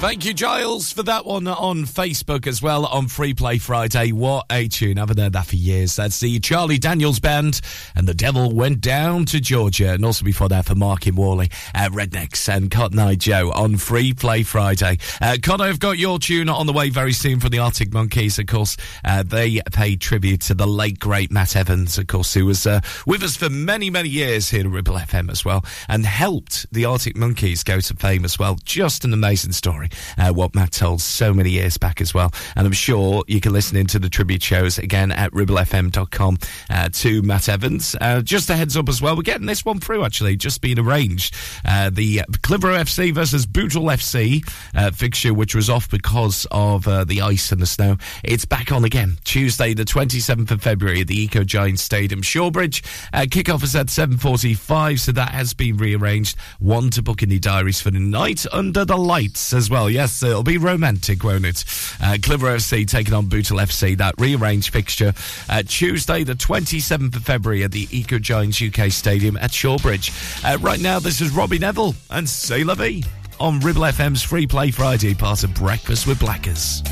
Thank 0.00 0.24
you, 0.24 0.32
Giles, 0.32 0.92
for 0.92 1.02
that 1.02 1.26
one 1.26 1.48
on 1.48 1.78
Facebook 1.84 2.46
as 2.46 2.62
well 2.62 2.86
on 2.86 3.08
Free 3.08 3.34
Play 3.34 3.58
Friday. 3.58 4.12
What 4.12 4.46
a 4.48 4.68
tune. 4.68 4.96
I 4.96 5.00
haven't 5.00 5.18
heard 5.18 5.32
that 5.32 5.46
for 5.46 5.56
years. 5.56 5.96
That's 5.96 6.20
the 6.20 6.38
Charlie 6.38 6.78
Daniels 6.78 7.18
Band 7.18 7.60
and 7.96 8.06
The 8.06 8.14
Devil 8.14 8.54
Went 8.54 8.80
Down 8.80 9.24
to 9.24 9.40
Georgia. 9.40 9.94
And 9.94 10.04
also 10.04 10.24
before 10.24 10.48
that 10.50 10.66
for 10.66 10.76
Mark 10.76 11.08
in 11.08 11.16
Whalley, 11.16 11.50
uh, 11.74 11.88
Rednex 11.88 12.48
and 12.48 12.70
Cotton 12.70 13.00
Eye 13.00 13.16
Joe 13.16 13.50
on 13.50 13.76
Free 13.76 14.12
Play 14.14 14.44
Friday. 14.44 14.98
Uh, 15.20 15.36
Cotton, 15.42 15.66
I've 15.66 15.80
got 15.80 15.98
your 15.98 16.20
tune 16.20 16.48
on 16.48 16.66
the 16.66 16.72
way 16.72 16.90
very 16.90 17.12
soon 17.12 17.40
from 17.40 17.50
the 17.50 17.58
Arctic 17.58 17.92
Monkeys. 17.92 18.38
Of 18.38 18.46
course, 18.46 18.76
uh, 19.04 19.24
they 19.24 19.60
paid 19.72 20.00
tribute 20.00 20.42
to 20.42 20.54
the 20.54 20.68
late, 20.68 21.00
great 21.00 21.32
Matt 21.32 21.56
Evans, 21.56 21.98
of 21.98 22.06
course, 22.06 22.32
who 22.34 22.46
was 22.46 22.68
uh, 22.68 22.80
with 23.04 23.24
us 23.24 23.36
for 23.36 23.50
many, 23.50 23.90
many 23.90 24.10
years 24.10 24.48
here 24.48 24.60
at 24.60 24.70
Ribble 24.70 24.94
FM 24.94 25.28
as 25.28 25.44
well 25.44 25.64
and 25.88 26.06
helped 26.06 26.72
the 26.72 26.84
Arctic 26.84 27.16
Monkeys 27.16 27.64
go 27.64 27.80
to 27.80 27.94
fame 27.96 28.24
as 28.24 28.38
well. 28.38 28.56
Just 28.62 29.04
an 29.04 29.12
amazing 29.12 29.50
story 29.50 29.87
uh, 30.16 30.32
what 30.32 30.54
Matt 30.54 30.72
told 30.72 31.00
so 31.00 31.32
many 31.32 31.50
years 31.50 31.78
back 31.78 32.00
as 32.00 32.14
well. 32.14 32.32
And 32.56 32.66
I'm 32.66 32.72
sure 32.72 33.24
you 33.26 33.40
can 33.40 33.52
listen 33.52 33.76
into 33.76 33.98
the 33.98 34.08
tribute 34.08 34.42
shows 34.42 34.78
again 34.78 35.12
at 35.12 35.32
ribblefm.com 35.32 36.38
uh, 36.70 36.88
to 36.92 37.22
Matt 37.22 37.48
Evans. 37.48 37.96
Uh, 38.00 38.20
just 38.20 38.50
a 38.50 38.56
heads 38.56 38.76
up 38.76 38.88
as 38.88 39.00
well, 39.00 39.16
we're 39.16 39.22
getting 39.22 39.46
this 39.46 39.64
one 39.64 39.80
through 39.80 40.04
actually, 40.04 40.36
just 40.36 40.60
being 40.60 40.78
arranged. 40.78 41.34
Uh, 41.64 41.90
the 41.90 42.22
Clitheroe 42.42 42.76
FC 42.76 43.12
versus 43.12 43.46
Bootle 43.46 43.84
FC 43.84 44.42
uh, 44.74 44.90
fixture, 44.90 45.32
which 45.32 45.54
was 45.54 45.70
off 45.70 45.88
because 45.90 46.46
of 46.50 46.86
uh, 46.88 47.04
the 47.04 47.20
ice 47.20 47.52
and 47.52 47.60
the 47.60 47.66
snow, 47.66 47.96
it's 48.24 48.44
back 48.44 48.72
on 48.72 48.84
again. 48.84 49.18
Tuesday, 49.24 49.74
the 49.74 49.84
27th 49.84 50.50
of 50.50 50.62
February 50.62 51.02
at 51.02 51.06
the 51.06 51.20
Eco 51.20 51.44
Giant 51.44 51.78
Stadium, 51.78 52.22
Shawbridge. 52.22 52.82
Uh, 53.12 53.22
kickoff 53.22 53.62
is 53.62 53.76
at 53.76 53.86
7.45, 53.86 54.98
so 54.98 55.12
that 55.12 55.30
has 55.30 55.54
been 55.54 55.76
rearranged. 55.76 56.36
One 56.58 56.90
to 56.90 57.02
book 57.02 57.22
in 57.22 57.28
the 57.28 57.38
diaries 57.38 57.80
for 57.80 57.90
the 57.90 58.00
night 58.00 58.44
under 58.52 58.84
the 58.84 58.98
lights 58.98 59.52
as 59.52 59.70
well. 59.70 59.77
Yes, 59.86 60.22
it'll 60.22 60.42
be 60.42 60.58
romantic, 60.58 61.22
won't 61.24 61.46
it? 61.46 61.64
Uh, 62.00 62.18
Clitheroe 62.20 62.56
FC 62.56 62.86
taking 62.86 63.14
on 63.14 63.26
Bootle 63.26 63.58
FC, 63.58 63.96
that 63.98 64.14
rearranged 64.18 64.72
fixture. 64.72 65.12
Uh, 65.48 65.62
Tuesday, 65.66 66.24
the 66.24 66.34
27th 66.34 67.16
of 67.16 67.22
February 67.24 67.64
at 67.64 67.72
the 67.72 67.86
Eco 67.90 68.18
Giants 68.18 68.60
UK 68.60 68.90
Stadium 68.90 69.36
at 69.36 69.50
Shawbridge. 69.50 70.10
Uh, 70.44 70.58
right 70.58 70.80
now, 70.80 70.98
this 70.98 71.20
is 71.20 71.30
Robbie 71.30 71.58
Nevil 71.58 71.94
and 72.10 72.28
Say 72.28 72.62
Vie 72.62 73.02
on 73.40 73.60
Ribble 73.60 73.82
FM's 73.82 74.22
Free 74.22 74.46
Play 74.46 74.70
Friday, 74.70 75.14
part 75.14 75.44
of 75.44 75.54
Breakfast 75.54 76.06
with 76.06 76.18
Blackers. 76.18 76.82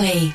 Valley. 0.00 0.30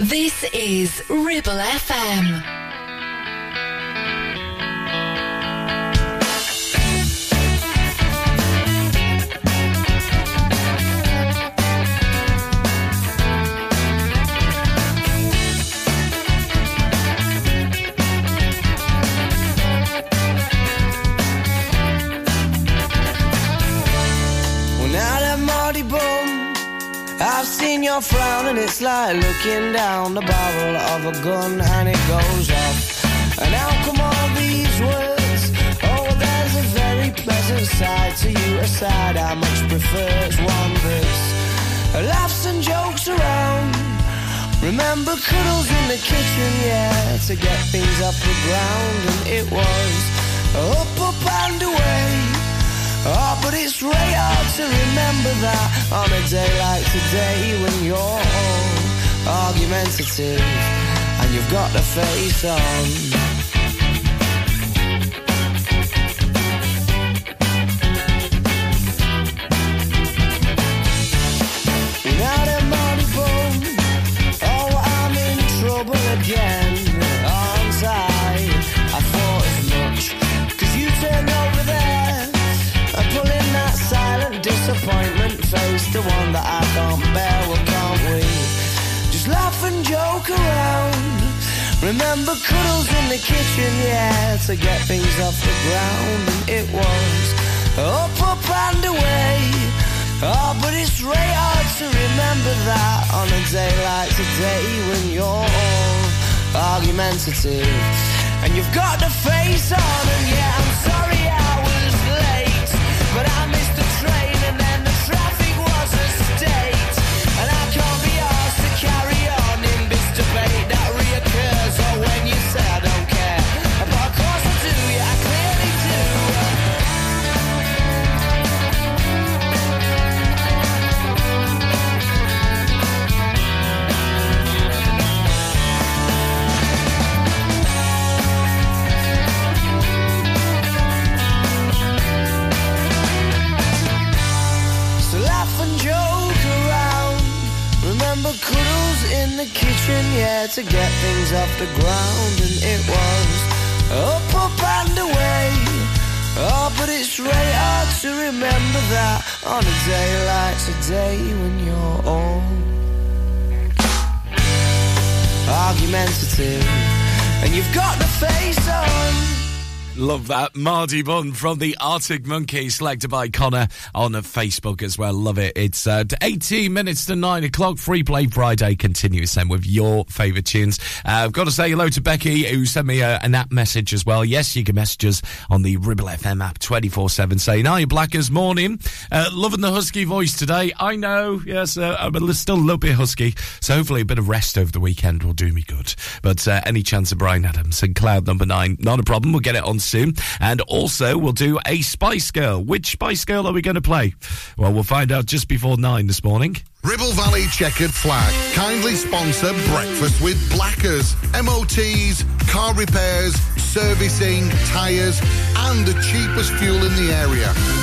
That 170.28 170.56
Mardy 170.56 171.02
Bum 171.02 171.34
from 171.34 171.60
the 171.60 171.76
Arctic 171.82 172.26
Monkey, 172.26 172.70
selected 172.70 173.10
by 173.10 173.28
Connor 173.28 173.68
on 173.94 174.14
Facebook 174.14 174.82
as 174.82 174.98
well. 174.98 175.12
Love 175.12 175.38
it. 175.38 175.52
It's 175.58 175.86
uh, 175.86 176.06
18 176.22 176.72
minutes 176.72 177.06
to 177.08 177.16
9 177.18 177.44
o'clock. 177.44 177.78
Free 177.78 178.04
Play 178.04 178.28
Friday 178.28 178.76
continues 178.76 179.34
then 179.34 179.50
with 179.50 179.66
your 179.66 180.06
favourite 180.06 180.46
tunes. 180.46 180.80
Uh, 181.04 181.26
I've 181.26 181.34
got 181.34 181.44
to 181.46 181.52
say 181.52 181.70
hello 181.70 181.90
to 181.90 182.00
Becky, 182.00 182.44
who 182.44 182.66
sent 182.66 182.88
me 182.88 183.04
uh, 183.04 183.20
a, 183.20 183.26
an 183.26 183.36
app 183.36 183.52
message 183.52 183.94
as 183.94 184.06
well. 184.06 184.24
Yes, 184.24 184.56
you 184.56 184.64
can 184.64 184.76
message 184.76 185.04
us 185.04 185.22
on 185.50 185.62
the 185.62 185.76
Ribble 185.76 186.06
FM 186.06 186.42
app 186.42 186.58
24 186.58 187.10
7 187.10 187.38
saying, 187.38 187.66
Hi, 187.66 187.84
Blackers, 187.84 188.32
morning. 188.32 188.80
Uh, 189.12 189.30
loving 189.34 189.60
the 189.60 189.72
husky 189.72 190.06
voice 190.06 190.38
today. 190.38 190.72
I 190.80 190.96
know, 190.96 191.42
yes, 191.46 191.78
uh, 191.78 191.98
I'm 192.00 192.16
still 192.34 192.56
a 192.56 192.58
little 192.58 192.78
bit 192.78 192.94
husky. 192.94 193.36
So 193.60 193.76
hopefully 193.76 194.02
a 194.02 194.06
bit 194.06 194.20
of 194.20 194.30
rest 194.30 194.58
over 194.58 194.72
the 194.72 194.80
weekend 194.80 195.24
will 195.24 195.34
do 195.34 195.52
me 195.52 195.64
good. 195.64 195.94
But 196.22 196.48
any 196.48 196.82
chance 196.82 197.12
of 197.12 197.18
Bryan 197.18 197.44
Adams 197.44 197.84
and 197.84 197.94
Cloud 197.94 198.26
number 198.26 198.46
nine, 198.46 198.78
not 198.80 199.02
a 199.02 199.04
problem. 199.04 199.34
We'll 199.34 199.42
get 199.42 199.56
it 199.56 199.64
on 199.64 199.80
soon. 199.80 200.13
And 200.40 200.62
also, 200.62 201.18
we'll 201.18 201.34
do 201.34 201.60
a 201.66 201.82
Spice 201.82 202.32
Girl. 202.32 202.64
Which 202.64 202.92
Spice 202.92 203.26
Girl 203.26 203.48
are 203.48 203.54
we 203.54 203.62
going 203.62 203.76
to 203.76 203.82
play? 203.82 204.16
Well, 204.58 204.74
we'll 204.74 204.84
find 204.84 205.12
out 205.12 205.26
just 205.26 205.48
before 205.48 205.78
nine 205.78 206.08
this 206.08 206.24
morning. 206.24 206.58
Ribble 206.84 207.14
Valley 207.14 207.46
Chequered 207.48 207.94
Flag 207.94 208.34
kindly 208.54 208.96
sponsor 208.96 209.54
breakfast 209.70 210.22
with 210.22 210.38
blackers, 210.52 211.16
MOTs, 211.32 212.26
car 212.50 212.74
repairs, 212.74 213.36
servicing, 213.58 214.50
tyres, 214.68 215.22
and 215.56 215.86
the 215.86 215.94
cheapest 216.02 216.54
fuel 216.56 216.84
in 216.84 216.96
the 216.96 217.14
area. 217.14 217.83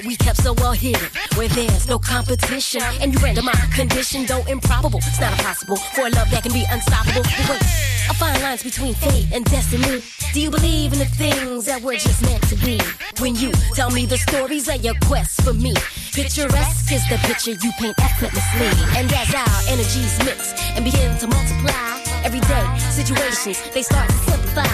That 0.00 0.06
we 0.06 0.16
kept 0.16 0.38
so 0.42 0.52
well 0.54 0.72
hidden. 0.72 1.08
Where 1.36 1.48
there's 1.48 1.88
no 1.88 1.98
competition. 1.98 2.82
And 3.00 3.12
you 3.12 3.18
render 3.20 3.42
my 3.42 3.54
condition, 3.74 4.26
though 4.26 4.44
improbable. 4.46 4.98
It's 4.98 5.20
not 5.20 5.32
impossible 5.32 5.76
for 5.76 6.06
a 6.06 6.10
love 6.10 6.30
that 6.30 6.42
can 6.42 6.52
be 6.52 6.64
unstoppable. 6.70 7.22
But 7.22 7.50
wait, 7.50 7.62
I 8.08 8.14
find 8.14 8.42
lines 8.42 8.62
between 8.62 8.94
fate 8.94 9.28
and 9.32 9.44
destiny. 9.44 10.02
Do 10.32 10.40
you 10.40 10.50
believe 10.50 10.92
in 10.92 10.98
the 10.98 11.04
things 11.04 11.66
that 11.66 11.82
were 11.82 11.94
just 11.94 12.22
meant 12.22 12.42
to 12.48 12.56
be? 12.56 12.80
When 13.18 13.34
you 13.36 13.52
tell 13.74 13.90
me 13.90 14.06
the 14.06 14.18
stories 14.18 14.68
of 14.68 14.82
your 14.84 14.94
quest 15.04 15.42
for 15.42 15.52
me, 15.52 15.74
picturesque 16.12 16.92
is 16.92 17.06
the 17.08 17.18
picture 17.28 17.52
you 17.52 17.70
paint 17.78 17.98
effortlessly. 18.00 18.70
And 18.96 19.12
as 19.12 19.34
our 19.34 19.58
energies 19.68 20.18
mix 20.24 20.54
and 20.76 20.84
begin 20.84 21.16
to 21.18 21.26
multiply, 21.26 22.00
everyday 22.24 22.78
situations 22.90 23.60
they 23.74 23.82
start 23.82 24.08
to 24.08 24.16
simplify. 24.16 24.64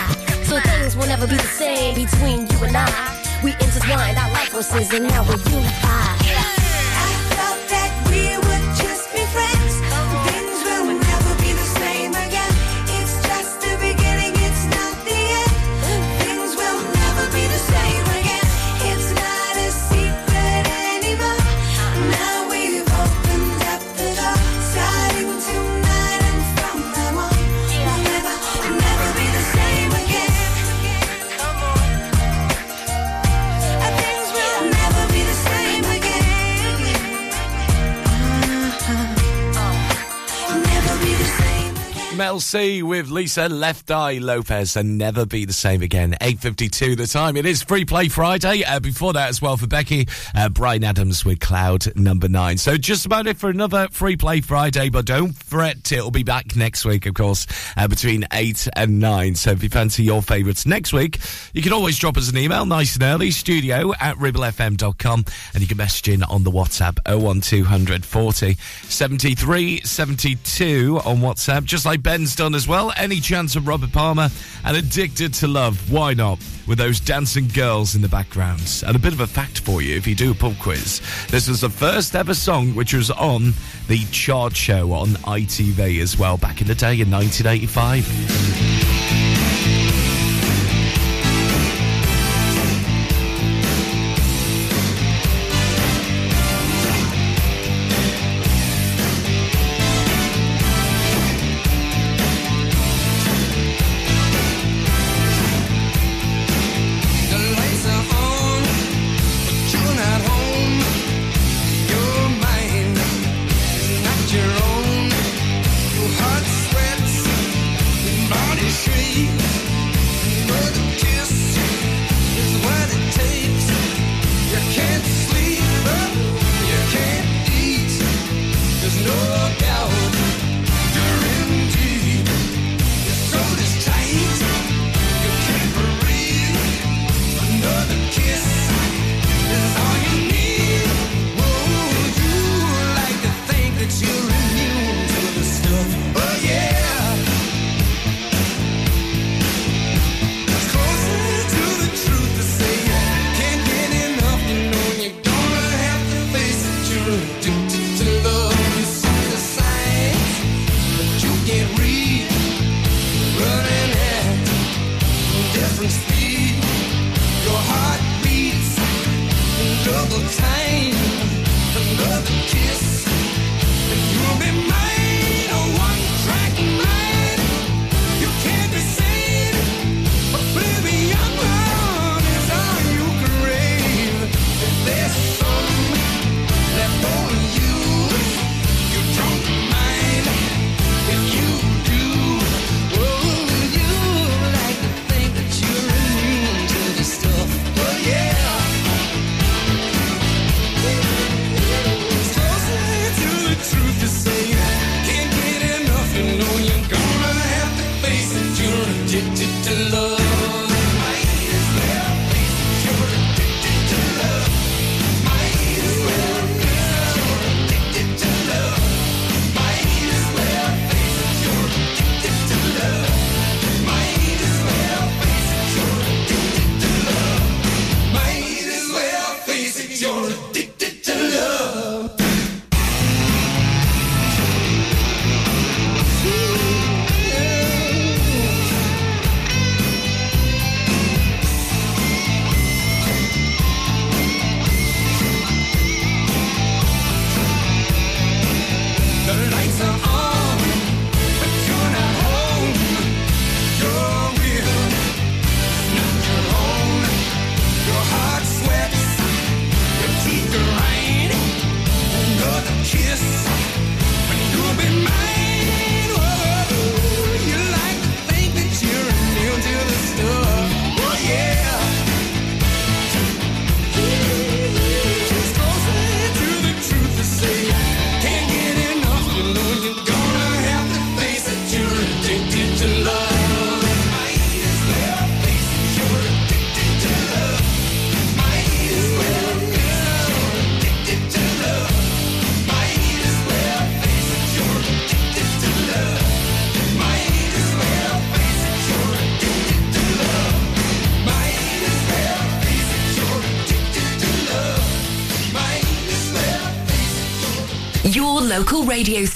So 0.45 0.61
things 0.61 0.97
will 0.97 1.07
never 1.07 1.27
be 1.27 1.37
the 1.37 1.53
same 1.59 1.95
between 1.95 2.47
you 2.47 2.59
and 2.67 2.77
I. 2.77 3.16
We 3.43 3.53
intertwined 3.53 4.19
our 4.19 4.31
life 4.33 4.49
forces 4.49 4.93
and 4.93 5.09
now 5.09 5.23
we're 5.23 5.37
unified. 5.37 6.66
Same. 42.37 42.37
Mel 42.37 42.41
C 42.41 42.83
with 42.83 43.09
Lisa 43.09 43.49
Left 43.49 43.91
Eye 43.91 44.19
Lopes 44.19 44.77
and 44.77 44.99
never 44.99 45.25
be 45.25 45.47
the 45.47 45.55
same 45.55 45.81
again. 45.81 46.15
8.52 46.21 46.95
the 46.95 47.07
time. 47.07 47.35
It 47.35 47.47
is 47.47 47.63
Free 47.63 47.87
Play 47.87 48.09
Friday. 48.09 48.63
Uh, 48.63 48.79
before 48.79 49.15
that 49.15 49.31
as 49.31 49.41
well 49.41 49.57
for 49.57 49.67
Becky, 49.67 50.07
uh, 50.35 50.51
Bryan 50.51 50.85
Adams 50.85 51.25
with 51.25 51.41
Cloud 51.41 51.97
number 51.97 52.29
nine. 52.29 52.59
So 52.59 52.77
just 52.77 53.07
about 53.07 53.27
it 53.27 53.39
for 53.39 53.49
another 53.49 53.89
Free 53.91 54.19
Play 54.19 54.43
Friday, 54.43 54.91
but 54.91 55.07
don't 55.07 55.33
fret. 55.33 55.91
It'll 55.91 56.11
be 56.11 56.25
back 56.25 56.55
next 56.57 56.85
week, 56.85 57.07
of 57.07 57.15
course, 57.15 57.47
uh, 57.75 57.89
between 57.89 58.27
8 58.31 58.69
and 58.77 59.01
9. 59.01 59.35
So 59.35 59.53
if 59.53 59.63
you 59.63 59.71
fancy 59.71 60.03
your 60.05 60.21
favourites 60.21 60.67
next 60.67 60.93
week, 60.93 61.19
you 61.55 61.63
can 61.63 61.73
always 61.73 61.99
drop 61.99 62.19
us 62.19 62.31
an 62.31 62.37
email 62.37 62.67
nice 62.67 62.97
and 62.97 63.03
early, 63.03 63.31
studio 63.31 63.95
at 63.95 64.17
ribblefm.com 64.17 65.25
and 65.55 65.63
you 65.63 65.67
can 65.67 65.79
message 65.79 66.09
in 66.09 66.23
on 66.25 66.45
the 66.45 66.51
WhatsApp 66.51 66.99
01200 67.07 68.05
40 68.05 68.55
73 68.55 69.81
72 69.81 71.01
on 71.03 71.19
WhatsApp, 71.19 71.65
just 71.65 71.87
like 71.87 72.03
Done 72.35 72.55
as 72.55 72.67
well. 72.67 72.93
Any 72.97 73.21
chance 73.21 73.57
of 73.57 73.69
Robert 73.69 73.93
Palmer 73.93 74.31
and 74.65 74.77
Addicted 74.77 75.35
to 75.35 75.47
Love? 75.47 75.93
Why 75.93 76.15
not? 76.15 76.39
With 76.67 76.79
those 76.79 76.99
dancing 76.99 77.49
girls 77.49 77.95
in 77.95 78.03
the 78.03 78.09
background. 78.09 78.83
And 78.87 78.97
a 78.97 78.99
bit 78.99 79.13
of 79.13 79.21
a 79.21 79.27
fact 79.27 79.61
for 79.61 79.83
you 79.83 79.95
if 79.97 80.07
you 80.07 80.15
do 80.15 80.33
a 80.33 80.35
pub 80.35 80.59
quiz. 80.59 81.01
This 81.29 81.49
was 81.49 81.61
the 81.61 81.71
first 81.71 82.17
ever 82.17 82.35
song 82.35 82.75
which 82.75 82.95
was 82.95 83.11
on 83.11 83.53
the 83.89 84.05
chart 84.11 84.57
show 84.57 84.93
on 84.93 85.09
ITV 85.09 86.01
as 86.01 86.19
well 86.19 86.37
back 86.37 86.61
in 86.61 86.67
the 86.67 86.75
day 86.75 87.01
in 87.01 87.11
1985. 87.11 88.66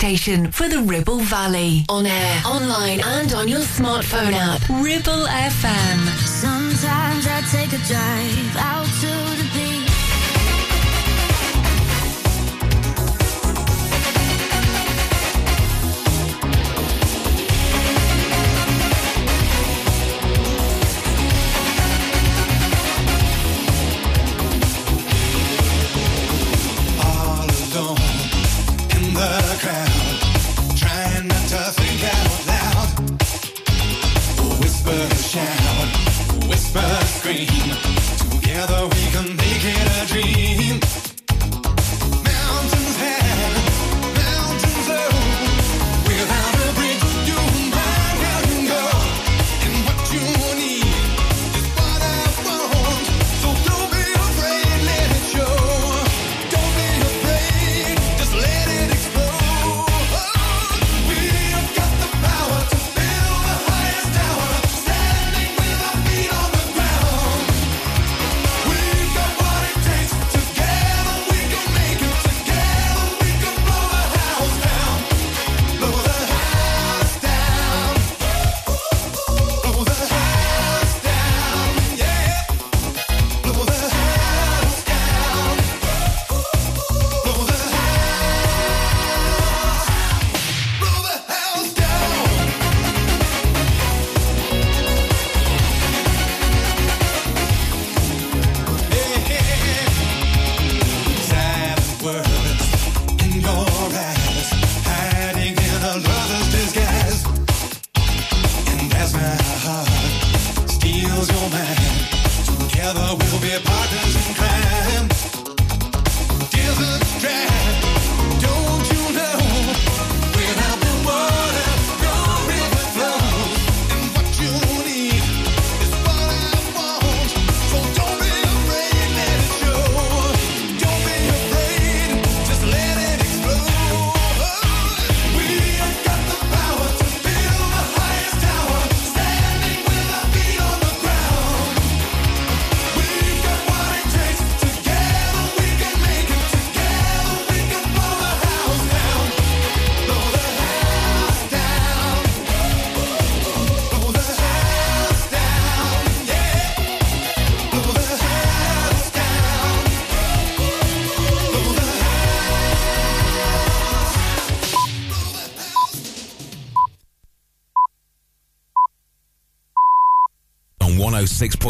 Station 0.01 0.51
for 0.51 0.66
the 0.66 0.81
Ribble 0.81 1.18
Valley. 1.18 1.85
On 1.90 2.06
air, 2.06 2.43
online, 2.47 3.01
and 3.05 3.35
on 3.35 3.47
your 3.48 3.60
smartphone 3.60 4.32
app. 4.32 4.62
Ribble 4.82 5.27
FM. 5.28 5.98
Sometimes 6.24 7.27
I 7.28 7.43
take 7.52 7.74
a 7.74 7.82
drive 7.85 8.56
out 8.56 8.80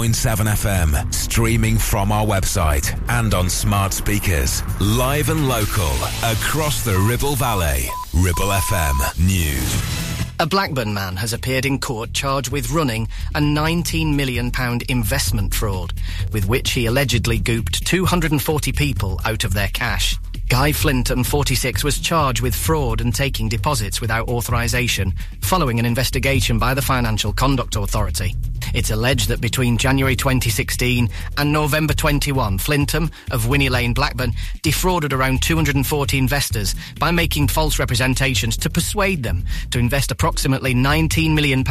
FM, 0.08 1.12
streaming 1.12 1.76
from 1.76 2.10
our 2.10 2.24
website 2.24 2.98
and 3.08 3.34
on 3.34 3.50
smart 3.50 3.92
speakers. 3.92 4.62
Live 4.80 5.28
and 5.28 5.46
local 5.46 5.92
across 6.24 6.84
the 6.84 6.98
Ribble 6.98 7.36
Valley. 7.36 7.86
Ribble 8.14 8.50
FM 8.50 9.18
News. 9.26 10.10
A 10.40 10.46
Blackburn 10.46 10.94
man 10.94 11.16
has 11.16 11.34
appeared 11.34 11.66
in 11.66 11.78
court 11.78 12.14
charged 12.14 12.50
with 12.50 12.70
running 12.70 13.08
a 13.34 13.40
£19 13.40 14.14
million 14.14 14.50
investment 14.88 15.52
fraud, 15.52 15.92
with 16.32 16.46
which 16.46 16.70
he 16.70 16.86
allegedly 16.86 17.38
gooped 17.38 17.84
240 17.84 18.72
people 18.72 19.20
out 19.26 19.44
of 19.44 19.52
their 19.52 19.68
cash. 19.68 20.16
Guy 20.48 20.72
Flinton, 20.72 21.22
46, 21.24 21.84
was 21.84 21.98
charged 21.98 22.40
with 22.40 22.54
fraud 22.54 23.02
and 23.02 23.14
taking 23.14 23.48
deposits 23.48 24.00
without 24.00 24.28
authorisation, 24.28 25.12
following 25.42 25.78
an 25.78 25.84
investigation 25.84 26.58
by 26.58 26.72
the 26.72 26.82
Financial 26.82 27.32
Conduct 27.32 27.76
Authority. 27.76 28.34
It's 28.74 28.90
alleged 28.90 29.28
that 29.28 29.40
between 29.40 29.78
January 29.78 30.16
2016 30.16 31.08
and 31.36 31.52
November 31.52 31.94
21, 31.94 32.58
Flinton 32.58 33.10
of 33.30 33.48
Whinney 33.48 33.68
Lane, 33.68 33.94
Blackburn, 33.94 34.32
defrauded 34.62 35.12
around 35.12 35.42
240 35.42 36.18
investors 36.18 36.74
by 36.98 37.10
making 37.10 37.48
false 37.48 37.78
representations 37.78 38.56
to 38.58 38.70
persuade 38.70 39.22
them 39.22 39.44
to 39.70 39.78
invest 39.78 40.10
approximately 40.10 40.74
£19 40.74 41.34
million 41.34 41.64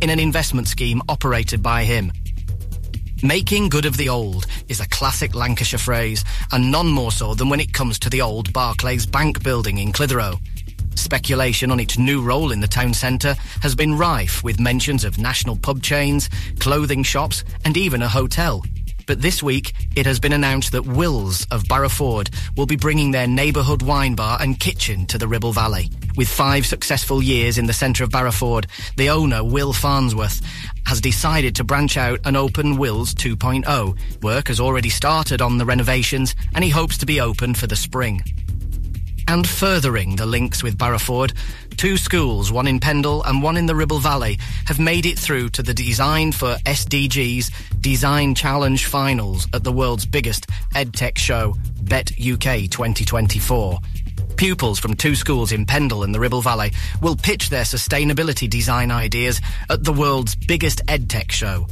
in 0.00 0.10
an 0.10 0.20
investment 0.20 0.68
scheme 0.68 1.02
operated 1.08 1.62
by 1.62 1.84
him. 1.84 2.12
Making 3.22 3.70
good 3.70 3.86
of 3.86 3.96
the 3.96 4.10
old 4.10 4.46
is 4.68 4.80
a 4.80 4.88
classic 4.88 5.34
Lancashire 5.34 5.78
phrase, 5.78 6.22
and 6.52 6.70
none 6.70 6.88
more 6.88 7.10
so 7.10 7.34
than 7.34 7.48
when 7.48 7.60
it 7.60 7.72
comes 7.72 7.98
to 8.00 8.10
the 8.10 8.20
old 8.20 8.52
Barclays 8.52 9.06
Bank 9.06 9.42
building 9.42 9.78
in 9.78 9.90
Clitheroe. 9.90 10.38
Speculation 10.96 11.70
on 11.70 11.78
its 11.78 11.98
new 11.98 12.22
role 12.22 12.50
in 12.50 12.60
the 12.60 12.66
town 12.66 12.92
centre 12.92 13.36
has 13.62 13.74
been 13.74 13.96
rife 13.96 14.42
with 14.42 14.58
mentions 14.58 15.04
of 15.04 15.18
national 15.18 15.56
pub 15.56 15.82
chains, 15.82 16.28
clothing 16.58 17.02
shops, 17.02 17.44
and 17.64 17.76
even 17.76 18.02
a 18.02 18.08
hotel. 18.08 18.62
But 19.06 19.22
this 19.22 19.40
week, 19.40 19.72
it 19.94 20.04
has 20.04 20.18
been 20.18 20.32
announced 20.32 20.72
that 20.72 20.84
Wills 20.84 21.46
of 21.52 21.62
Barrowford 21.64 22.34
will 22.56 22.66
be 22.66 22.74
bringing 22.74 23.12
their 23.12 23.28
neighbourhood 23.28 23.82
wine 23.82 24.16
bar 24.16 24.38
and 24.40 24.58
kitchen 24.58 25.06
to 25.06 25.18
the 25.18 25.28
Ribble 25.28 25.52
Valley. 25.52 25.90
With 26.16 26.28
five 26.28 26.66
successful 26.66 27.22
years 27.22 27.56
in 27.56 27.66
the 27.66 27.72
centre 27.72 28.02
of 28.02 28.10
Barrowford, 28.10 28.66
the 28.96 29.10
owner, 29.10 29.44
Will 29.44 29.72
Farnsworth, 29.72 30.40
has 30.86 31.00
decided 31.00 31.54
to 31.56 31.64
branch 31.64 31.96
out 31.96 32.18
and 32.24 32.36
open 32.36 32.78
Wills 32.78 33.14
2.0. 33.14 34.22
Work 34.22 34.48
has 34.48 34.58
already 34.58 34.90
started 34.90 35.40
on 35.40 35.58
the 35.58 35.66
renovations 35.66 36.34
and 36.54 36.64
he 36.64 36.70
hopes 36.70 36.98
to 36.98 37.06
be 37.06 37.20
open 37.20 37.54
for 37.54 37.68
the 37.68 37.76
spring. 37.76 38.22
And 39.28 39.46
furthering 39.46 40.16
the 40.16 40.26
links 40.26 40.62
with 40.62 40.78
Barrowford, 40.78 41.32
two 41.76 41.96
schools, 41.96 42.52
one 42.52 42.66
in 42.66 42.78
Pendle 42.78 43.24
and 43.24 43.42
one 43.42 43.56
in 43.56 43.66
the 43.66 43.74
Ribble 43.74 43.98
Valley, 43.98 44.38
have 44.66 44.78
made 44.78 45.04
it 45.04 45.18
through 45.18 45.48
to 45.50 45.62
the 45.62 45.74
Design 45.74 46.32
for 46.32 46.56
SDGs 46.64 47.80
Design 47.80 48.34
Challenge 48.34 48.86
Finals 48.86 49.48
at 49.52 49.64
the 49.64 49.72
world's 49.72 50.06
biggest 50.06 50.46
EdTech 50.74 51.18
show, 51.18 51.56
Bett 51.82 52.12
UK 52.12 52.70
2024. 52.70 53.78
Pupils 54.36 54.78
from 54.78 54.94
two 54.94 55.14
schools 55.14 55.50
in 55.50 55.66
Pendle 55.66 56.02
and 56.02 56.14
the 56.14 56.20
Ribble 56.20 56.42
Valley 56.42 56.72
will 57.00 57.16
pitch 57.16 57.48
their 57.48 57.64
sustainability 57.64 58.48
design 58.48 58.90
ideas 58.90 59.40
at 59.70 59.82
the 59.82 59.92
world's 59.92 60.36
biggest 60.36 60.84
EdTech 60.86 61.32
show. 61.32 61.66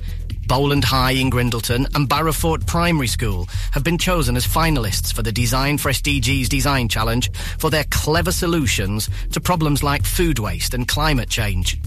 Bowland 0.47 0.85
High 0.85 1.13
in 1.13 1.31
Grindleton 1.31 1.87
and 1.95 2.09
Barrowford 2.09 2.67
Primary 2.67 3.07
School 3.07 3.49
have 3.73 3.85
been 3.85 3.99
chosen 3.99 4.37
as 4.37 4.47
finalists 4.47 5.13
for 5.13 5.23
the 5.23 5.33
Design 5.33 5.79
for 5.79 5.91
SDGs 5.91 6.49
Design 6.49 6.89
Challenge 6.89 7.31
for 7.59 7.71
their 7.71 7.85
clever 7.91 8.33
solutions 8.33 9.09
to 9.33 9.41
problems 9.41 9.83
like 9.83 10.05
food 10.05 10.39
waste 10.39 10.75
and 10.75 10.87
climate 10.89 11.29
change. 11.29 11.79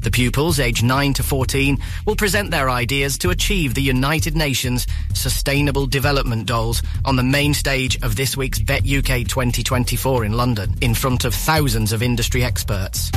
The 0.00 0.10
pupils, 0.10 0.60
aged 0.60 0.84
9 0.84 1.14
to 1.14 1.22
14, 1.22 1.78
will 2.06 2.14
present 2.14 2.50
their 2.50 2.70
ideas 2.70 3.18
to 3.18 3.30
achieve 3.30 3.74
the 3.74 3.82
United 3.82 4.36
Nations 4.36 4.86
Sustainable 5.14 5.86
Development 5.86 6.46
Goals 6.46 6.82
on 7.04 7.16
the 7.16 7.24
main 7.24 7.54
stage 7.54 8.00
of 8.02 8.14
this 8.14 8.36
week's 8.36 8.60
Bett 8.60 8.82
UK 8.82 9.26
2024 9.26 10.24
in 10.24 10.32
London, 10.32 10.74
in 10.80 10.94
front 10.94 11.24
of 11.24 11.34
thousands 11.34 11.92
of 11.92 12.02
industry 12.02 12.44
experts. 12.44 13.10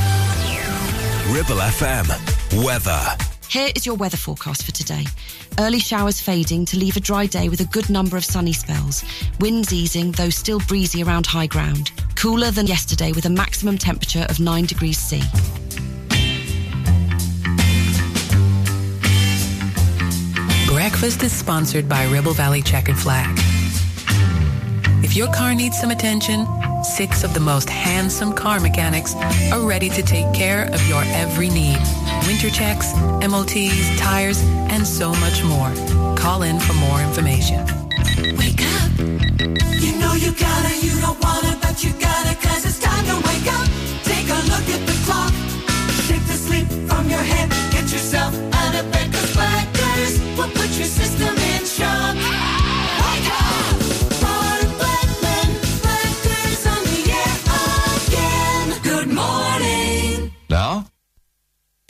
Ribble 1.28 1.62
FM. 1.62 2.64
Weather. 2.64 3.39
Here 3.50 3.72
is 3.74 3.84
your 3.84 3.96
weather 3.96 4.16
forecast 4.16 4.62
for 4.62 4.70
today. 4.70 5.04
Early 5.58 5.80
showers 5.80 6.20
fading 6.20 6.64
to 6.66 6.78
leave 6.78 6.96
a 6.96 7.00
dry 7.00 7.26
day 7.26 7.48
with 7.48 7.60
a 7.60 7.64
good 7.64 7.90
number 7.90 8.16
of 8.16 8.24
sunny 8.24 8.52
spells. 8.52 9.02
Winds 9.40 9.72
easing, 9.72 10.12
though 10.12 10.30
still 10.30 10.60
breezy 10.68 11.02
around 11.02 11.26
high 11.26 11.48
ground. 11.48 11.90
Cooler 12.14 12.52
than 12.52 12.68
yesterday 12.68 13.10
with 13.10 13.24
a 13.24 13.28
maximum 13.28 13.76
temperature 13.76 14.24
of 14.28 14.38
9 14.38 14.66
degrees 14.66 14.98
C. 14.98 15.20
Breakfast 20.68 21.24
is 21.24 21.32
sponsored 21.32 21.88
by 21.88 22.04
Ribble 22.04 22.34
Valley 22.34 22.62
Chequered 22.62 22.96
Flag. 22.96 23.36
If 25.02 25.16
your 25.16 25.26
car 25.32 25.56
needs 25.56 25.76
some 25.76 25.90
attention, 25.90 26.46
six 26.84 27.24
of 27.24 27.34
the 27.34 27.40
most 27.40 27.68
handsome 27.68 28.32
car 28.32 28.60
mechanics 28.60 29.16
are 29.52 29.66
ready 29.66 29.88
to 29.88 30.02
take 30.02 30.32
care 30.32 30.66
of 30.72 30.88
your 30.88 31.02
every 31.06 31.48
need. 31.48 31.80
Winter 32.26 32.50
checks, 32.50 32.92
MOTs, 33.26 33.98
tires, 33.98 34.42
and 34.70 34.86
so 34.86 35.12
much 35.14 35.42
more. 35.44 35.70
Call 36.16 36.42
in 36.42 36.58
for 36.60 36.74
more 36.74 37.00
information. 37.00 37.64
Wake 38.38 38.62
up. 38.62 38.90
You 39.80 39.92
know 39.98 40.14
you 40.14 40.32
gotta, 40.32 40.72
you 40.84 40.98
don't 41.00 41.20
wanna, 41.22 41.58
but 41.62 41.82
you 41.84 41.92
gotta, 41.98 42.34
cause 42.36 42.64
it's 42.64 42.78
time 42.78 43.04
to 43.06 43.16
wake 43.28 43.48
up. 43.52 43.68
Take 44.04 44.28
a 44.28 44.40
look 44.52 44.66
at 44.76 44.86
the 44.86 44.96
clock. 45.04 45.32
Shake 46.06 46.26
the 46.26 46.34
sleep 46.34 46.66
from 46.88 47.08
your 47.08 47.18
head. 47.22 47.59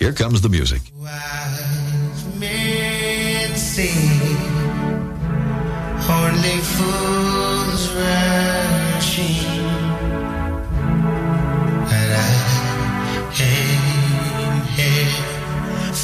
Here 0.01 0.15
comes 0.15 0.41
the 0.41 0.49
music. 0.49 0.81
only 6.19 6.59
fools 6.75 7.83
rushing 7.95 9.45
but 11.91 12.11
I 12.17 12.33
here 13.37 15.13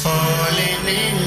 falling 0.03 0.83
in 1.01 1.26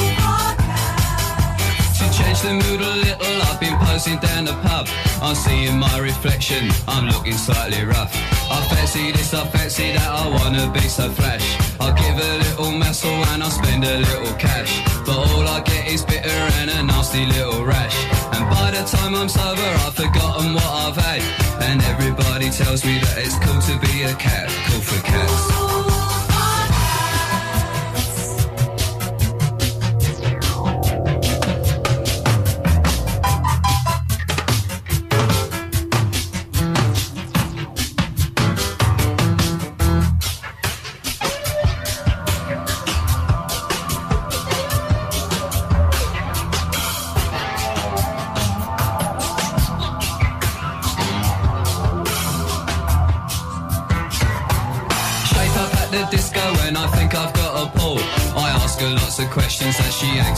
Change 2.31 2.43
the 2.43 2.53
mood 2.53 2.79
a 2.79 2.95
little, 2.95 3.41
I've 3.43 3.59
been 3.59 3.77
posing 3.79 4.17
down 4.19 4.45
the 4.45 4.53
pub. 4.63 4.87
I'm 5.21 5.35
seeing 5.35 5.77
my 5.77 5.99
reflection, 5.99 6.69
I'm 6.87 7.07
looking 7.07 7.33
slightly 7.33 7.83
rough. 7.83 8.15
I 8.49 8.65
fancy 8.69 9.11
this, 9.11 9.33
I 9.33 9.45
fancy 9.47 9.91
that, 9.91 10.07
I 10.07 10.29
wanna 10.29 10.71
be 10.71 10.79
so 10.87 11.09
flash. 11.09 11.43
I 11.81 11.91
give 11.91 12.15
a 12.15 12.37
little 12.37 12.71
muscle 12.71 13.19
and 13.33 13.43
I 13.43 13.49
spend 13.49 13.83
a 13.83 13.97
little 13.97 14.33
cash. 14.35 14.71
But 15.05 15.17
all 15.17 15.45
I 15.45 15.59
get 15.59 15.87
is 15.87 16.05
bitter 16.05 16.29
and 16.59 16.69
a 16.69 16.83
nasty 16.83 17.25
little 17.25 17.65
rash. 17.65 17.97
And 18.31 18.49
by 18.49 18.71
the 18.71 18.83
time 18.87 19.13
I'm 19.13 19.27
sober, 19.27 19.71
I've 19.83 19.95
forgotten 19.95 20.53
what 20.53 20.71
I've 20.85 20.95
had. 20.95 21.21
And 21.67 21.81
everybody 21.83 22.49
tells 22.49 22.85
me 22.85 22.97
that 22.99 23.17
it's 23.17 23.37
cool 23.39 23.59
to 23.59 23.75
be 23.85 24.03
a 24.03 24.13
cat, 24.13 24.47
cool 24.69 24.79
for 24.79 25.03
cats. 25.03 25.70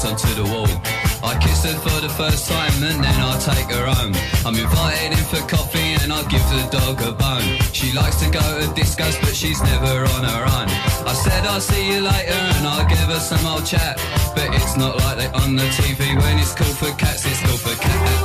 Onto 0.05 0.27
the 0.35 0.43
wall. 0.43 0.67
I 1.23 1.38
kiss 1.39 1.63
her 1.63 1.77
for 1.80 2.01
the 2.01 2.09
first 2.09 2.49
time 2.49 2.73
and 2.84 3.03
then 3.03 3.19
I 3.19 3.38
take 3.39 3.69
her 3.71 3.85
home. 3.85 4.13
I'm 4.45 4.55
invited 4.55 5.17
in 5.17 5.23
for 5.31 5.39
coffee 5.47 5.95
and 6.01 6.11
I 6.11 6.21
give 6.27 6.43
the 6.51 6.67
dog 6.71 7.01
a 7.01 7.11
bone. 7.13 7.47
She 7.71 7.93
likes 7.93 8.17
to 8.23 8.30
go 8.30 8.43
to 8.59 8.67
discos 8.75 9.19
but 9.21 9.35
she's 9.35 9.61
never 9.63 10.03
on 10.15 10.23
her 10.23 10.43
own. 10.59 10.69
I 11.07 11.13
said 11.13 11.45
I'll 11.45 11.61
see 11.61 11.88
you 11.93 12.01
later 12.01 12.34
and 12.34 12.67
I'll 12.67 12.88
give 12.88 13.07
her 13.07 13.19
some 13.19 13.45
old 13.45 13.65
chat. 13.65 13.97
But 14.35 14.53
it's 14.53 14.75
not 14.75 14.97
like 14.97 15.17
they 15.17 15.27
on 15.27 15.55
the 15.55 15.67
TV 15.77 16.15
when 16.21 16.39
it's 16.39 16.53
cool 16.53 16.73
for 16.73 16.91
cats, 16.97 17.25
it's 17.25 17.39
cool 17.41 17.57
for 17.57 17.75
cats. 17.81 18.22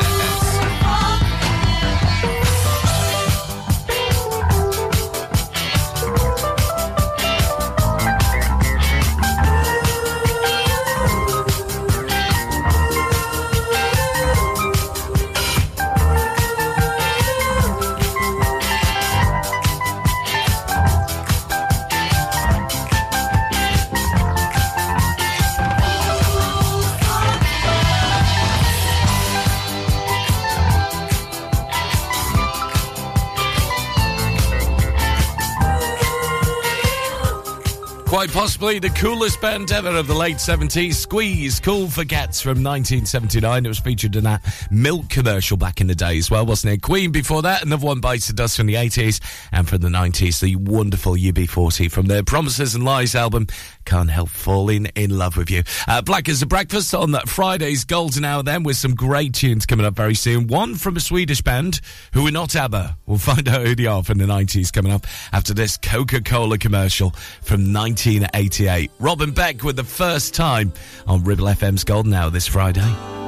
Possibly 38.38 38.78
the 38.78 38.88
coolest 38.90 39.40
band 39.40 39.72
ever 39.72 39.88
of 39.88 40.06
the 40.06 40.14
late 40.14 40.36
70s. 40.36 40.94
Squeeze, 40.94 41.58
Cool 41.58 41.88
for 41.88 42.04
Cats 42.04 42.40
from 42.40 42.62
1979. 42.62 43.66
It 43.66 43.68
was 43.68 43.80
featured 43.80 44.14
in 44.14 44.22
that 44.22 44.44
milk 44.70 45.08
commercial 45.08 45.56
back 45.56 45.80
in 45.80 45.88
the 45.88 45.94
day 45.96 46.16
as 46.18 46.30
well, 46.30 46.46
wasn't 46.46 46.74
it? 46.74 46.80
Queen 46.80 47.10
before 47.10 47.42
that, 47.42 47.64
another 47.64 47.84
one 47.84 47.98
bites 47.98 48.28
the 48.28 48.32
dust 48.32 48.56
from 48.56 48.66
the 48.66 48.74
80s. 48.74 49.20
And 49.50 49.68
from 49.68 49.78
the 49.78 49.88
90s, 49.88 50.38
the 50.38 50.54
wonderful 50.54 51.14
UB40 51.14 51.90
from 51.90 52.06
their 52.06 52.22
Promises 52.22 52.76
and 52.76 52.84
Lies 52.84 53.16
album. 53.16 53.48
Can't 53.88 54.10
help 54.10 54.28
falling 54.28 54.84
in 54.96 55.16
love 55.16 55.38
with 55.38 55.50
you. 55.50 55.62
Uh, 55.86 56.02
Black 56.02 56.28
as 56.28 56.42
a 56.42 56.46
Breakfast 56.46 56.94
on 56.94 57.14
Friday's 57.20 57.86
Golden 57.86 58.22
Hour 58.22 58.42
then 58.42 58.62
with 58.62 58.76
some 58.76 58.94
great 58.94 59.32
tunes 59.32 59.64
coming 59.64 59.86
up 59.86 59.94
very 59.94 60.14
soon. 60.14 60.46
One 60.46 60.74
from 60.74 60.98
a 60.98 61.00
Swedish 61.00 61.40
band 61.40 61.80
who 62.12 62.26
are 62.26 62.30
not 62.30 62.54
ABBA. 62.54 62.98
We'll 63.06 63.16
find 63.16 63.48
out 63.48 63.66
who 63.66 63.74
they 63.74 63.86
are 63.86 64.04
from 64.04 64.18
the 64.18 64.26
90s 64.26 64.70
coming 64.70 64.92
up 64.92 65.06
after 65.32 65.54
this 65.54 65.78
Coca-Cola 65.78 66.58
commercial 66.58 67.12
from 67.40 67.72
1988. 67.72 68.90
Robin 68.98 69.30
Beck 69.30 69.62
with 69.62 69.76
the 69.76 69.84
first 69.84 70.34
time 70.34 70.70
on 71.06 71.24
Ribble 71.24 71.46
FM's 71.46 71.84
Golden 71.84 72.12
Hour 72.12 72.28
this 72.28 72.46
Friday. 72.46 73.27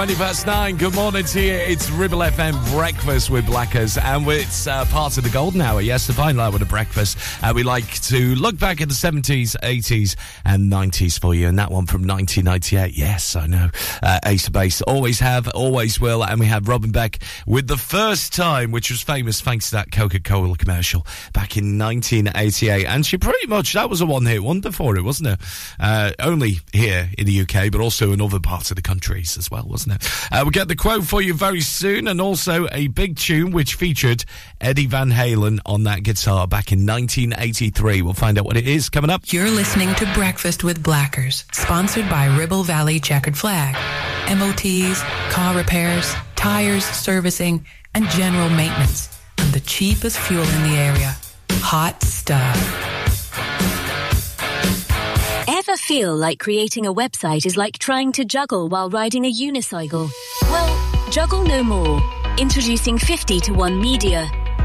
20 0.00 0.14
past 0.14 0.46
9. 0.46 0.76
Good 0.78 0.94
morning 0.94 1.24
to 1.26 1.42
you. 1.42 1.52
It's 1.52 1.90
Ribble 1.90 2.20
FM 2.20 2.72
Breakfast 2.72 3.28
with 3.28 3.44
Blackers, 3.44 3.98
and 3.98 4.26
it's 4.28 4.66
uh, 4.66 4.86
part 4.86 5.18
of 5.18 5.24
the 5.24 5.28
golden 5.28 5.60
hour. 5.60 5.82
Yes, 5.82 6.06
the 6.06 6.14
final 6.14 6.40
hour 6.40 6.54
of 6.54 6.68
breakfast. 6.70 7.18
Uh, 7.42 7.52
we 7.54 7.64
like 7.64 8.00
to 8.04 8.34
look 8.36 8.58
back 8.58 8.80
at 8.80 8.88
the 8.88 8.94
70s, 8.94 9.56
80s, 9.62 10.16
and 10.46 10.72
90s 10.72 11.20
for 11.20 11.34
you, 11.34 11.48
and 11.48 11.58
that 11.58 11.70
one 11.70 11.84
from 11.84 12.06
1998. 12.06 12.96
Yes, 12.96 13.36
I 13.36 13.46
know. 13.46 13.68
Uh, 14.02 14.18
Ace 14.24 14.46
of 14.46 14.54
Base. 14.54 14.80
Always 14.80 15.20
have, 15.20 15.48
always 15.48 16.00
will. 16.00 16.24
And 16.24 16.40
we 16.40 16.46
have 16.46 16.66
Robin 16.66 16.92
Beck 16.92 17.18
with 17.46 17.66
the 17.66 17.76
first 17.76 18.32
time, 18.32 18.70
which 18.70 18.88
was 18.90 19.02
famous 19.02 19.42
thanks 19.42 19.68
to 19.68 19.76
that 19.76 19.92
Coca 19.92 20.20
Cola 20.20 20.56
commercial 20.56 21.06
back 21.34 21.39
in 21.56 21.78
1988. 21.78 22.86
And 22.86 23.04
she 23.04 23.18
pretty 23.18 23.46
much, 23.46 23.72
that 23.72 23.90
was 23.90 24.00
a 24.00 24.06
one 24.06 24.26
hit 24.26 24.42
wonder 24.42 24.72
for 24.72 24.96
it, 24.96 25.02
wasn't 25.02 25.28
it? 25.30 25.40
Uh, 25.78 26.12
only 26.18 26.58
here 26.72 27.10
in 27.16 27.26
the 27.26 27.40
UK, 27.40 27.70
but 27.70 27.80
also 27.80 28.12
in 28.12 28.20
other 28.20 28.40
parts 28.40 28.70
of 28.70 28.76
the 28.76 28.82
countries 28.82 29.36
as 29.38 29.50
well, 29.50 29.64
wasn't 29.66 29.96
it? 29.96 30.10
Uh, 30.32 30.40
we'll 30.42 30.50
get 30.50 30.68
the 30.68 30.76
quote 30.76 31.04
for 31.04 31.20
you 31.20 31.34
very 31.34 31.60
soon, 31.60 32.08
and 32.08 32.20
also 32.20 32.68
a 32.72 32.88
big 32.88 33.16
tune 33.16 33.50
which 33.52 33.74
featured 33.74 34.24
Eddie 34.60 34.86
Van 34.86 35.10
Halen 35.10 35.60
on 35.66 35.84
that 35.84 36.02
guitar 36.02 36.46
back 36.46 36.72
in 36.72 36.86
1983. 36.86 38.02
We'll 38.02 38.14
find 38.14 38.38
out 38.38 38.44
what 38.44 38.56
it 38.56 38.66
is 38.66 38.88
coming 38.88 39.10
up. 39.10 39.22
You're 39.32 39.50
listening 39.50 39.94
to 39.96 40.10
Breakfast 40.14 40.64
with 40.64 40.82
Blackers, 40.82 41.44
sponsored 41.52 42.08
by 42.08 42.26
Ribble 42.36 42.64
Valley 42.64 43.00
Chequered 43.00 43.36
Flag. 43.36 43.76
MOTs, 44.36 45.02
car 45.32 45.56
repairs, 45.56 46.14
tires, 46.36 46.84
servicing, 46.84 47.66
and 47.94 48.08
general 48.10 48.48
maintenance. 48.50 49.18
And 49.38 49.52
the 49.52 49.60
cheapest 49.60 50.18
fuel 50.18 50.42
in 50.44 50.62
the 50.62 50.76
area. 50.76 51.16
Hot 51.62 52.02
stuff. 52.02 52.56
Ever 55.46 55.76
feel 55.76 56.16
like 56.16 56.38
creating 56.38 56.86
a 56.86 56.92
website 56.92 57.46
is 57.46 57.56
like 57.56 57.78
trying 57.78 58.12
to 58.12 58.24
juggle 58.24 58.68
while 58.68 58.90
riding 58.90 59.24
a 59.24 59.32
unicycle? 59.32 60.10
Well, 60.42 61.10
juggle 61.10 61.44
no 61.44 61.62
more. 61.62 62.02
Introducing 62.38 62.98
50 62.98 63.40
to 63.40 63.52
1 63.52 63.80
Media. 63.80 64.39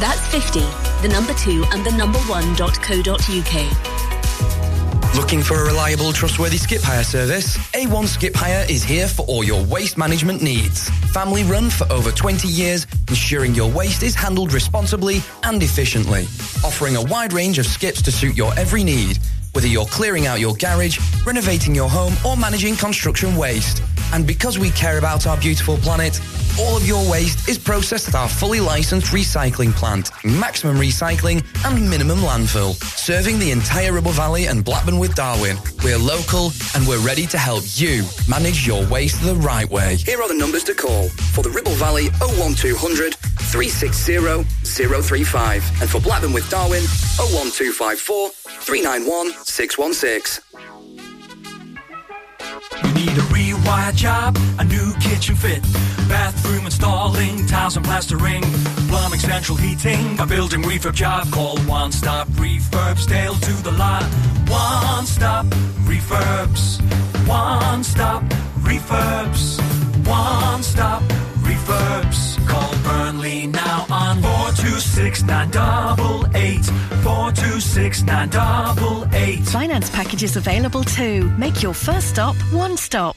That's 0.00 0.24
50, 0.28 0.60
the 1.02 1.08
number 1.08 1.34
2 1.34 1.64
and 1.72 1.84
the 1.84 1.90
number 1.90 2.18
1.co.uk. 2.20 3.98
Looking 5.16 5.42
for 5.42 5.54
a 5.60 5.64
reliable, 5.64 6.12
trustworthy 6.12 6.58
skip 6.58 6.82
hire 6.82 7.02
service? 7.02 7.56
A1 7.72 8.06
Skip 8.06 8.36
Hire 8.36 8.64
is 8.70 8.84
here 8.84 9.08
for 9.08 9.26
all 9.26 9.42
your 9.42 9.64
waste 9.64 9.98
management 9.98 10.40
needs. 10.40 10.88
Family 11.12 11.42
run 11.42 11.68
for 11.68 11.90
over 11.92 12.12
20 12.12 12.46
years, 12.46 12.86
ensuring 13.08 13.56
your 13.56 13.68
waste 13.68 14.04
is 14.04 14.14
handled 14.14 14.52
responsibly 14.52 15.20
and 15.42 15.60
efficiently. 15.60 16.22
Offering 16.64 16.94
a 16.94 17.02
wide 17.02 17.32
range 17.32 17.58
of 17.58 17.66
skips 17.66 18.00
to 18.02 18.12
suit 18.12 18.36
your 18.36 18.56
every 18.56 18.84
need, 18.84 19.18
whether 19.58 19.66
you're 19.66 19.86
clearing 19.86 20.28
out 20.28 20.38
your 20.38 20.54
garage, 20.54 21.00
renovating 21.26 21.74
your 21.74 21.90
home, 21.90 22.14
or 22.24 22.36
managing 22.36 22.76
construction 22.76 23.34
waste. 23.34 23.82
And 24.12 24.24
because 24.24 24.56
we 24.56 24.70
care 24.70 24.98
about 24.98 25.26
our 25.26 25.36
beautiful 25.36 25.76
planet, 25.78 26.20
all 26.60 26.76
of 26.76 26.86
your 26.86 27.02
waste 27.10 27.48
is 27.48 27.58
processed 27.58 28.06
at 28.06 28.14
our 28.14 28.28
fully 28.28 28.60
licensed 28.60 29.08
recycling 29.08 29.72
plant, 29.72 30.12
maximum 30.24 30.76
recycling 30.76 31.44
and 31.64 31.90
minimum 31.90 32.18
landfill, 32.18 32.74
serving 32.96 33.40
the 33.40 33.50
entire 33.50 33.92
Ribble 33.92 34.12
Valley 34.12 34.46
and 34.46 34.64
Blackburn 34.64 34.96
with 35.00 35.16
Darwen. 35.16 35.58
We're 35.82 35.98
local 35.98 36.52
and 36.76 36.86
we're 36.86 37.04
ready 37.04 37.26
to 37.26 37.36
help 37.36 37.64
you 37.74 38.04
manage 38.28 38.64
your 38.64 38.86
waste 38.86 39.20
the 39.22 39.34
right 39.34 39.68
way. 39.68 39.96
Here 39.96 40.22
are 40.22 40.28
the 40.28 40.34
numbers 40.34 40.62
to 40.64 40.74
call. 40.74 41.08
For 41.34 41.42
the 41.42 41.50
Ribble 41.50 41.74
Valley 41.74 42.10
01200 42.20 43.16
360 43.38 44.44
035 44.64 45.80
and 45.80 45.90
for 45.90 46.00
Blackburn 46.00 46.32
with 46.32 46.44
Darwen 46.50 46.82
01254 47.18 48.30
391 48.30 49.32
616. 49.44 50.42
You 52.84 52.92
need 52.94 53.16
a 53.16 53.26
rewire 53.32 53.94
job, 53.94 54.36
a 54.58 54.64
new 54.64 54.92
kitchen 55.00 55.34
fit, 55.34 55.62
bathroom 56.08 56.64
installing, 56.66 57.46
tiles 57.46 57.76
and 57.76 57.84
plastering, 57.84 58.42
plumbing, 58.88 59.20
central 59.20 59.56
heating, 59.56 60.18
a 60.20 60.26
building 60.26 60.62
refurb 60.62 60.94
job. 60.94 61.30
Call 61.32 61.58
One 61.60 61.92
Stop 61.92 62.28
Refurbs, 62.28 63.06
Dale 63.08 63.34
to 63.34 63.52
the 63.62 63.72
lot. 63.72 64.04
One 64.48 65.06
Stop 65.06 65.46
Refurbs, 65.86 66.80
One 67.26 67.84
Stop 67.84 68.22
Refurbs, 68.60 69.58
One 70.06 70.62
Stop 70.62 71.02
Refurbs. 71.42 72.46
Call 72.48 72.87
Burnley 73.08 73.46
now 73.46 73.86
on 73.90 74.20
426 74.20 75.22
426 77.02 78.02
Finance 79.50 79.88
packages 79.88 80.36
available 80.36 80.84
too. 80.84 81.30
Make 81.38 81.62
your 81.62 81.72
first 81.72 82.08
stop 82.10 82.36
one 82.52 82.76
stop. 82.76 83.16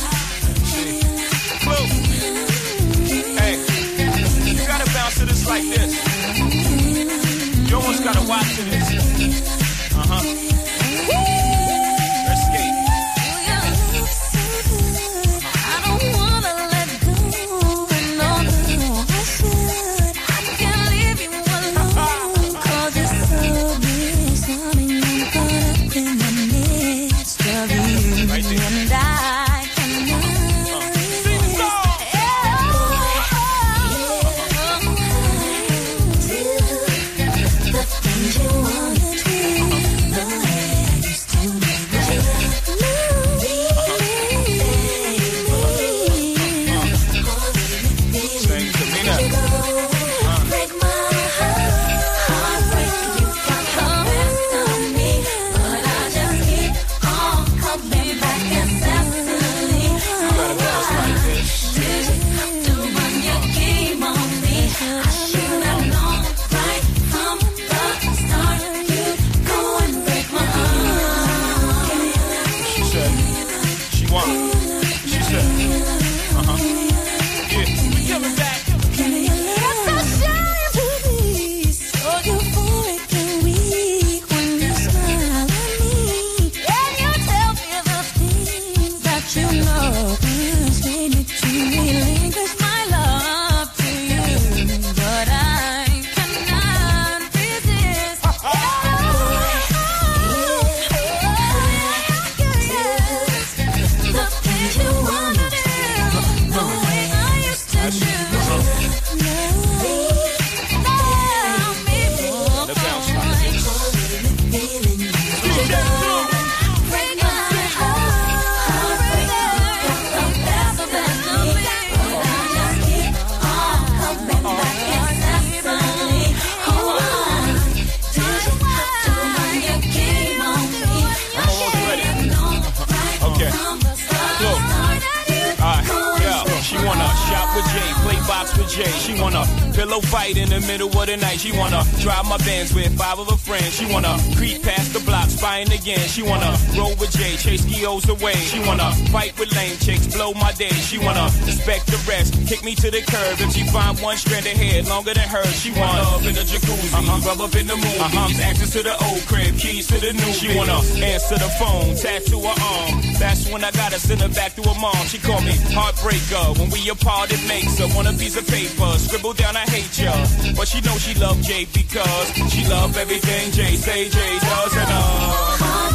Kick 152.51 152.65
me 152.65 152.75
to 152.75 152.91
the 152.91 152.99
curb. 153.07 153.39
If 153.39 153.55
she 153.55 153.63
find 153.71 153.97
one 154.03 154.17
strand 154.17 154.45
of 154.45 154.51
hair 154.51 154.83
longer 154.83 155.13
than 155.13 155.23
hers, 155.23 155.55
she 155.55 155.71
want 155.71 155.95
love 156.03 156.27
in 156.27 156.35
the 156.35 156.43
jacuzzi, 156.43 156.91
rub 157.23 157.39
up 157.39 157.55
in 157.55 157.65
the 157.65 157.77
movies, 157.79 158.03
uh-huh. 158.03 158.43
access 158.43 158.71
to 158.75 158.83
the 158.83 158.91
old 159.07 159.23
crib, 159.23 159.55
keys 159.55 159.87
to 159.87 159.95
the 160.03 160.11
new. 160.11 160.31
She 160.35 160.51
wanna 160.51 160.83
answer 160.99 161.39
the 161.39 161.47
phone, 161.55 161.95
tattoo 161.95 162.43
her 162.43 162.57
arm. 162.59 162.99
That's 163.15 163.47
when 163.47 163.63
I 163.63 163.71
gotta 163.71 163.99
send 163.99 164.19
her 164.19 164.33
back 164.35 164.55
to 164.59 164.63
her 164.67 164.77
mom. 164.83 164.99
She 165.07 165.17
called 165.17 165.45
me 165.47 165.55
heartbreaker. 165.71 166.59
When 166.59 166.69
we 166.75 166.83
apart, 166.91 167.31
it 167.31 167.39
makes 167.47 167.79
her 167.79 167.87
want 167.95 168.11
a 168.11 168.13
piece 168.19 168.35
of 168.35 168.45
paper. 168.47 168.91
Scribble 168.99 169.33
down, 169.33 169.55
I 169.55 169.63
hate 169.71 169.95
ya. 169.95 170.11
But 170.57 170.67
she 170.67 170.81
know 170.81 170.97
she 170.99 171.15
love 171.15 171.39
Jay 171.39 171.63
because 171.71 172.27
she 172.51 172.67
love 172.67 172.97
everything 172.97 173.51
Jay 173.55 173.79
say 173.79 174.09
Jay 174.09 174.33
does 174.43 174.75
and 174.75 174.91
uh. 174.91 175.91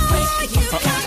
Came 0.77 1.06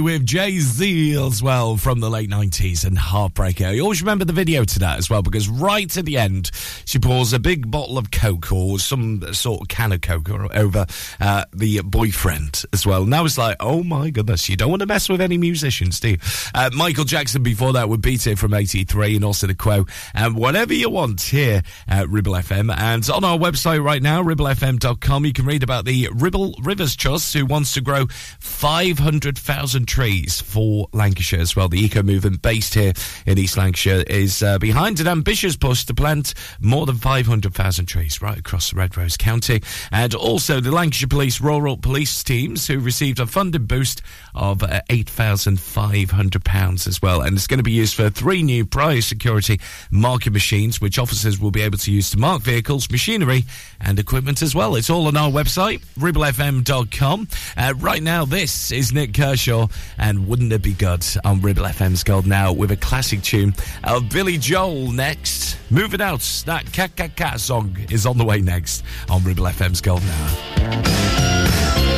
With 0.00 0.26
Jay 0.26 0.58
Z 0.60 1.16
as 1.16 1.42
well 1.42 1.76
from 1.76 2.00
the 2.00 2.08
late 2.08 2.30
90s 2.30 2.86
and 2.86 2.96
Heartbreaker. 2.96 3.74
You 3.74 3.82
always 3.82 4.00
remember 4.00 4.24
the 4.24 4.32
video 4.32 4.62
to 4.64 4.78
that 4.78 4.98
as 4.98 5.10
well 5.10 5.22
because 5.22 5.48
right 5.48 5.96
at 5.96 6.04
the 6.04 6.16
end, 6.18 6.50
she 6.84 6.98
pours 6.98 7.32
a 7.32 7.38
big 7.38 7.70
bottle 7.70 7.98
of 7.98 8.10
Coke 8.10 8.52
or 8.52 8.78
some 8.78 9.32
sort 9.34 9.62
of 9.62 9.68
can 9.68 9.92
of 9.92 10.00
Coke 10.00 10.30
over 10.30 10.86
uh, 11.20 11.44
the 11.52 11.80
boyfriend 11.80 12.62
as 12.72 12.86
well. 12.86 13.06
Now 13.06 13.24
it's 13.24 13.38
like, 13.38 13.56
oh 13.58 13.82
my 13.82 14.10
goodness, 14.10 14.48
you 14.48 14.56
don't 14.56 14.70
want 14.70 14.80
to 14.80 14.86
mess 14.86 15.08
with 15.08 15.20
any 15.20 15.36
musicians, 15.36 15.98
do 15.98 16.10
you? 16.10 16.18
Uh, 16.54 16.70
Michael 16.74 17.04
Jackson 17.04 17.42
before 17.42 17.72
that 17.72 17.88
would 17.88 18.02
beat 18.02 18.26
it 18.26 18.38
from 18.38 18.54
83 18.54 19.16
and 19.16 19.24
also 19.24 19.46
the 19.46 19.54
Quo. 19.54 19.86
And 20.14 20.36
whatever 20.36 20.74
you 20.74 20.90
want 20.90 21.22
here 21.22 21.62
at 21.88 22.08
Ribble 22.08 22.34
FM. 22.34 22.72
And 22.76 23.08
on 23.10 23.24
our 23.24 23.36
website 23.38 23.82
right 23.82 24.02
now, 24.02 24.22
ribblefm.com, 24.22 25.24
you 25.24 25.32
can 25.32 25.44
read 25.44 25.62
about 25.62 25.86
the 25.86 26.08
Ribble 26.14 26.54
Rivers 26.62 26.94
Trust 26.94 27.34
who 27.34 27.46
wants 27.46 27.74
to 27.74 27.80
grow 27.80 28.06
500,000 28.38 29.87
trees 29.88 30.40
for 30.40 30.88
Lancashire 30.92 31.40
as 31.40 31.56
well. 31.56 31.68
The 31.68 31.80
eco 31.80 32.02
movement 32.02 32.42
based 32.42 32.74
here 32.74 32.92
in 33.26 33.38
East 33.38 33.56
Lancashire 33.56 34.04
is 34.06 34.42
uh, 34.42 34.58
behind 34.58 35.00
an 35.00 35.08
ambitious 35.08 35.56
push 35.56 35.84
to 35.86 35.94
plant 35.94 36.34
more 36.60 36.86
than 36.86 36.96
500,000 36.96 37.86
trees 37.86 38.22
right 38.22 38.38
across 38.38 38.72
Red 38.72 38.96
Rose 38.96 39.16
County. 39.16 39.62
And 39.90 40.14
also 40.14 40.60
the 40.60 40.70
Lancashire 40.70 41.08
Police 41.08 41.40
Rural 41.40 41.76
Police 41.76 42.22
Teams 42.22 42.66
who 42.66 42.78
received 42.78 43.18
a 43.18 43.26
funding 43.26 43.64
boost 43.64 44.02
of 44.34 44.62
uh, 44.62 44.82
£8,500 44.90 46.86
as 46.86 47.02
well. 47.02 47.22
And 47.22 47.36
it's 47.36 47.46
going 47.46 47.58
to 47.58 47.64
be 47.64 47.72
used 47.72 47.94
for 47.94 48.10
three 48.10 48.42
new 48.42 48.66
prior 48.66 49.00
security 49.00 49.60
marking 49.90 50.32
machines, 50.32 50.80
which 50.80 50.98
officers 50.98 51.40
will 51.40 51.50
be 51.50 51.62
able 51.62 51.78
to 51.78 51.90
use 51.90 52.10
to 52.10 52.18
mark 52.18 52.42
vehicles, 52.42 52.90
machinery, 52.90 53.44
and 53.80 53.98
equipment 53.98 54.42
as 54.42 54.54
well. 54.54 54.76
It's 54.76 54.90
all 54.90 55.06
on 55.06 55.16
our 55.16 55.30
website, 55.30 55.82
ribblefm.com. 55.98 57.28
Uh, 57.56 57.74
right 57.78 58.02
now, 58.02 58.24
this 58.24 58.70
is 58.70 58.92
Nik 58.92 59.14
Kershaw, 59.14 59.68
and 59.98 60.26
wouldn't 60.28 60.52
it 60.52 60.62
be 60.62 60.72
good 60.72 61.04
on 61.24 61.40
Ribble 61.40 61.64
FM's 61.64 62.02
Golden 62.04 62.32
Hour 62.32 62.54
with 62.54 62.70
a 62.70 62.76
classic 62.76 63.22
tune 63.22 63.54
of 63.84 64.08
Billy 64.08 64.38
Joel 64.38 64.92
next. 64.92 65.56
Moving 65.70 66.00
out, 66.00 66.20
that 66.46 66.70
Cat 66.72 66.96
Cat 66.96 67.16
Cat 67.16 67.40
song 67.40 67.76
is 67.90 68.06
on 68.06 68.18
the 68.18 68.24
way 68.24 68.40
next 68.40 68.84
on 69.08 69.22
Ribble 69.24 69.44
FM's 69.44 69.80
Golden 69.80 70.08
Hour. 70.08 71.97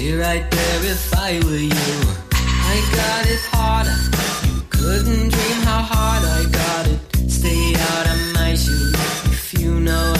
Stay 0.00 0.14
right 0.14 0.50
there 0.50 0.84
if 0.86 1.12
I 1.12 1.38
were 1.44 1.56
you. 1.56 1.98
I 2.32 2.76
got 2.96 3.26
it 3.26 3.44
harder. 3.52 3.98
You 4.46 4.62
couldn't 4.70 5.28
dream 5.28 5.60
how 5.68 5.82
hard 5.82 6.24
I 6.24 6.50
got 6.50 6.86
it. 6.88 7.30
Stay 7.30 7.74
out 7.74 8.06
of 8.06 8.32
my 8.32 8.54
shoes 8.54 8.94
if 9.26 9.60
you 9.60 9.78
know. 9.78 10.19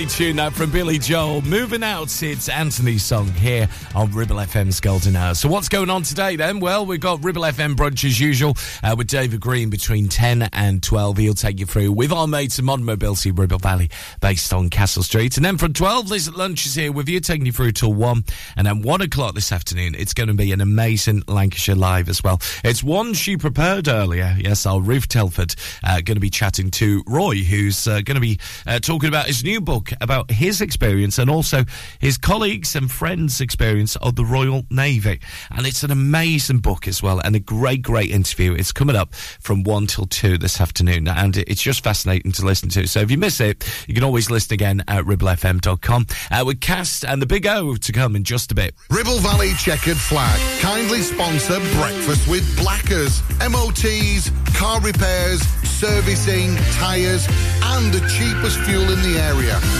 Great 0.00 0.08
tune 0.08 0.36
that 0.36 0.54
from 0.54 0.70
Billy 0.70 0.98
Joel. 0.98 1.42
Moving 1.42 1.82
out, 1.82 2.22
it's 2.22 2.48
Anthony's 2.48 3.04
song 3.04 3.26
here 3.32 3.68
on 3.94 4.10
Ribble 4.12 4.36
FM's 4.36 4.80
Golden 4.80 5.14
Hour. 5.14 5.34
So 5.34 5.46
what's 5.46 5.68
going 5.68 5.90
on 5.90 6.04
today 6.04 6.36
then? 6.36 6.58
Well, 6.58 6.86
we've 6.86 6.98
got 6.98 7.22
Ribble 7.22 7.42
FM 7.42 7.74
brunch 7.74 8.02
as 8.04 8.18
usual 8.18 8.54
uh, 8.82 8.94
with 8.96 9.08
David 9.08 9.42
Green 9.42 9.68
between 9.68 10.08
10 10.08 10.48
and 10.54 10.82
12. 10.82 11.18
He'll 11.18 11.34
take 11.34 11.60
you 11.60 11.66
through 11.66 11.92
with 11.92 12.12
our 12.12 12.26
mates 12.26 12.58
at 12.58 12.64
Modern 12.64 12.86
Mobility 12.86 13.30
Ribble 13.30 13.58
Valley 13.58 13.90
based 14.22 14.54
on 14.54 14.70
Castle 14.70 15.02
Street. 15.02 15.36
And 15.36 15.44
then 15.44 15.58
from 15.58 15.74
12, 15.74 16.08
Liz 16.08 16.28
at 16.28 16.34
lunch 16.34 16.64
is 16.64 16.76
here 16.76 16.92
with 16.92 17.06
you, 17.06 17.20
taking 17.20 17.44
you 17.44 17.52
through 17.52 17.72
till 17.72 17.92
1. 17.92 18.24
And 18.56 18.66
then 18.66 18.80
1 18.80 19.02
o'clock 19.02 19.34
this 19.34 19.52
afternoon, 19.52 19.94
it's 19.94 20.14
going 20.14 20.28
to 20.28 20.34
be 20.34 20.50
an 20.52 20.62
amazing 20.62 21.24
Lancashire 21.28 21.74
Live 21.74 22.08
as 22.08 22.24
well. 22.24 22.40
It's 22.64 22.82
one 22.82 23.12
she 23.12 23.36
prepared 23.36 23.86
earlier. 23.86 24.34
Yes, 24.38 24.64
our 24.64 24.80
Ruth 24.80 25.08
Telford 25.08 25.54
uh, 25.84 25.96
going 26.00 26.16
to 26.16 26.20
be 26.20 26.30
chatting 26.30 26.70
to 26.70 27.02
Roy, 27.06 27.36
who's 27.36 27.86
uh, 27.86 28.00
going 28.00 28.14
to 28.14 28.20
be 28.20 28.38
uh, 28.66 28.78
talking 28.78 29.10
about 29.10 29.26
his 29.26 29.44
new 29.44 29.60
book 29.60 29.89
about 30.00 30.30
his 30.30 30.60
experience 30.60 31.18
and 31.18 31.30
also 31.30 31.64
his 31.98 32.18
colleagues 32.18 32.76
and 32.76 32.90
friends' 32.90 33.40
experience 33.40 33.96
of 33.96 34.16
the 34.16 34.24
Royal 34.24 34.64
Navy. 34.70 35.20
And 35.50 35.66
it's 35.66 35.82
an 35.82 35.90
amazing 35.90 36.58
book 36.58 36.86
as 36.88 37.02
well 37.02 37.20
and 37.20 37.34
a 37.36 37.40
great, 37.40 37.82
great 37.82 38.10
interview. 38.10 38.54
It's 38.54 38.72
coming 38.72 38.96
up 38.96 39.14
from 39.14 39.62
1 39.62 39.86
till 39.86 40.06
2 40.06 40.38
this 40.38 40.60
afternoon 40.60 41.08
and 41.08 41.36
it's 41.36 41.62
just 41.62 41.82
fascinating 41.82 42.32
to 42.32 42.44
listen 42.44 42.68
to. 42.70 42.86
So 42.86 43.00
if 43.00 43.10
you 43.10 43.18
miss 43.18 43.40
it, 43.40 43.68
you 43.86 43.94
can 43.94 44.04
always 44.04 44.30
listen 44.30 44.54
again 44.54 44.82
at 44.88 45.04
ribblefm.com. 45.04 46.06
Uh, 46.30 46.44
with 46.46 46.60
Cast 46.60 47.04
and 47.04 47.20
the 47.20 47.26
Big 47.26 47.46
O 47.46 47.76
to 47.76 47.92
come 47.92 48.16
in 48.16 48.24
just 48.24 48.52
a 48.52 48.54
bit. 48.54 48.74
Ribble 48.90 49.18
Valley 49.18 49.52
Chequered 49.54 49.96
Flag 49.96 50.40
kindly 50.60 51.00
sponsor 51.00 51.58
Breakfast 51.74 52.28
with 52.28 52.44
Blackers, 52.56 53.22
MOTs, 53.40 54.30
car 54.54 54.80
repairs, 54.80 55.40
servicing, 55.80 56.56
tyres, 56.72 57.26
and 57.62 57.92
the 57.92 58.00
cheapest 58.08 58.58
fuel 58.60 58.90
in 58.90 59.00
the 59.02 59.18
area. 59.18 59.79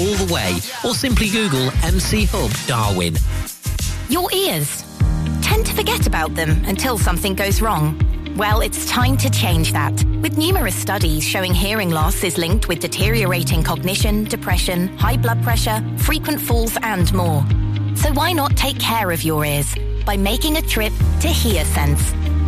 all 0.01 0.15
the 0.25 0.33
way, 0.33 0.55
or 0.83 0.95
simply 0.95 1.29
Google 1.29 1.69
MC 1.83 2.25
Hub 2.25 2.49
Darwen. 2.67 3.19
Your 4.09 4.31
ears. 4.33 4.83
Tend 5.41 5.65
to 5.67 5.73
forget 5.73 6.07
about 6.07 6.33
them 6.33 6.63
until 6.65 6.97
something 6.97 7.35
goes 7.35 7.61
wrong. 7.61 7.99
Well, 8.35 8.61
it's 8.61 8.89
time 8.89 9.15
to 9.17 9.29
change 9.29 9.73
that. 9.73 9.93
With 10.21 10.37
numerous 10.37 10.75
studies 10.75 11.23
showing 11.23 11.53
hearing 11.53 11.91
loss 11.91 12.23
is 12.23 12.37
linked 12.37 12.67
with 12.67 12.79
deteriorating 12.79 13.61
cognition, 13.61 14.23
depression, 14.23 14.87
high 14.97 15.17
blood 15.17 15.43
pressure, 15.43 15.83
frequent 15.97 16.41
falls, 16.41 16.75
and 16.81 17.13
more. 17.13 17.45
So 17.95 18.11
why 18.13 18.31
not 18.31 18.57
take 18.57 18.79
care 18.79 19.11
of 19.11 19.21
your 19.23 19.45
ears 19.45 19.75
by 20.03 20.17
making 20.17 20.57
a 20.57 20.61
trip 20.63 20.93
to 21.19 21.27
HearSense? 21.27 22.20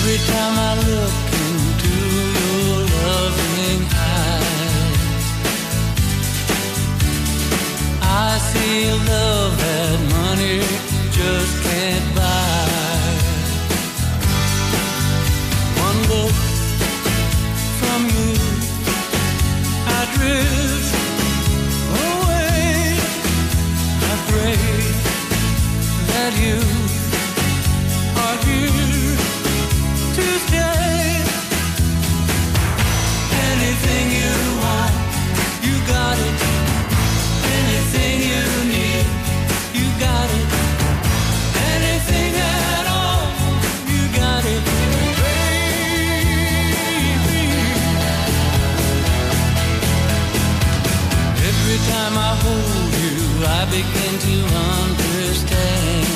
Every 0.00 0.18
time 0.32 0.54
I 0.56 0.74
look 0.90 1.16
into 1.48 1.94
your 2.38 2.76
loving 3.02 3.82
eyes, 4.14 5.24
I 8.00 8.38
see 8.38 8.92
love 9.10 9.58
that 9.58 9.98
money 10.16 10.60
just 11.10 11.52
can't 11.64 12.08
buy. 12.14 13.08
One 15.86 16.00
look 16.12 16.38
from 17.80 18.00
you, 18.16 18.32
I 19.84 20.00
drift 20.14 20.94
away. 22.06 22.96
I 24.10 24.14
pray 24.30 24.58
that 26.10 26.32
you 26.40 26.77
I 53.50 53.64
begin 53.64 54.14
to 54.26 54.34
understand. 54.76 56.06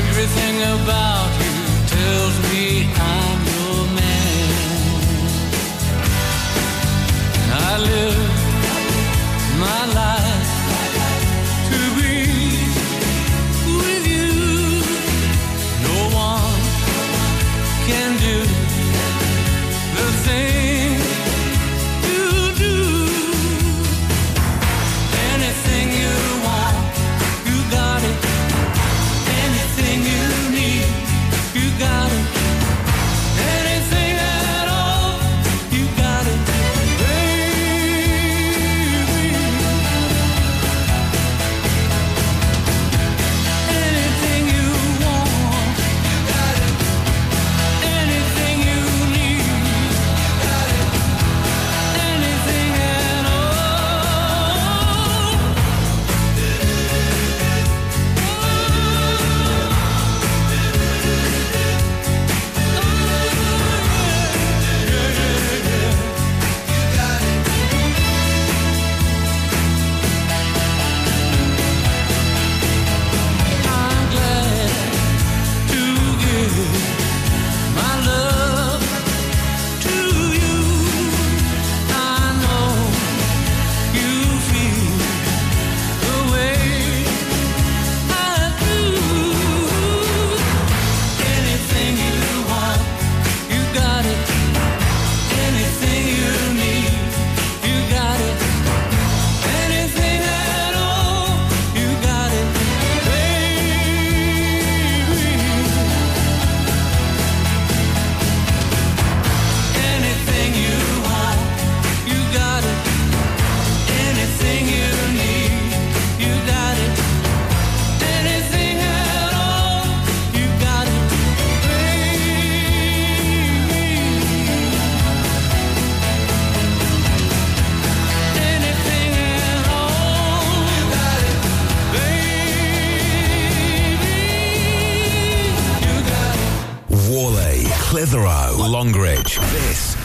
Everything 0.00 0.56
about 0.76 1.30
you 1.42 1.56
tells 1.96 2.34
me 2.50 2.64
I'm 2.94 3.38
your 3.52 3.80
man. 3.98 4.50
I 7.52 7.78
live 7.78 8.19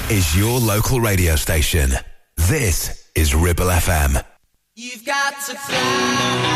is 0.09 0.38
your 0.38 0.59
local 0.59 1.01
radio 1.01 1.35
station. 1.35 1.92
This 2.38 3.09
is 3.16 3.34
Ribble 3.34 3.66
FM. 3.66 4.24
You've 4.75 5.03
got 5.03 5.34
to 5.48 5.56
fly. 5.56 6.55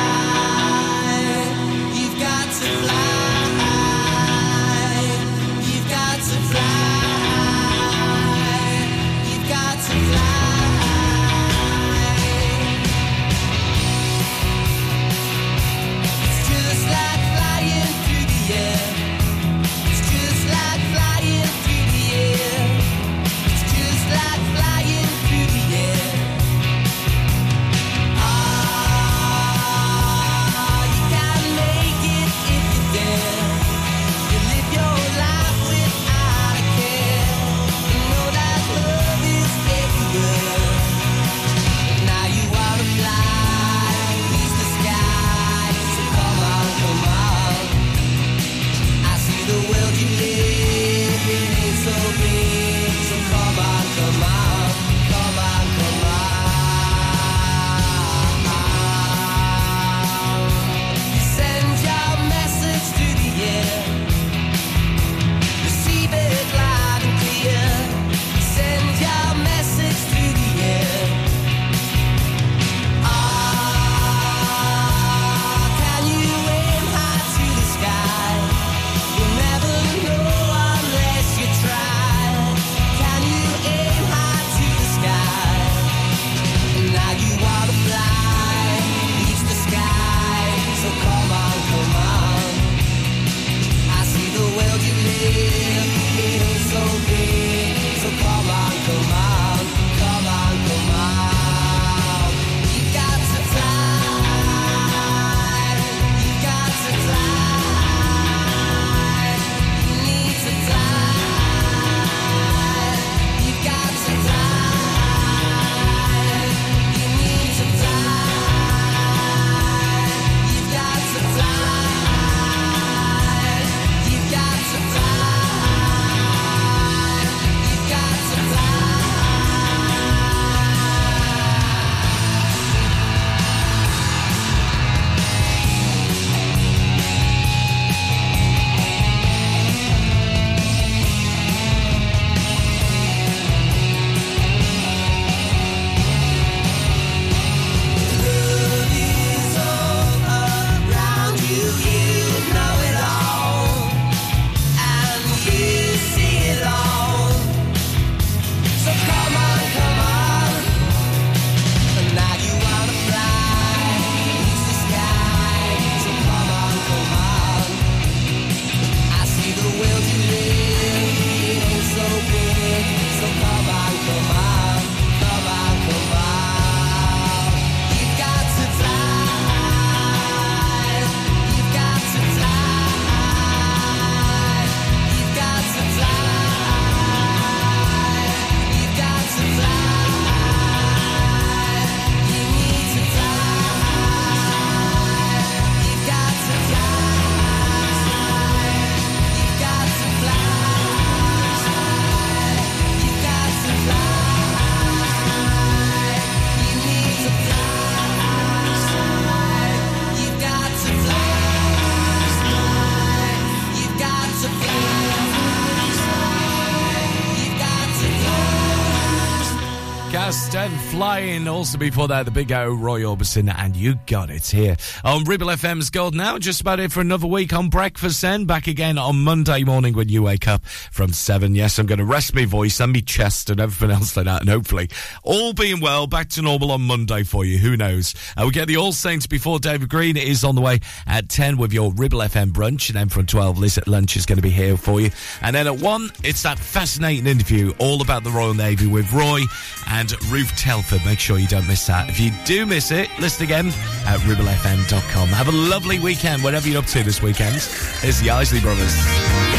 Also 221.30 221.78
before 221.78 222.08
that, 222.08 222.26
the 222.26 222.32
big 222.32 222.52
O, 222.52 222.74
Roy 222.74 223.02
Orbison, 223.02 223.54
and 223.56 223.76
you 223.76 224.00
got 224.08 224.32
it 224.32 224.48
here 224.48 224.76
on 225.04 225.24
Ribble 225.26 225.48
FM's 225.48 225.92
Golden 225.92 226.20
Hour. 226.20 226.40
Just 226.40 226.60
about 226.60 226.80
it 226.80 226.92
for 226.92 227.02
another 227.02 227.28
week 227.28 227.54
on 227.54 227.70
Breakfast 227.70 228.22
Then. 228.24 228.46
Back 228.46 228.66
again 228.66 228.98
on 228.98 229.24
Monday 229.24 229.64
morning 229.64 229.94
when 229.94 230.10
you 230.10 230.24
wake 230.24 230.48
up 230.48 230.66
from 230.66 231.14
7. 231.14 231.54
Yes, 231.54 231.78
I'm 231.78 231.86
going 231.86 232.00
to 232.00 232.06
rest 232.06 232.34
my 232.34 232.46
voice 232.46 232.80
and 232.80 232.94
my 232.94 233.02
chest 233.02 233.52
and 233.52 233.60
everything 233.60 233.96
else 233.96 234.18
like 234.18 234.26
that. 234.26 234.42
And 234.42 234.50
hopefully, 234.50 234.90
all 235.22 235.54
being 235.54 235.82
well, 235.82 236.08
back 236.08 236.30
to 236.30 236.42
normal 236.42 236.72
on 236.72 236.82
Monday 236.82 237.22
for 237.22 237.46
you. 237.46 237.60
Who 237.60 237.78
knows? 237.78 238.16
Uh, 238.36 238.46
we 238.46 238.52
get 238.52 238.68
the 238.68 238.78
All 238.78 238.92
Saints 238.92 239.28
before 239.28 239.60
David 239.60 239.90
Green 239.90 240.18
is 240.18 240.44
on 240.44 240.56
the 240.56 240.62
way 240.62 240.80
at 241.06 241.30
10 241.30 241.58
with 241.58 241.72
your 241.72 241.94
Ribble 241.94 242.20
FM 242.20 242.52
brunch. 242.52 242.90
And 242.90 242.98
then 242.98 243.10
from 243.10 243.28
12, 243.28 243.60
Liz 243.60 243.78
at 243.78 243.88
lunch 243.88 244.18
is 244.18 244.26
going 244.26 244.38
to 244.38 244.42
be 244.42 244.50
here 244.50 244.78
for 244.78 245.00
you. 245.00 245.12
And 245.44 245.56
then 245.56 245.68
at 245.68 245.78
1, 245.78 246.10
it's 246.24 246.42
that 246.42 246.58
fascinating 246.58 247.28
interview 247.28 247.72
all 247.78 248.02
about 248.02 248.24
the 248.24 248.32
Royal 248.32 248.56
Navy 248.56 248.88
with 248.88 249.14
Roy 249.14 249.42
and 249.88 250.12
Ruth 250.32 250.56
Telford. 250.58 251.06
Make 251.06 251.19
sure 251.20 251.40
you 251.40 251.48
don't 251.48 251.68
miss 251.68 251.86
that. 251.88 252.10
If 252.10 252.20
you 252.20 252.32
do 252.46 252.66
miss 252.66 252.92
it, 252.92 253.10
listen 253.20 253.44
again 253.44 253.68
at 254.06 254.20
ribblefm.com. 254.22 255.28
Have 255.30 255.48
a 255.48 255.52
lovely 255.52 256.00
weekend, 256.00 256.44
whatever 256.44 256.68
you're 256.68 256.80
up 256.80 256.86
to 256.88 257.04
this 257.04 257.22
weekend. 257.22 257.56
It's 257.56 258.22
the 258.22 258.30
Isley 258.30 258.62
Brothers. 258.62 259.59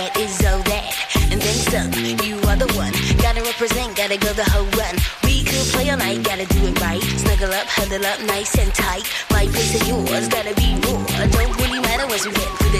cat 0.00 0.16
is 0.16 0.40
all 0.46 0.62
that. 0.72 0.88
And 1.30 1.40
then 1.40 1.58
some, 1.68 1.92
you 2.24 2.36
are 2.48 2.56
the 2.56 2.70
one. 2.74 2.92
Gotta 3.20 3.42
represent, 3.42 3.96
gotta 3.96 4.16
go 4.16 4.32
the 4.32 4.48
whole 4.48 4.68
run. 4.80 4.94
We 5.24 5.44
could 5.44 5.66
play 5.74 5.90
all 5.90 5.98
night, 5.98 6.22
gotta 6.22 6.46
do 6.46 6.60
it 6.68 6.80
right. 6.80 7.02
Snuggle 7.20 7.52
up, 7.52 7.66
huddle 7.68 8.04
up, 8.06 8.18
nice 8.24 8.56
and 8.58 8.72
tight. 8.74 9.04
My 9.30 9.44
place 9.46 9.76
and 9.78 9.86
yours, 9.88 10.28
gotta 10.28 10.54
be 10.54 10.74
more. 10.86 11.04
Don't 11.36 11.54
really 11.60 11.80
matter 11.80 12.06
once 12.08 12.24
we 12.26 12.32
get 12.32 12.48
through 12.58 12.74
the 12.78 12.79